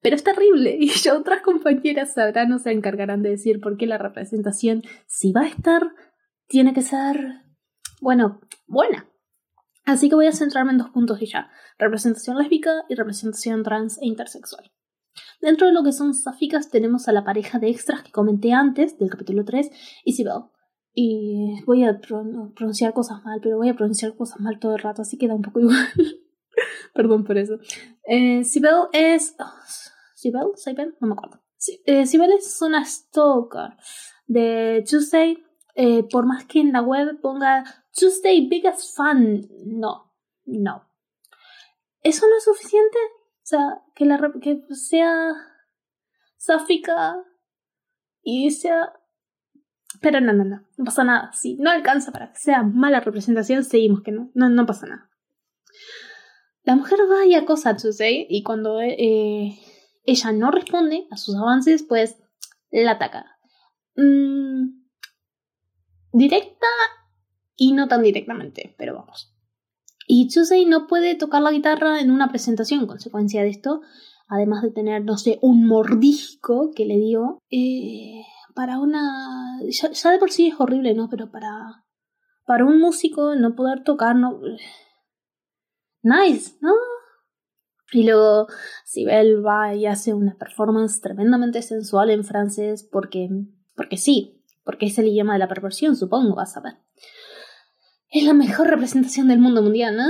Pero 0.00 0.16
es 0.16 0.24
terrible 0.24 0.76
y 0.78 0.88
ya 0.90 1.16
otras 1.16 1.42
compañeras 1.42 2.14
sabrán 2.14 2.52
o 2.52 2.58
se 2.58 2.72
encargarán 2.72 3.22
de 3.22 3.30
decir 3.30 3.60
por 3.60 3.76
qué 3.76 3.86
la 3.86 3.98
representación, 3.98 4.82
si 5.06 5.32
va 5.32 5.42
a 5.42 5.48
estar, 5.48 5.94
tiene 6.48 6.74
que 6.74 6.82
ser, 6.82 7.42
bueno, 8.00 8.40
buena. 8.66 9.08
Así 9.84 10.08
que 10.08 10.16
voy 10.16 10.26
a 10.26 10.32
centrarme 10.32 10.72
en 10.72 10.78
dos 10.78 10.90
puntos 10.90 11.22
y 11.22 11.26
ya, 11.26 11.50
representación 11.78 12.38
lésbica 12.38 12.84
y 12.88 12.96
representación 12.96 13.62
trans 13.62 13.98
e 13.98 14.06
intersexual. 14.06 14.72
Dentro 15.44 15.66
de 15.66 15.74
lo 15.74 15.84
que 15.84 15.92
son 15.92 16.14
sáficas 16.14 16.70
tenemos 16.70 17.06
a 17.06 17.12
la 17.12 17.22
pareja 17.22 17.58
de 17.58 17.68
extras 17.68 18.02
que 18.02 18.10
comenté 18.10 18.54
antes, 18.54 18.98
del 18.98 19.10
capítulo 19.10 19.44
3, 19.44 19.70
Isabel. 20.06 20.44
Y 20.94 21.62
voy 21.66 21.84
a 21.84 22.00
pronunciar 22.00 22.94
cosas 22.94 23.22
mal, 23.24 23.40
pero 23.42 23.58
voy 23.58 23.68
a 23.68 23.74
pronunciar 23.74 24.16
cosas 24.16 24.40
mal 24.40 24.58
todo 24.58 24.74
el 24.74 24.78
rato, 24.78 25.02
así 25.02 25.18
que 25.18 25.28
da 25.28 25.34
un 25.34 25.42
poco 25.42 25.60
igual. 25.60 25.86
Perdón 26.94 27.24
por 27.24 27.36
eso. 27.36 27.58
Eh, 28.04 28.42
Sibel 28.42 28.88
es... 28.94 29.36
Oh, 29.38 29.44
¿Sibel? 30.14 30.46
¿Sibel? 30.54 30.96
No 30.98 31.08
me 31.08 31.12
acuerdo. 31.12 31.42
Eh, 31.84 32.06
Sibel 32.06 32.32
es 32.32 32.62
una 32.62 32.82
stalker 32.82 33.76
de 34.26 34.82
Tuesday. 34.88 35.44
Eh, 35.74 36.04
por 36.04 36.24
más 36.24 36.46
que 36.46 36.60
en 36.60 36.72
la 36.72 36.80
web 36.80 37.20
ponga 37.20 37.64
Tuesday 37.92 38.48
biggest 38.48 38.96
fan, 38.96 39.46
no, 39.66 40.10
no. 40.46 40.88
¿Eso 42.02 42.26
no 42.28 42.34
es 42.38 42.44
suficiente? 42.44 42.96
O 43.44 43.46
sea, 43.46 43.82
que, 43.94 44.06
la, 44.06 44.32
que 44.40 44.62
sea 44.70 45.34
sáfica 46.38 47.14
y 48.22 48.50
sea... 48.50 48.94
Pero 50.00 50.22
no, 50.22 50.32
no, 50.32 50.44
no, 50.44 50.66
no 50.78 50.84
pasa 50.84 51.04
nada. 51.04 51.30
Si 51.34 51.56
no 51.56 51.70
alcanza 51.70 52.10
para 52.10 52.32
que 52.32 52.38
sea 52.38 52.62
mala 52.62 53.00
representación, 53.00 53.62
seguimos 53.62 54.02
que 54.02 54.12
no, 54.12 54.30
no, 54.32 54.48
no 54.48 54.64
pasa 54.64 54.86
nada. 54.86 55.10
La 56.62 56.74
mujer 56.74 57.00
va 57.00 57.26
y 57.26 57.34
acosa 57.34 57.70
a 57.70 57.76
Tuesday 57.76 58.26
y 58.30 58.42
cuando 58.42 58.80
eh, 58.80 59.58
ella 60.06 60.32
no 60.32 60.50
responde 60.50 61.06
a 61.10 61.18
sus 61.18 61.36
avances, 61.36 61.82
pues 61.82 62.16
la 62.70 62.92
ataca. 62.92 63.38
Mm, 63.94 64.84
directa 66.14 66.66
y 67.56 67.74
no 67.74 67.88
tan 67.88 68.02
directamente, 68.02 68.74
pero 68.78 68.94
vamos. 68.94 69.33
Y 70.06 70.28
Chusei 70.28 70.66
no 70.66 70.86
puede 70.86 71.14
tocar 71.14 71.42
la 71.42 71.50
guitarra 71.50 72.00
en 72.00 72.10
una 72.10 72.28
presentación, 72.28 72.86
consecuencia 72.86 73.42
de 73.42 73.48
esto, 73.48 73.80
además 74.28 74.62
de 74.62 74.70
tener, 74.70 75.04
no 75.04 75.16
sé, 75.16 75.38
un 75.40 75.66
mordisco 75.66 76.70
que 76.74 76.84
le 76.84 76.98
dio, 76.98 77.38
eh, 77.50 78.22
para 78.54 78.78
una... 78.78 79.60
Ya, 79.68 80.10
de 80.10 80.18
por 80.18 80.30
sí 80.30 80.48
es 80.48 80.54
horrible, 80.58 80.94
¿no? 80.94 81.08
Pero 81.08 81.30
para... 81.30 81.84
Para 82.46 82.66
un 82.66 82.78
músico 82.78 83.34
no 83.34 83.54
poder 83.54 83.82
tocar, 83.84 84.16
no... 84.16 84.38
Nice, 86.02 86.56
¿no? 86.60 86.72
Y 87.92 88.04
luego 88.04 88.48
Sibel 88.84 89.44
va 89.44 89.74
y 89.74 89.86
hace 89.86 90.12
una 90.12 90.36
performance 90.36 91.00
tremendamente 91.00 91.62
sensual 91.62 92.10
en 92.10 92.24
francés 92.24 92.86
porque... 92.90 93.30
Porque 93.74 93.96
sí, 93.96 94.44
porque 94.64 94.86
es 94.86 94.98
el 94.98 95.08
idioma 95.08 95.32
de 95.32 95.38
la 95.38 95.48
perversión, 95.48 95.96
supongo, 95.96 96.34
vas 96.34 96.56
a 96.56 96.60
ver 96.60 96.74
es 98.14 98.24
la 98.24 98.32
mejor 98.32 98.68
representación 98.68 99.26
del 99.26 99.40
mundo 99.40 99.60
mundial, 99.60 99.96
¿no? 99.96 100.04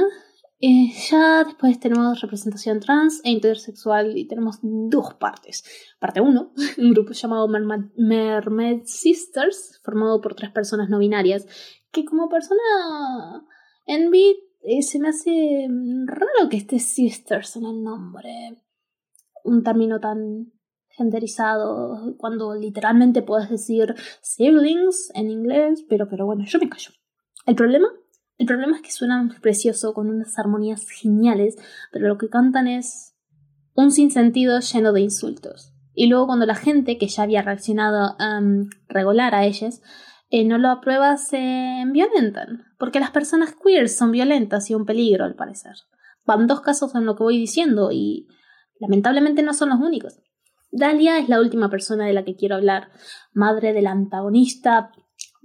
Eh, 0.61 0.93
ya 1.11 1.43
después 1.43 1.81
tenemos 1.81 2.21
representación 2.21 2.79
trans 2.79 3.23
e 3.25 3.31
intersexual 3.31 4.19
y 4.19 4.29
tenemos 4.29 4.59
dos 4.63 5.15
partes. 5.15 5.65
Parte 5.99 6.21
1, 6.21 6.53
un 6.79 6.91
grupo 6.93 7.13
llamado 7.13 7.49
Mermaid 7.49 8.83
Sisters, 8.85 9.81
formado 9.83 10.21
por 10.21 10.35
tres 10.35 10.51
personas 10.51 10.91
no 10.91 10.99
binarias, 10.99 11.47
que 11.91 12.05
como 12.05 12.29
persona 12.29 12.61
en 13.87 14.11
beat 14.11 14.37
eh, 14.63 14.83
se 14.83 14.99
me 14.99 15.09
hace 15.09 15.67
raro 16.05 16.51
que 16.51 16.59
esté 16.59 16.81
Sisters 16.81 17.57
en 17.57 17.65
el 17.65 17.83
nombre. 17.83 18.63
Un 19.45 19.63
término 19.63 19.99
tan 19.99 20.53
genderizado, 20.91 22.17
cuando 22.19 22.55
literalmente 22.55 23.23
puedes 23.23 23.49
decir 23.49 23.95
siblings 24.21 25.11
en 25.15 25.31
inglés, 25.31 25.85
pero, 25.89 26.07
pero 26.07 26.27
bueno, 26.27 26.45
yo 26.47 26.59
me 26.59 26.69
callo. 26.69 26.91
El 27.47 27.55
problema, 27.55 27.89
el 28.39 28.47
problema 28.47 28.77
es 28.77 28.83
que 28.83 28.91
suenan 28.91 29.35
precioso 29.41 29.93
con 29.93 30.09
unas 30.09 30.39
armonías 30.39 30.87
geniales, 30.89 31.57
pero 31.93 32.09
lo 32.09 32.19
que 32.19 32.29
cantan 32.29 32.67
es 32.67 33.15
un 33.75 33.91
sinsentido 33.91 34.61
lleno 34.61 34.93
de 34.93 35.03
insultos. 35.03 35.73
Y 35.93 36.07
luego 36.09 36.27
cuando 36.27 36.47
la 36.47 36.55
gente 36.55 36.99
que 36.99 37.07
ya 37.07 37.23
había 37.23 37.43
reaccionado 37.43 38.17
a 38.19 38.41
regular 38.89 39.35
a 39.35 39.45
ellas 39.45 39.83
eh, 40.31 40.45
no 40.45 40.59
lo 40.59 40.71
aprueba, 40.71 41.17
se 41.17 41.85
violentan. 41.93 42.65
Porque 42.79 42.99
las 42.99 43.11
personas 43.11 43.55
queer 43.55 43.89
son 43.89 44.11
violentas 44.11 44.71
y 44.71 44.75
un 44.75 44.87
peligro, 44.87 45.25
al 45.25 45.37
parecer. 45.37 45.75
Van 46.25 46.47
dos 46.47 46.61
casos 46.61 46.95
en 46.95 47.07
lo 47.07 47.15
que 47.15 47.23
voy 47.23 47.39
diciendo 47.39 47.91
y 47.93 48.27
lamentablemente 48.81 49.43
no 49.43 49.55
son 49.55 49.69
los 49.69 49.79
únicos. 49.79 50.19
Dalia 50.73 51.19
es 51.19 51.29
la 51.29 51.41
última 51.41 51.71
persona 51.71 52.07
de 52.07 52.15
la 52.15 52.25
que 52.25 52.35
quiero 52.35 52.57
hablar, 52.57 52.91
madre 53.33 53.73
del 53.73 53.87
antagonista 53.87 54.91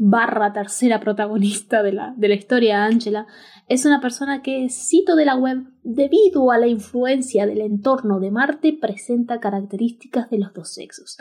barra 0.01 0.53
tercera 0.53 1.01
protagonista 1.01 1.83
de 1.83 1.91
la, 1.91 2.13
de 2.15 2.29
la 2.29 2.35
historia, 2.35 2.85
Angela, 2.85 3.27
es 3.67 3.85
una 3.85 3.99
persona 3.99 4.41
que, 4.41 4.69
cito 4.69 5.17
de 5.17 5.25
la 5.25 5.35
web, 5.35 5.57
debido 5.83 6.51
a 6.51 6.57
la 6.57 6.67
influencia 6.67 7.45
del 7.45 7.59
entorno 7.59 8.21
de 8.21 8.31
Marte, 8.31 8.77
presenta 8.79 9.41
características 9.41 10.29
de 10.29 10.39
los 10.39 10.53
dos 10.53 10.73
sexos. 10.73 11.17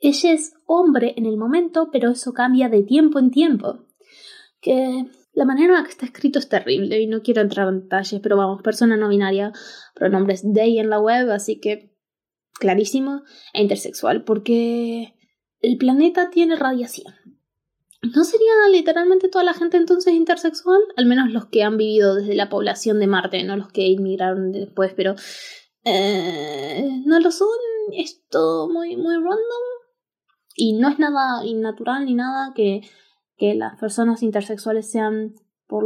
Ella 0.00 0.32
es 0.32 0.54
hombre 0.66 1.14
en 1.16 1.26
el 1.26 1.36
momento, 1.36 1.88
pero 1.90 2.12
eso 2.12 2.32
cambia 2.32 2.68
de 2.68 2.84
tiempo 2.84 3.18
en 3.18 3.32
tiempo. 3.32 3.86
Que 4.60 5.10
la 5.32 5.44
manera 5.44 5.72
en 5.72 5.78
la 5.80 5.82
que 5.82 5.90
está 5.90 6.06
escrito 6.06 6.38
es 6.38 6.48
terrible 6.48 7.00
y 7.00 7.08
no 7.08 7.22
quiero 7.22 7.40
entrar 7.40 7.66
en 7.68 7.82
detalles, 7.82 8.20
pero 8.22 8.36
vamos, 8.36 8.62
persona 8.62 8.96
no 8.96 9.08
binaria, 9.08 9.52
pronombres 9.96 10.44
they 10.54 10.78
en 10.78 10.90
la 10.90 11.00
web, 11.00 11.28
así 11.32 11.58
que 11.58 11.92
clarísimo, 12.52 13.22
e 13.52 13.62
intersexual, 13.62 14.22
porque 14.22 15.16
el 15.60 15.76
planeta 15.76 16.30
tiene 16.30 16.54
radiación 16.54 17.14
¿No 18.02 18.24
sería 18.24 18.68
literalmente 18.70 19.28
toda 19.28 19.44
la 19.44 19.52
gente 19.52 19.76
entonces 19.76 20.14
intersexual? 20.14 20.80
Al 20.96 21.06
menos 21.06 21.30
los 21.30 21.46
que 21.46 21.62
han 21.62 21.76
vivido 21.76 22.14
desde 22.14 22.34
la 22.34 22.48
población 22.48 22.98
de 22.98 23.06
Marte, 23.06 23.44
no 23.44 23.56
los 23.56 23.68
que 23.68 23.86
inmigraron 23.86 24.52
después, 24.52 24.92
pero... 24.96 25.14
Eh, 25.84 27.02
no 27.06 27.20
lo 27.20 27.30
son, 27.30 27.48
es 27.92 28.26
todo 28.28 28.68
muy, 28.68 28.96
muy 28.96 29.14
random. 29.14 29.64
Y 30.54 30.74
no 30.74 30.88
es 30.88 30.98
nada 30.98 31.44
innatural 31.44 32.04
ni 32.04 32.14
nada 32.14 32.52
que, 32.54 32.82
que 33.36 33.54
las 33.54 33.78
personas 33.78 34.22
intersexuales 34.22 34.90
sean 34.90 35.34
por, 35.66 35.84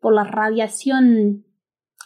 por 0.00 0.14
la 0.14 0.24
radiación 0.24 1.46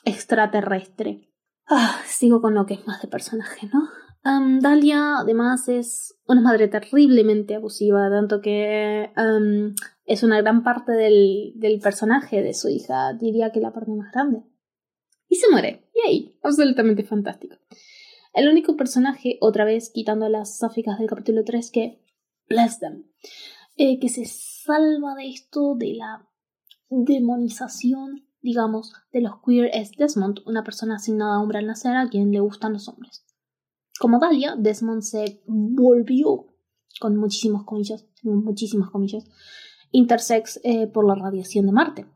extraterrestre. 0.04 1.32
Ah, 1.66 2.00
sigo 2.06 2.40
con 2.40 2.54
lo 2.54 2.66
que 2.66 2.74
es 2.74 2.86
más 2.86 3.00
de 3.02 3.08
personaje, 3.08 3.68
¿no? 3.72 3.88
Dalia 4.24 5.18
además 5.18 5.68
es 5.68 6.16
una 6.26 6.40
madre 6.40 6.68
terriblemente 6.68 7.56
abusiva, 7.56 8.08
tanto 8.08 8.40
que 8.40 9.10
es 10.04 10.22
una 10.22 10.40
gran 10.40 10.62
parte 10.62 10.92
del, 10.92 11.52
del, 11.56 11.80
personaje 11.80 12.42
de 12.42 12.54
su 12.54 12.68
hija, 12.68 13.12
diría 13.14 13.50
que 13.50 13.60
la 13.60 13.72
parte 13.72 13.90
más 13.90 14.12
grande. 14.12 14.44
Y 15.28 15.36
se 15.36 15.50
muere, 15.50 15.88
y 15.94 16.08
ahí, 16.08 16.38
absolutamente 16.42 17.02
fantástico. 17.04 17.56
El 18.32 18.48
único 18.48 18.76
personaje, 18.76 19.38
otra 19.40 19.64
vez 19.64 19.90
quitando 19.90 20.28
las 20.28 20.56
sáficas 20.58 20.98
del 20.98 21.08
capítulo 21.08 21.44
3, 21.44 21.70
que 21.70 22.02
bless 22.48 22.78
them, 22.78 23.04
eh, 23.76 23.98
que 23.98 24.08
se 24.08 24.24
salva 24.26 25.14
de 25.14 25.28
esto 25.28 25.74
de 25.74 25.94
la 25.94 26.28
demonización, 26.88 28.26
digamos, 28.40 28.92
de 29.12 29.22
los 29.22 29.34
queer 29.44 29.70
es 29.72 29.92
Desmond, 29.92 30.40
una 30.46 30.62
persona 30.62 30.96
asignada 30.96 31.36
a 31.36 31.40
hombre 31.40 31.58
al 31.58 31.66
nacer 31.66 31.96
a 31.96 32.08
quien 32.08 32.30
le 32.30 32.40
gustan 32.40 32.72
los 32.72 32.88
hombres. 32.88 33.24
Como 33.98 34.18
Dalia, 34.18 34.56
Desmond 34.56 35.02
se 35.02 35.42
volvió, 35.46 36.46
con 37.00 37.16
muchísimos 37.16 37.64
comillas, 37.64 38.06
muchísimas 38.22 38.90
comillas, 38.90 39.24
intersex 39.90 40.60
eh, 40.64 40.86
por 40.86 41.06
la 41.06 41.14
radiación 41.14 41.66
de 41.66 41.72
Marte. 41.72 42.06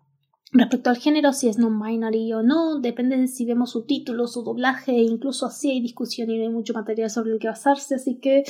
Respecto 0.52 0.90
al 0.90 0.96
género, 0.96 1.32
si 1.32 1.48
es 1.48 1.58
non-binary 1.58 2.32
o 2.32 2.42
no, 2.42 2.78
depende 2.80 3.16
de 3.16 3.26
si 3.26 3.44
vemos 3.44 3.70
su 3.70 3.84
título, 3.84 4.26
su 4.26 4.42
doblaje, 4.42 4.92
incluso 4.92 5.46
así 5.46 5.70
hay 5.70 5.80
discusión 5.80 6.30
y 6.30 6.38
no 6.38 6.44
hay 6.44 6.50
mucho 6.50 6.72
material 6.72 7.10
sobre 7.10 7.32
el 7.32 7.38
que 7.38 7.48
basarse, 7.48 7.96
así 7.96 8.18
que... 8.20 8.44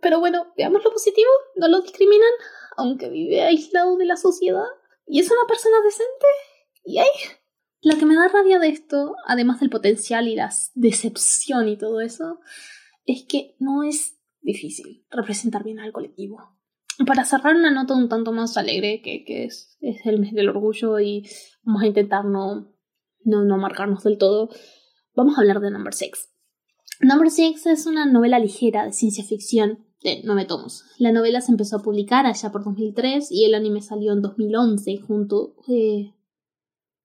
Pero 0.00 0.20
bueno, 0.20 0.52
veamos 0.56 0.84
lo 0.84 0.90
positivo, 0.90 1.30
no 1.56 1.68
lo 1.68 1.80
discriminan, 1.80 2.30
aunque 2.76 3.08
vive 3.08 3.42
aislado 3.42 3.96
de 3.96 4.04
la 4.04 4.16
sociedad 4.16 4.66
y 5.06 5.20
es 5.20 5.30
una 5.30 5.46
persona 5.48 5.76
decente. 5.84 6.26
Y 6.84 6.98
ahí... 6.98 7.08
Lo 7.82 7.96
que 7.98 8.06
me 8.06 8.14
da 8.14 8.28
rabia 8.28 8.58
de 8.58 8.68
esto, 8.68 9.16
además 9.26 9.60
del 9.60 9.70
potencial 9.70 10.28
y 10.28 10.36
la 10.36 10.50
decepción 10.74 11.68
y 11.68 11.76
todo 11.76 12.00
eso, 12.00 12.38
es 13.04 13.24
que 13.28 13.56
no 13.58 13.82
es 13.82 14.18
difícil 14.40 15.04
representar 15.10 15.64
bien 15.64 15.80
al 15.80 15.92
colectivo. 15.92 16.38
Para 17.06 17.24
cerrar 17.24 17.56
una 17.56 17.72
nota 17.72 17.94
un 17.94 18.08
tanto 18.08 18.32
más 18.32 18.56
alegre, 18.56 19.02
que, 19.02 19.24
que 19.24 19.44
es, 19.44 19.76
es, 19.80 20.06
el 20.06 20.20
mes 20.20 20.32
del 20.32 20.50
orgullo 20.50 21.00
y 21.00 21.28
vamos 21.62 21.82
a 21.82 21.86
intentar 21.86 22.24
no, 22.24 22.72
no, 23.24 23.44
no 23.44 23.58
marcarnos 23.58 24.04
del 24.04 24.18
todo, 24.18 24.50
vamos 25.16 25.36
a 25.36 25.40
hablar 25.40 25.60
de 25.60 25.70
Number 25.70 25.94
6. 25.94 26.12
Number 27.00 27.30
6 27.30 27.66
es 27.66 27.86
una 27.86 28.06
novela 28.06 28.38
ligera 28.38 28.84
de 28.84 28.92
ciencia 28.92 29.24
ficción 29.24 29.86
de 30.02 30.22
nueve 30.24 30.44
tomos. 30.44 30.84
La 30.98 31.12
novela 31.12 31.40
se 31.40 31.52
empezó 31.52 31.76
a 31.76 31.82
publicar 31.82 32.26
allá 32.26 32.52
por 32.52 32.64
2003 32.64 33.30
y 33.30 33.44
el 33.44 33.54
anime 33.54 33.82
salió 33.82 34.12
en 34.12 34.20
2011, 34.20 34.98
junto, 34.98 35.56
eh, 35.68 36.14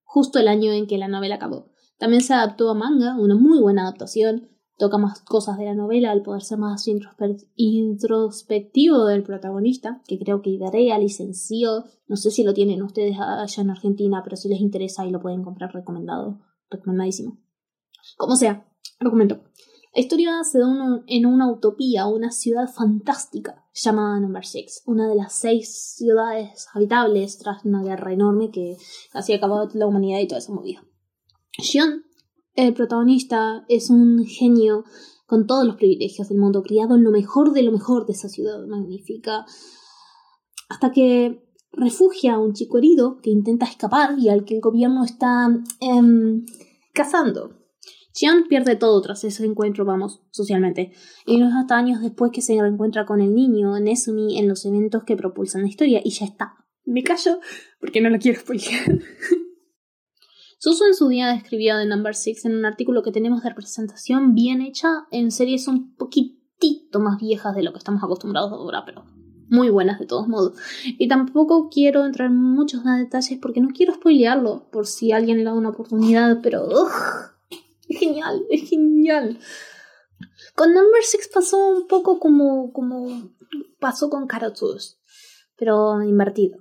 justo 0.08 0.40
el 0.40 0.48
año 0.48 0.72
en 0.72 0.88
que 0.88 0.98
la 0.98 1.08
novela 1.08 1.36
acabó. 1.36 1.68
También 2.00 2.24
se 2.24 2.34
adaptó 2.34 2.72
a 2.72 2.74
manga, 2.74 3.16
una 3.20 3.36
muy 3.36 3.60
buena 3.60 3.84
adaptación, 3.84 4.50
toca 4.78 4.98
más 4.98 5.22
cosas 5.22 5.58
de 5.58 5.66
la 5.66 5.76
novela 5.76 6.12
al 6.12 6.22
poder 6.22 6.42
ser 6.44 6.60
más 6.60 6.88
introspectivo 7.56 9.06
del 9.06 9.24
protagonista, 9.24 10.02
que 10.08 10.18
creo 10.18 10.42
que 10.42 10.52
Iberia 10.52 10.98
licenció, 10.98 11.84
no 12.08 12.16
sé 12.16 12.32
si 12.32 12.44
lo 12.44 12.54
tienen 12.54 12.82
ustedes 12.84 13.18
allá 13.20 13.64
en 13.64 13.70
Argentina, 13.70 14.22
pero 14.24 14.38
si 14.38 14.48
les 14.50 14.62
interesa 14.62 15.02
ahí 15.04 15.12
lo 15.12 15.20
pueden 15.20 15.44
comprar 15.44 15.74
recomendado, 15.74 16.40
recomendadísimo. 16.70 17.40
Como 18.18 18.36
sea, 18.36 18.66
argumento. 19.00 19.42
La 19.94 20.02
historia 20.02 20.44
se 20.44 20.60
da 20.60 20.68
en 21.08 21.26
una 21.26 21.52
utopía, 21.52 22.06
una 22.06 22.32
ciudad 22.32 22.68
fantástica 22.68 23.66
llamada 23.74 24.20
Number 24.20 24.46
Six, 24.46 24.84
una 24.86 25.08
de 25.08 25.16
las 25.16 25.34
seis 25.34 25.96
ciudades 25.96 26.68
habitables 26.74 27.38
tras 27.38 27.66
una 27.66 27.84
guerra 27.84 28.14
enorme 28.14 28.52
que 28.52 28.78
casi 29.12 29.34
acabó 29.34 29.68
la 29.74 29.88
humanidad 29.88 30.20
y 30.20 30.28
toda 30.28 30.40
esa 30.40 30.54
movida. 30.54 30.84
Xion 31.60 32.04
el 32.58 32.74
protagonista 32.74 33.66
es 33.70 33.92
un 33.92 34.26
genio 34.26 34.84
con 35.28 35.46
todos 35.46 35.64
los 35.64 35.76
privilegios 35.76 36.28
del 36.28 36.40
mundo, 36.40 36.64
criado 36.64 36.96
en 36.96 37.04
lo 37.04 37.12
mejor 37.12 37.54
de 37.54 37.62
lo 37.62 37.72
mejor 37.72 38.08
de 38.08 38.14
esa 38.14 38.30
ciudad 38.30 38.66
magnífica, 38.66 39.46
hasta 40.68 40.92
que 40.92 41.48
refugia 41.72 42.34
a 42.34 42.40
un 42.40 42.54
chico 42.54 42.80
herido 42.80 43.20
que 43.22 43.30
intenta 43.30 43.68
escapar 43.68 44.18
y 44.18 44.30
al 44.30 44.44
que 44.44 44.56
el 44.56 44.62
gobierno 44.62 45.04
está 45.04 45.50
eh, 45.80 46.46
cazando. 46.94 47.67
Xian 48.18 48.48
pierde 48.48 48.76
todo 48.76 49.00
tras 49.00 49.24
ese 49.26 49.46
encuentro, 49.46 49.86
vamos, 49.86 50.24
socialmente, 50.32 50.92
y 51.28 51.38
no 51.38 51.50
es 51.50 51.54
hasta 51.54 51.78
años 51.78 52.02
después 52.02 52.32
que 52.34 52.42
se 52.42 52.60
reencuentra 52.60 53.06
con 53.06 53.22
el 53.22 53.36
niño 53.36 53.80
Nesumi 53.80 54.40
en 54.40 54.48
los 54.48 54.66
eventos 54.66 55.04
que 55.04 55.16
propulsan 55.16 55.62
la 55.62 55.68
historia, 55.68 56.02
y 56.04 56.10
ya 56.10 56.26
está. 56.26 56.56
Me 56.84 57.04
callo 57.04 57.40
porque 57.80 58.02
no 58.02 58.10
lo 58.10 58.18
quiero 58.18 58.40
spoilear. 58.40 59.02
Susu 60.58 60.86
en 60.86 60.96
su 60.96 61.10
día 61.10 61.28
describía 61.28 61.78
de 61.78 61.86
Number 61.86 62.16
Six 62.16 62.46
en 62.46 62.56
un 62.56 62.66
artículo 62.66 63.04
que 63.04 63.12
tenemos 63.12 63.44
de 63.44 63.50
representación 63.50 64.34
bien 64.34 64.62
hecha 64.64 65.06
en 65.12 65.30
series 65.30 65.68
un 65.68 65.96
poquitito 65.96 67.00
más 67.00 67.20
viejas 67.20 67.56
de 67.56 67.62
lo 67.62 67.72
que 67.72 67.78
estamos 67.78 68.04
acostumbrados 68.04 68.52
ahora, 68.52 68.84
pero 68.84 69.06
muy 69.48 69.70
buenas 69.70 70.00
de 70.00 70.08
todos 70.08 70.28
modos. 70.28 70.58
Y 70.84 71.08
tampoco 71.08 71.70
quiero 71.70 72.04
entrar 72.04 72.32
en 72.32 72.38
muchos 72.38 72.84
detalles 72.84 73.38
porque 73.40 73.62
no 73.62 73.68
quiero 73.68 73.94
spoilearlo 73.94 74.72
por 74.72 74.88
si 74.88 75.12
alguien 75.12 75.38
le 75.38 75.44
da 75.44 75.54
una 75.54 75.70
oportunidad, 75.70 76.40
pero 76.42 76.68
es 77.88 78.00
genial, 78.00 78.46
es 78.50 78.70
genial. 78.70 79.40
Con 80.56 80.74
Number 80.74 81.04
Six 81.04 81.30
pasó 81.34 81.58
un 81.68 81.88
poco 81.88 82.20
como, 82.20 82.72
como 82.74 83.32
pasó 83.80 84.10
con 84.10 84.28
Karatsus, 84.28 85.00
pero 85.56 86.02
invertido. 86.02 86.58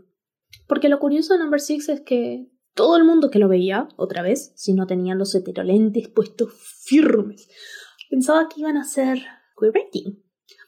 Porque 0.66 0.88
lo 0.88 0.98
curioso 0.98 1.34
de 1.34 1.40
Number 1.40 1.60
Six 1.60 1.88
es 1.88 2.00
que 2.00 2.50
todo 2.74 2.96
el 2.96 3.04
mundo 3.04 3.30
que 3.30 3.38
lo 3.38 3.48
veía, 3.48 3.88
otra 3.96 4.22
vez, 4.22 4.52
si 4.54 4.74
no 4.74 4.86
tenían 4.86 5.18
los 5.18 5.34
heterolentes 5.34 6.08
puestos 6.08 6.52
firmes, 6.84 7.48
pensaba 8.10 8.48
que 8.48 8.60
iban 8.60 8.76
a 8.76 8.84
ser 8.84 9.18
queer 9.58 9.72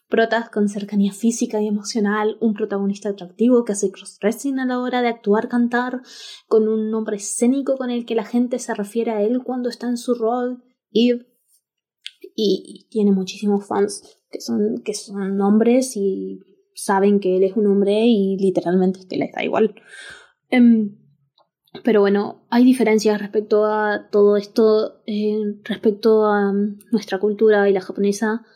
Protas 0.09 0.49
con 0.49 0.69
cercanía 0.69 1.13
física 1.13 1.61
y 1.61 1.67
emocional, 1.67 2.39
un 2.41 2.55
protagonista 2.55 3.11
atractivo 3.11 3.65
que 3.65 3.73
hace 3.73 3.91
cross-dressing 3.91 4.59
a 4.59 4.67
la 4.67 4.81
hora 4.81 5.03
de 5.03 5.09
actuar, 5.09 5.49
cantar, 5.49 6.01
con 6.47 6.67
un 6.67 6.91
nombre 6.91 7.17
escénico 7.17 7.77
con 7.77 7.91
el 7.91 8.07
que 8.07 8.15
la 8.15 8.25
gente 8.25 8.59
se 8.59 8.75
refiere 8.75 9.11
a 9.11 9.23
él 9.23 9.43
cuando 9.45 9.69
está 9.69 9.87
en 9.89 9.99
su 9.99 10.15
rol. 10.15 10.65
Y 10.91 12.89
tiene 12.91 13.13
muchísimos 13.13 13.67
fans 13.67 14.19
que 14.31 14.41
son, 14.41 14.83
que 14.85 14.95
son 14.95 15.41
hombres 15.41 15.97
y 15.97 16.41
saben 16.75 17.19
que 17.19 17.37
él 17.37 17.45
es 17.45 17.57
un 17.57 17.67
hombre 17.67 18.07
y 18.07 18.37
literalmente 18.39 19.01
que 19.09 19.17
les 19.17 19.33
da 19.33 19.43
igual. 19.43 19.75
Um, 20.53 20.97
pero 21.85 22.01
bueno, 22.01 22.47
hay 22.51 22.65
diferencias 22.65 23.21
respecto 23.21 23.67
a 23.67 24.09
todo 24.11 24.37
esto, 24.37 25.03
eh, 25.07 25.61
respecto 25.65 26.25
a 26.25 26.51
um, 26.51 26.79
nuestra 26.93 27.19
cultura 27.19 27.69
y 27.69 27.73
la 27.73 27.81
japonesa, 27.81 28.47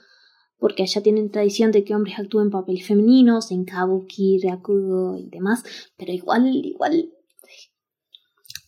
porque 0.62 0.84
allá 0.84 1.02
tienen 1.02 1.32
tradición 1.32 1.72
de 1.72 1.82
que 1.82 1.92
hombres 1.92 2.20
actúen 2.20 2.50
papeles 2.50 2.86
femeninos, 2.86 3.50
en 3.50 3.64
kabuki, 3.64 4.38
ryakugo 4.40 5.18
y 5.18 5.28
demás, 5.28 5.64
pero 5.96 6.12
igual, 6.12 6.46
igual... 6.54 7.10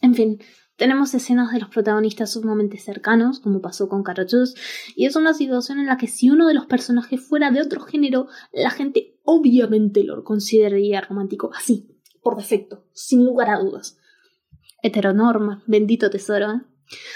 En 0.01 0.15
fin, 0.15 0.41
tenemos 0.77 1.15
escenas 1.15 1.53
de 1.53 1.61
los 1.61 1.69
protagonistas 1.69 2.33
sumamente 2.33 2.79
cercanos, 2.79 3.39
como 3.39 3.61
pasó 3.61 3.89
con 3.89 4.03
Karochus, 4.03 4.55
y 4.97 5.07
es 5.07 5.15
una 5.15 5.35
situación 5.35 5.79
en 5.79 5.87
la 5.87 5.97
que 5.97 6.09
si 6.09 6.31
uno 6.31 6.49
de 6.49 6.55
los 6.55 6.67
personajes 6.67 7.27
fuera 7.27 7.53
de 7.53 7.63
otro 7.63 7.81
género, 7.83 8.27
la 8.53 8.71
gente 8.71 9.21
obviamente 9.23 10.03
lo 10.03 10.25
consideraría 10.25 11.01
romántico, 11.01 11.53
así, 11.57 11.89
por 12.23 12.37
defecto, 12.37 12.85
sin 12.93 13.25
lugar 13.25 13.51
a 13.51 13.61
dudas 13.61 13.99
heteronorma, 14.85 15.63
bendito 15.67 16.11
tesoro. 16.11 16.53
¿eh? 16.53 16.61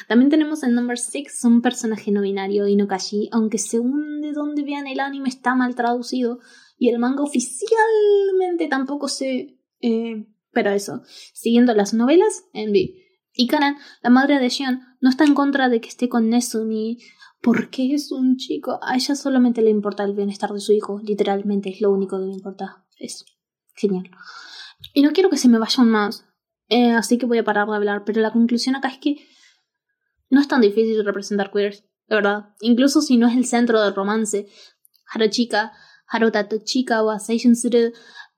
También 0.06 0.30
tenemos 0.30 0.62
en 0.62 0.74
Number 0.74 0.98
6 0.98 1.44
un 1.44 1.62
personaje 1.62 2.10
no 2.10 2.22
binario, 2.22 2.66
Inokashi, 2.66 3.28
aunque 3.32 3.58
según 3.58 4.20
de 4.20 4.32
donde 4.32 4.62
vean 4.62 4.86
el 4.86 5.00
anime 5.00 5.28
está 5.28 5.54
mal 5.54 5.74
traducido 5.74 6.38
y 6.78 6.88
el 6.88 6.98
manga 6.98 7.22
oficialmente 7.22 8.68
tampoco 8.68 9.08
se... 9.08 9.58
Eh, 9.80 10.26
pero 10.52 10.70
eso, 10.70 11.02
siguiendo 11.34 11.74
las 11.74 11.94
novelas, 11.94 12.44
Envy. 12.52 13.04
Y 13.32 13.46
Karan, 13.46 13.76
la 14.02 14.10
madre 14.10 14.38
de 14.40 14.50
Xion, 14.50 14.80
no 15.00 15.10
está 15.10 15.24
en 15.24 15.34
contra 15.34 15.68
de 15.68 15.80
que 15.80 15.88
esté 15.88 16.08
con 16.08 16.28
Nesumi 16.28 16.98
porque 17.40 17.94
es 17.94 18.10
un 18.10 18.36
chico. 18.36 18.80
A 18.82 18.96
ella 18.96 19.14
solamente 19.14 19.62
le 19.62 19.70
importa 19.70 20.04
el 20.04 20.14
bienestar 20.14 20.52
de 20.52 20.60
su 20.60 20.72
hijo, 20.72 21.00
literalmente 21.04 21.70
es 21.70 21.80
lo 21.80 21.92
único 21.92 22.18
que 22.18 22.26
le 22.26 22.32
importa. 22.32 22.84
Es 22.98 23.24
genial. 23.74 24.10
Y 24.94 25.02
no 25.02 25.12
quiero 25.12 25.30
que 25.30 25.36
se 25.36 25.48
me 25.48 25.58
vayan 25.58 25.88
más. 25.88 26.24
Eh, 26.68 26.90
así 26.90 27.18
que 27.18 27.26
voy 27.26 27.38
a 27.38 27.44
parar 27.44 27.68
de 27.68 27.76
hablar, 27.76 28.04
pero 28.04 28.20
la 28.20 28.32
conclusión 28.32 28.76
acá 28.76 28.88
es 28.88 28.98
que 28.98 29.16
no 30.30 30.40
es 30.40 30.48
tan 30.48 30.60
difícil 30.60 31.04
representar 31.04 31.50
queers, 31.50 31.84
de 32.08 32.16
verdad. 32.16 32.54
Incluso 32.60 33.00
si 33.00 33.16
no 33.16 33.28
es 33.28 33.36
el 33.36 33.44
centro 33.44 33.80
del 33.82 33.94
romance. 33.94 34.46
Harochika, 35.12 35.72
Harotatochika 36.06 37.02
o 37.02 37.18
Seishun 37.18 37.54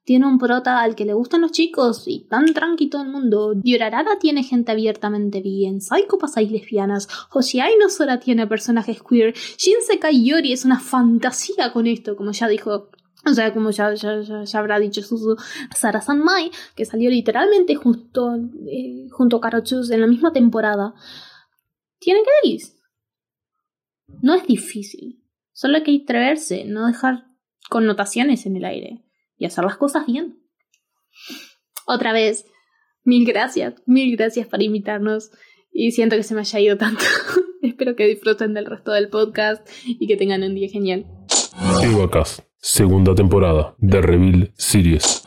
tiene 0.03 0.25
un 0.25 0.39
prota 0.39 0.81
al 0.81 0.95
que 0.95 1.05
le 1.05 1.13
gustan 1.13 1.41
los 1.41 1.51
chicos 1.51 2.03
y 2.07 2.27
tan 2.27 2.53
tranqui 2.53 2.89
todo 2.89 3.03
el 3.03 3.09
mundo. 3.09 3.53
Diorarara 3.55 4.17
tiene 4.19 4.43
gente 4.43 4.71
abiertamente 4.71 5.41
bien. 5.41 5.79
Psycho 5.79 6.17
pasáis 6.17 6.51
lesbianas. 6.51 7.07
Hoshiai 7.31 7.77
no 7.79 7.87
Sora 7.87 8.19
tiene 8.19 8.47
personajes 8.47 9.01
queer. 9.07 9.33
Shinsekai 9.33 10.25
Yori 10.25 10.53
es 10.53 10.65
una 10.65 10.79
fantasía 10.79 11.71
con 11.71 11.85
esto, 11.87 12.15
como 12.15 12.31
ya 12.31 12.47
dijo 12.47 12.89
o 13.23 13.33
sea, 13.35 13.53
como 13.53 13.69
ya, 13.69 13.93
ya, 13.93 14.21
ya, 14.21 14.59
habrá 14.59 14.79
dicho 14.79 15.03
Suzu, 15.03 15.35
Sara 15.75 16.01
Mai, 16.15 16.49
que 16.75 16.85
salió 16.85 17.07
literalmente 17.11 17.75
justo, 17.75 18.35
eh, 18.67 19.09
junto 19.11 19.37
a 19.37 19.41
Karochus 19.41 19.91
en 19.91 20.01
la 20.01 20.07
misma 20.07 20.33
temporada, 20.33 20.95
tiene 22.01 22.19
gays. 22.43 22.75
No 24.21 24.35
es 24.35 24.45
difícil. 24.45 25.23
Solo 25.53 25.77
hay 25.77 25.83
que 25.83 26.01
atreverse, 26.03 26.65
no 26.65 26.87
dejar 26.87 27.27
connotaciones 27.69 28.45
en 28.45 28.57
el 28.57 28.65
aire 28.65 29.05
y 29.37 29.45
hacer 29.45 29.63
las 29.63 29.77
cosas 29.77 30.05
bien. 30.07 30.39
Otra 31.85 32.11
vez, 32.11 32.45
mil 33.03 33.25
gracias, 33.25 33.75
mil 33.85 34.17
gracias 34.17 34.47
por 34.47 34.61
invitarnos 34.61 35.31
y 35.71 35.91
siento 35.91 36.15
que 36.15 36.23
se 36.23 36.33
me 36.33 36.41
haya 36.41 36.59
ido 36.59 36.77
tanto. 36.77 37.05
Espero 37.61 37.95
que 37.95 38.07
disfruten 38.07 38.53
del 38.53 38.65
resto 38.65 38.91
del 38.91 39.09
podcast 39.09 39.67
y 39.85 40.07
que 40.07 40.17
tengan 40.17 40.43
un 40.43 40.55
día 40.55 40.69
genial. 40.69 41.05
Evacast, 41.83 42.39
segunda 42.57 43.13
temporada 43.13 43.75
de 43.77 44.01
Reveal 44.01 44.51
Series. 44.55 45.23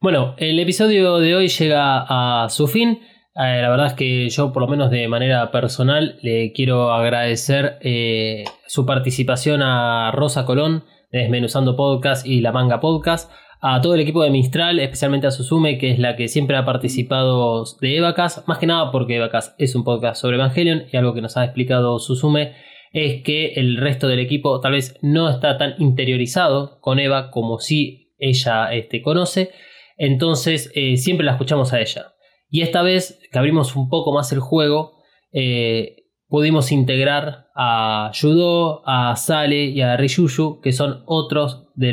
Bueno, 0.00 0.34
el 0.38 0.58
episodio 0.58 1.18
de 1.18 1.36
hoy 1.36 1.48
llega 1.48 2.04
a 2.08 2.48
su 2.48 2.66
fin. 2.66 3.00
Eh, 3.36 3.62
la 3.62 3.70
verdad 3.70 3.86
es 3.86 3.94
que 3.94 4.28
yo, 4.28 4.52
por 4.52 4.62
lo 4.62 4.68
menos 4.68 4.90
de 4.90 5.06
manera 5.08 5.50
personal, 5.50 6.18
le 6.22 6.52
quiero 6.52 6.92
agradecer 6.92 7.78
eh, 7.80 8.44
su 8.66 8.84
participación 8.84 9.62
a 9.62 10.10
Rosa 10.12 10.44
Colón 10.44 10.84
de 11.12 11.20
Desmenuzando 11.20 11.76
Podcast 11.76 12.26
y 12.26 12.40
La 12.40 12.52
Manga 12.52 12.80
Podcast, 12.80 13.30
a 13.60 13.80
todo 13.80 13.94
el 13.94 14.00
equipo 14.00 14.22
de 14.22 14.30
Mistral, 14.30 14.78
especialmente 14.80 15.26
a 15.26 15.30
Susume, 15.30 15.78
que 15.78 15.90
es 15.90 15.98
la 15.98 16.16
que 16.16 16.28
siempre 16.28 16.56
ha 16.56 16.64
participado 16.64 17.64
de 17.80 17.96
Evacas, 17.96 18.42
más 18.46 18.58
que 18.58 18.66
nada 18.66 18.90
porque 18.90 19.16
Evacas 19.16 19.54
es 19.58 19.74
un 19.74 19.84
podcast 19.84 20.20
sobre 20.20 20.36
Evangelion 20.36 20.84
y 20.90 20.96
algo 20.96 21.14
que 21.14 21.20
nos 21.20 21.36
ha 21.36 21.44
explicado 21.44 21.98
Susume 21.98 22.54
es 22.92 23.22
que 23.22 23.52
el 23.54 23.76
resto 23.76 24.08
del 24.08 24.18
equipo 24.18 24.60
tal 24.60 24.72
vez 24.72 24.98
no 25.02 25.28
está 25.28 25.58
tan 25.58 25.74
interiorizado 25.78 26.80
con 26.80 26.98
Eva 26.98 27.30
como 27.30 27.58
si 27.58 28.12
ella 28.18 28.72
este, 28.72 29.02
conoce, 29.02 29.50
entonces 29.96 30.72
eh, 30.74 30.96
siempre 30.96 31.24
la 31.26 31.32
escuchamos 31.32 31.72
a 31.72 31.80
ella. 31.80 32.14
Y 32.50 32.62
esta 32.62 32.82
vez 32.82 33.20
que 33.30 33.38
abrimos 33.38 33.76
un 33.76 33.88
poco 33.88 34.12
más 34.12 34.32
el 34.32 34.40
juego, 34.40 35.02
eh, 35.32 35.96
pudimos 36.26 36.72
integrar 36.72 37.46
a 37.54 38.10
Yudo, 38.12 38.82
a 38.86 39.16
Sale 39.16 39.64
y 39.64 39.80
a 39.80 39.96
Ryuyu, 39.96 40.60
que 40.60 40.72
son 40.72 41.02
otros 41.06 41.68
de, 41.74 41.88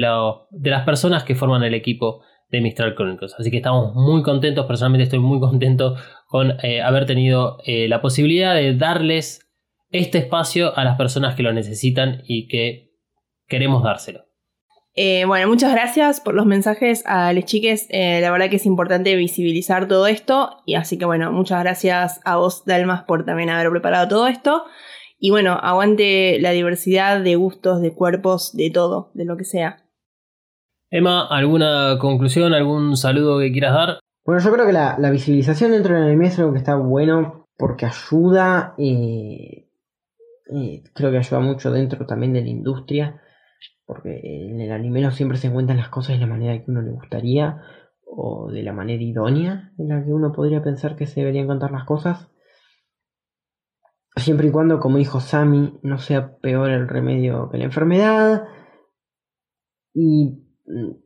de 0.52 0.70
las 0.70 0.84
personas 0.84 1.24
que 1.24 1.36
forman 1.36 1.64
el 1.64 1.74
equipo 1.74 2.22
de 2.50 2.62
Mistral 2.62 2.96
Chronicles. 2.96 3.36
Así 3.38 3.52
que 3.52 3.58
estamos 3.58 3.94
muy 3.94 4.24
contentos, 4.24 4.66
personalmente 4.66 5.04
estoy 5.04 5.20
muy 5.20 5.40
contento 5.40 5.96
con 6.28 6.54
eh, 6.64 6.82
haber 6.82 7.06
tenido 7.06 7.58
eh, 7.66 7.88
la 7.88 8.02
posibilidad 8.02 8.56
de 8.56 8.76
darles 8.76 9.48
este 9.90 10.18
espacio 10.18 10.78
a 10.78 10.84
las 10.84 10.98
personas 10.98 11.36
que 11.36 11.44
lo 11.44 11.54
necesitan 11.54 12.22
y 12.26 12.48
que 12.48 12.92
queremos 13.48 13.84
dárselo. 13.84 14.27
Eh, 15.00 15.26
bueno, 15.26 15.48
muchas 15.48 15.72
gracias 15.74 16.20
por 16.20 16.34
los 16.34 16.48
mensajes 16.48 17.04
a 17.06 17.32
las 17.32 17.46
chiques. 17.46 17.86
Eh, 17.92 18.20
la 18.20 18.32
verdad 18.32 18.50
que 18.50 18.56
es 18.56 18.66
importante 18.66 19.16
visibilizar 19.16 19.88
todo 19.88 20.08
esto. 20.08 20.58
Y 20.66 20.74
así 20.74 20.98
que 20.98 21.06
bueno, 21.06 21.32
muchas 21.32 21.62
gracias 21.62 22.20
a 22.26 22.38
vos, 22.38 22.66
Dalmas, 22.66 23.04
por 23.04 23.24
también 23.24 23.52
haber 23.52 23.70
preparado 23.70 24.08
todo 24.08 24.26
esto. 24.26 24.64
Y 25.20 25.30
bueno, 25.30 25.54
aguante 25.54 26.40
la 26.40 26.50
diversidad 26.50 27.22
de 27.22 27.36
gustos, 27.36 27.80
de 27.80 27.94
cuerpos, 27.94 28.58
de 28.58 28.72
todo, 28.72 29.12
de 29.14 29.26
lo 29.26 29.38
que 29.38 29.44
sea. 29.44 29.84
Emma, 30.90 31.28
¿alguna 31.28 32.00
conclusión, 32.02 32.56
algún 32.56 32.98
saludo 32.98 33.40
que 33.40 33.52
quieras 33.52 33.74
dar? 33.74 34.00
Bueno, 34.26 34.42
yo 34.42 34.52
creo 34.52 34.66
que 34.66 34.74
la, 34.74 34.98
visibilización 35.12 35.74
dentro 35.74 35.94
del 35.94 36.06
anime 36.06 36.26
es 36.28 36.40
algo 36.40 36.54
que 36.54 36.58
está 36.58 36.76
bueno 36.76 37.48
porque 37.56 37.86
ayuda, 37.86 38.74
eh, 38.80 39.68
creo 40.94 41.12
que 41.12 41.18
ayuda 41.18 41.40
mucho 41.40 41.72
dentro 41.72 42.04
también 42.08 42.34
de 42.34 42.42
la 42.42 42.50
industria 42.50 43.22
porque 43.88 44.20
en 44.22 44.60
el 44.60 44.72
anime 44.72 45.02
no 45.02 45.12
siempre 45.12 45.38
se 45.38 45.48
encuentran 45.48 45.78
las 45.78 45.90
cosas 45.90 46.16
de 46.16 46.20
la 46.20 46.28
manera 46.28 46.58
que 46.58 46.70
uno 46.70 46.82
le 46.82 46.92
gustaría 46.92 47.62
o 48.06 48.52
de 48.52 48.62
la 48.62 48.74
manera 48.74 49.02
idónea 49.02 49.72
en 49.78 49.88
la 49.88 50.04
que 50.04 50.12
uno 50.12 50.34
podría 50.34 50.62
pensar 50.62 50.98
que 50.98 51.08
se 51.08 51.22
deberían 51.22 51.48
contar 51.48 51.72
las 51.72 51.86
cosas. 51.86 52.30
Siempre 54.18 54.48
y 54.48 54.52
cuando, 54.52 54.80
como 54.82 54.98
dijo 54.98 55.22
Sammy, 55.22 55.80
no 55.84 56.00
sea 56.00 56.38
peor 56.38 56.70
el 56.70 56.90
remedio 56.90 57.50
que 57.50 57.60
la 57.60 57.66
enfermedad 57.66 58.44
y 59.94 60.44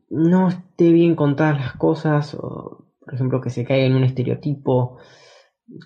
no 0.10 0.48
esté 0.48 0.92
bien 0.92 1.16
contadas 1.16 1.60
las 1.60 1.74
cosas, 1.76 2.34
o 2.34 2.88
por 3.00 3.14
ejemplo 3.14 3.42
que 3.42 3.52
se 3.52 3.64
caiga 3.64 3.86
en 3.86 3.96
un 3.96 4.04
estereotipo, 4.04 4.98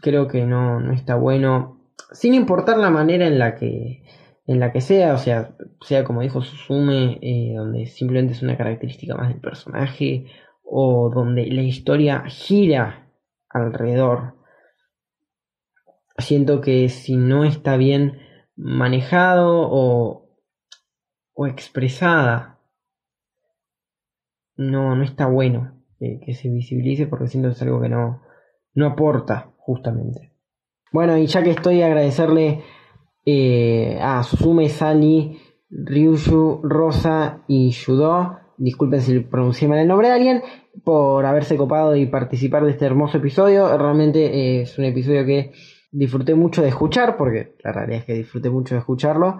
creo 0.02 0.28
que 0.28 0.46
no, 0.46 0.80
no 0.80 0.94
está 0.94 1.16
bueno, 1.16 1.92
sin 2.12 2.34
importar 2.34 2.78
la 2.78 2.90
manera 2.90 3.28
en 3.28 3.38
la 3.38 3.56
que 3.56 4.04
en 4.48 4.60
la 4.60 4.72
que 4.72 4.82
sea, 4.82 5.14
o 5.14 5.18
sea, 5.18 5.56
sea 5.82 6.04
como 6.04 6.22
dijo 6.22 6.42
Susume, 6.42 7.20
eh, 7.22 7.54
donde 7.56 7.86
simplemente 7.88 8.34
es 8.34 8.44
una 8.44 8.58
característica 8.58 9.16
más 9.16 9.30
del 9.30 9.40
personaje, 9.40 10.26
o 10.64 11.10
donde 11.10 11.46
la 11.48 11.62
historia 11.62 12.24
gira 12.28 13.12
alrededor. 13.50 14.36
Siento 16.18 16.62
que 16.62 16.90
si 16.90 17.18
no 17.18 17.44
está 17.44 17.78
bien 17.78 18.20
manejado 18.56 19.68
o, 19.70 20.30
o 21.34 21.48
expresada, 21.48 22.60
no, 24.56 24.96
no 24.96 25.04
está 25.04 25.28
bueno 25.28 25.76
que, 26.00 26.34
se 26.34 26.50
visibilice 26.50 27.08
porque 27.08 27.28
siento 27.28 27.50
que 27.50 27.56
es 27.56 27.62
algo 27.62 27.82
que 27.82 27.90
no, 27.90 28.22
no 28.74 28.88
aporta 28.88 29.52
justamente. 29.58 30.34
Bueno, 30.92 31.18
y 31.18 31.28
ya 31.28 31.44
que 31.44 31.52
estoy 31.52 31.82
agradecerle 31.82 32.64
eh, 33.26 33.98
a 34.00 34.22
Susume, 34.24 34.70
Sali, 34.70 35.40
Ryushu, 35.70 36.62
Rosa 36.64 37.44
y 37.48 37.72
Yudo. 37.72 38.38
Disculpen 38.58 39.02
si 39.02 39.20
pronuncié 39.20 39.68
mal 39.68 39.80
el 39.80 39.88
nombre 39.88 40.08
de 40.08 40.14
alguien 40.14 40.42
por 40.84 41.26
haberse 41.26 41.58
copado 41.58 41.96
y 41.96 42.06
participar 42.06 42.64
de 42.64 42.72
este 42.72 42.86
hermoso 42.86 43.18
episodio. 43.18 43.76
Realmente 43.78 44.26
eh, 44.26 44.62
es 44.62 44.78
un 44.78 44.86
episodio 44.86 45.26
que 45.26 45.52
disfruté 45.92 46.36
mucho 46.36 46.62
de 46.62 46.70
escuchar, 46.70 47.18
porque 47.18 47.56
la 47.64 47.72
realidad 47.72 48.00
es 48.00 48.06
que 48.06 48.14
disfruté 48.14 48.50
mucho 48.50 48.76
de 48.76 48.80
escucharlo. 48.80 49.40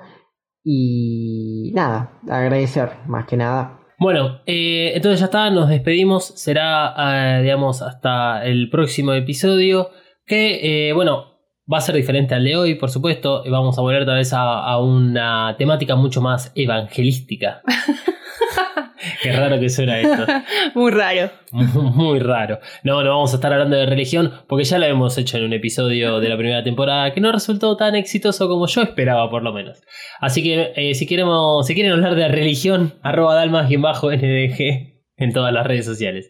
Y 0.64 1.72
nada, 1.76 2.20
agradecer 2.28 2.90
más 3.08 3.28
que 3.28 3.38
nada. 3.38 3.82
Bueno, 4.00 4.42
eh, 4.48 4.94
entonces 4.96 5.20
ya 5.20 5.26
está, 5.28 5.50
nos 5.52 5.70
despedimos. 5.70 6.34
Será, 6.36 7.40
digamos, 7.42 7.84
hasta 7.84 8.44
el 8.44 8.70
próximo 8.72 9.14
episodio. 9.14 9.90
Que, 10.26 10.92
bueno, 10.96 11.35
Va 11.72 11.80
a 11.80 11.82
ser 11.82 11.96
diferente 11.96 12.36
al 12.36 12.44
de 12.44 12.56
hoy, 12.56 12.76
por 12.76 12.92
supuesto. 12.92 13.44
Vamos 13.50 13.78
a 13.80 13.82
volver 13.82 14.06
tal 14.06 14.18
vez 14.18 14.32
a, 14.34 14.78
una 14.78 15.56
temática 15.58 15.96
mucho 15.96 16.22
más 16.22 16.52
evangelística. 16.54 17.64
Qué 19.24 19.32
raro 19.32 19.60
que 19.60 19.70
suena 19.70 20.00
esto. 20.00 20.26
Muy 20.76 20.92
raro. 20.92 21.32
Muy, 21.52 22.20
raro. 22.20 22.60
No, 22.84 23.04
no 23.04 23.10
vamos 23.10 23.34
a 23.34 23.38
estar 23.38 23.52
hablando 23.52 23.76
de 23.78 23.88
religión 23.88 24.32
porque 24.48 24.64
ya 24.64 24.78
lo 24.78 24.86
hemos 24.86 25.18
hecho 25.18 25.38
en 25.38 25.46
un 25.46 25.54
episodio 25.54 26.20
de 26.20 26.30
la 26.30 26.38
primera 26.38 26.64
temporada 26.64 27.12
que 27.14 27.22
no 27.22 27.32
resultó 27.32 27.76
tan 27.78 27.96
exitoso 27.96 28.48
como 28.48 28.68
yo 28.68 28.84
esperaba, 28.84 29.28
por 29.32 29.42
lo 29.42 29.52
menos. 29.52 29.82
Así 30.20 30.44
que 30.44 30.72
eh, 30.76 30.94
si 30.94 31.08
queremos, 31.08 31.66
si 31.66 31.74
quieren 31.74 31.94
hablar 31.94 32.14
de 32.14 32.28
religión, 32.28 32.94
arroba 33.02 33.36
dalmas-ndg 33.36 34.96
en 35.18 35.34
todas 35.34 35.54
las 35.54 35.66
redes 35.66 35.86
sociales. 35.86 36.30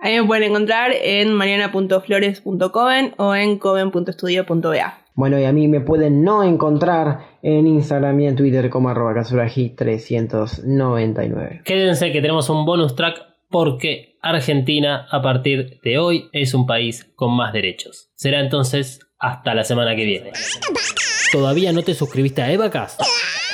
Ahí 0.00 0.20
me 0.20 0.26
pueden 0.26 0.44
encontrar 0.44 0.92
en 0.92 1.34
mariana.flores.coven 1.34 3.14
o 3.16 3.34
en 3.34 3.58
coven.studio.ba. 3.58 4.98
Bueno, 5.14 5.40
y 5.40 5.44
a 5.44 5.52
mí 5.52 5.66
me 5.66 5.80
pueden 5.80 6.22
no 6.22 6.44
encontrar 6.44 7.38
en 7.42 7.66
Instagram 7.66 8.20
y 8.20 8.28
en 8.28 8.36
Twitter 8.36 8.70
como 8.70 8.90
arroba 8.90 9.14
kasuragi399. 9.14 11.64
Quédense 11.64 12.12
que 12.12 12.20
tenemos 12.20 12.48
un 12.48 12.64
bonus 12.64 12.94
track 12.94 13.22
porque 13.50 14.16
Argentina 14.22 15.08
a 15.10 15.20
partir 15.20 15.80
de 15.82 15.98
hoy 15.98 16.28
es 16.32 16.54
un 16.54 16.66
país 16.66 17.10
con 17.16 17.34
más 17.34 17.52
derechos. 17.52 18.08
Será 18.14 18.38
entonces 18.38 19.00
hasta 19.18 19.52
la 19.54 19.64
semana 19.64 19.96
que 19.96 20.04
viene. 20.04 20.30
¿Todavía 21.32 21.72
no 21.72 21.82
te 21.82 21.94
suscribiste 21.94 22.42
a 22.42 22.52
Evacast? 22.52 23.00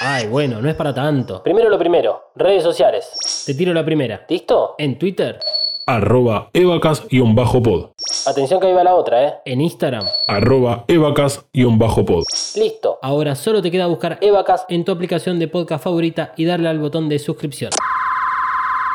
Ay, 0.02 0.26
bueno, 0.26 0.60
no 0.60 0.68
es 0.68 0.74
para 0.74 0.92
tanto. 0.92 1.42
Primero 1.42 1.70
lo 1.70 1.78
primero, 1.78 2.24
redes 2.36 2.62
sociales. 2.62 3.42
Te 3.46 3.54
tiro 3.54 3.72
la 3.72 3.86
primera. 3.86 4.26
¿Listo? 4.28 4.74
En 4.76 4.98
Twitter 4.98 5.40
arroba 5.86 6.50
evacas-pod. 6.52 7.90
Atención 8.26 8.60
que 8.60 8.66
ahí 8.66 8.72
va 8.72 8.84
la 8.84 8.94
otra, 8.94 9.24
¿eh? 9.24 9.34
En 9.44 9.60
Instagram. 9.60 10.04
Arroba 10.28 10.84
evacas-pod. 10.88 12.24
Listo. 12.56 12.98
Ahora 13.02 13.34
solo 13.34 13.62
te 13.62 13.70
queda 13.70 13.86
buscar 13.86 14.18
Evacas 14.20 14.64
en 14.68 14.84
tu 14.84 14.92
aplicación 14.92 15.38
de 15.38 15.48
podcast 15.48 15.84
favorita 15.84 16.32
y 16.36 16.44
darle 16.44 16.68
al 16.68 16.78
botón 16.78 17.08
de 17.08 17.18
suscripción. 17.18 17.70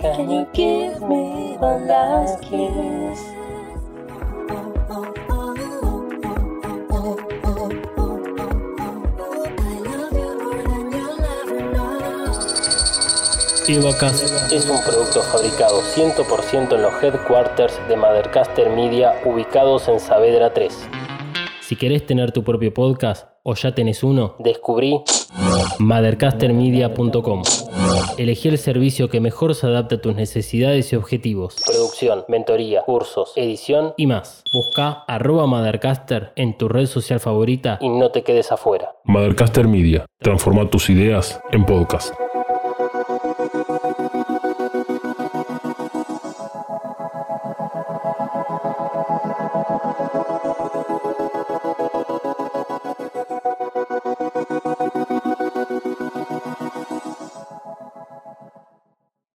Evacas 13.66 14.53
es 14.53 14.68
un 14.68 14.78
producto 14.84 15.22
fabricado 15.22 15.80
100% 15.80 16.74
en 16.74 16.82
los 16.82 17.03
headquarters 17.03 17.80
de 17.88 17.97
Mothercaster 17.97 18.68
Media 18.70 19.20
ubicados 19.24 19.88
en 19.88 20.01
Saavedra 20.01 20.53
3. 20.53 20.88
Si 21.62 21.76
querés 21.76 22.07
tener 22.07 22.30
tu 22.32 22.45
propio 22.45 22.74
podcast 22.74 23.26
o 23.42 23.55
ya 23.55 23.74
tenés 23.74 24.03
uno, 24.03 24.36
descubrí 24.38 25.03
mothercastermedia.com. 25.79 27.43
Elegí 28.18 28.49
el 28.49 28.59
servicio 28.59 29.09
que 29.09 29.20
mejor 29.20 29.55
se 29.55 29.66
adapte 29.66 29.97
a 29.97 30.01
tus 30.01 30.14
necesidades 30.14 30.93
y 30.93 30.97
objetivos. 30.97 31.57
Producción, 31.66 32.25
mentoría, 32.29 32.83
cursos, 32.83 33.33
edición 33.37 33.95
y 33.97 34.07
más. 34.07 34.43
Busca 34.53 35.05
arroba 35.07 35.47
Mothercaster 35.47 36.33
en 36.37 36.57
tu 36.57 36.68
red 36.68 36.87
social 36.87 37.20
favorita 37.20 37.79
y 37.81 37.89
no 37.89 38.11
te 38.11 38.22
quedes 38.22 38.53
afuera. 38.53 38.93
Mothercaster 39.05 39.66
Media. 39.68 40.07
Transforma 40.20 40.68
tus 40.70 40.91
ideas 40.91 41.41
en 41.53 41.66
podcast. 41.66 42.14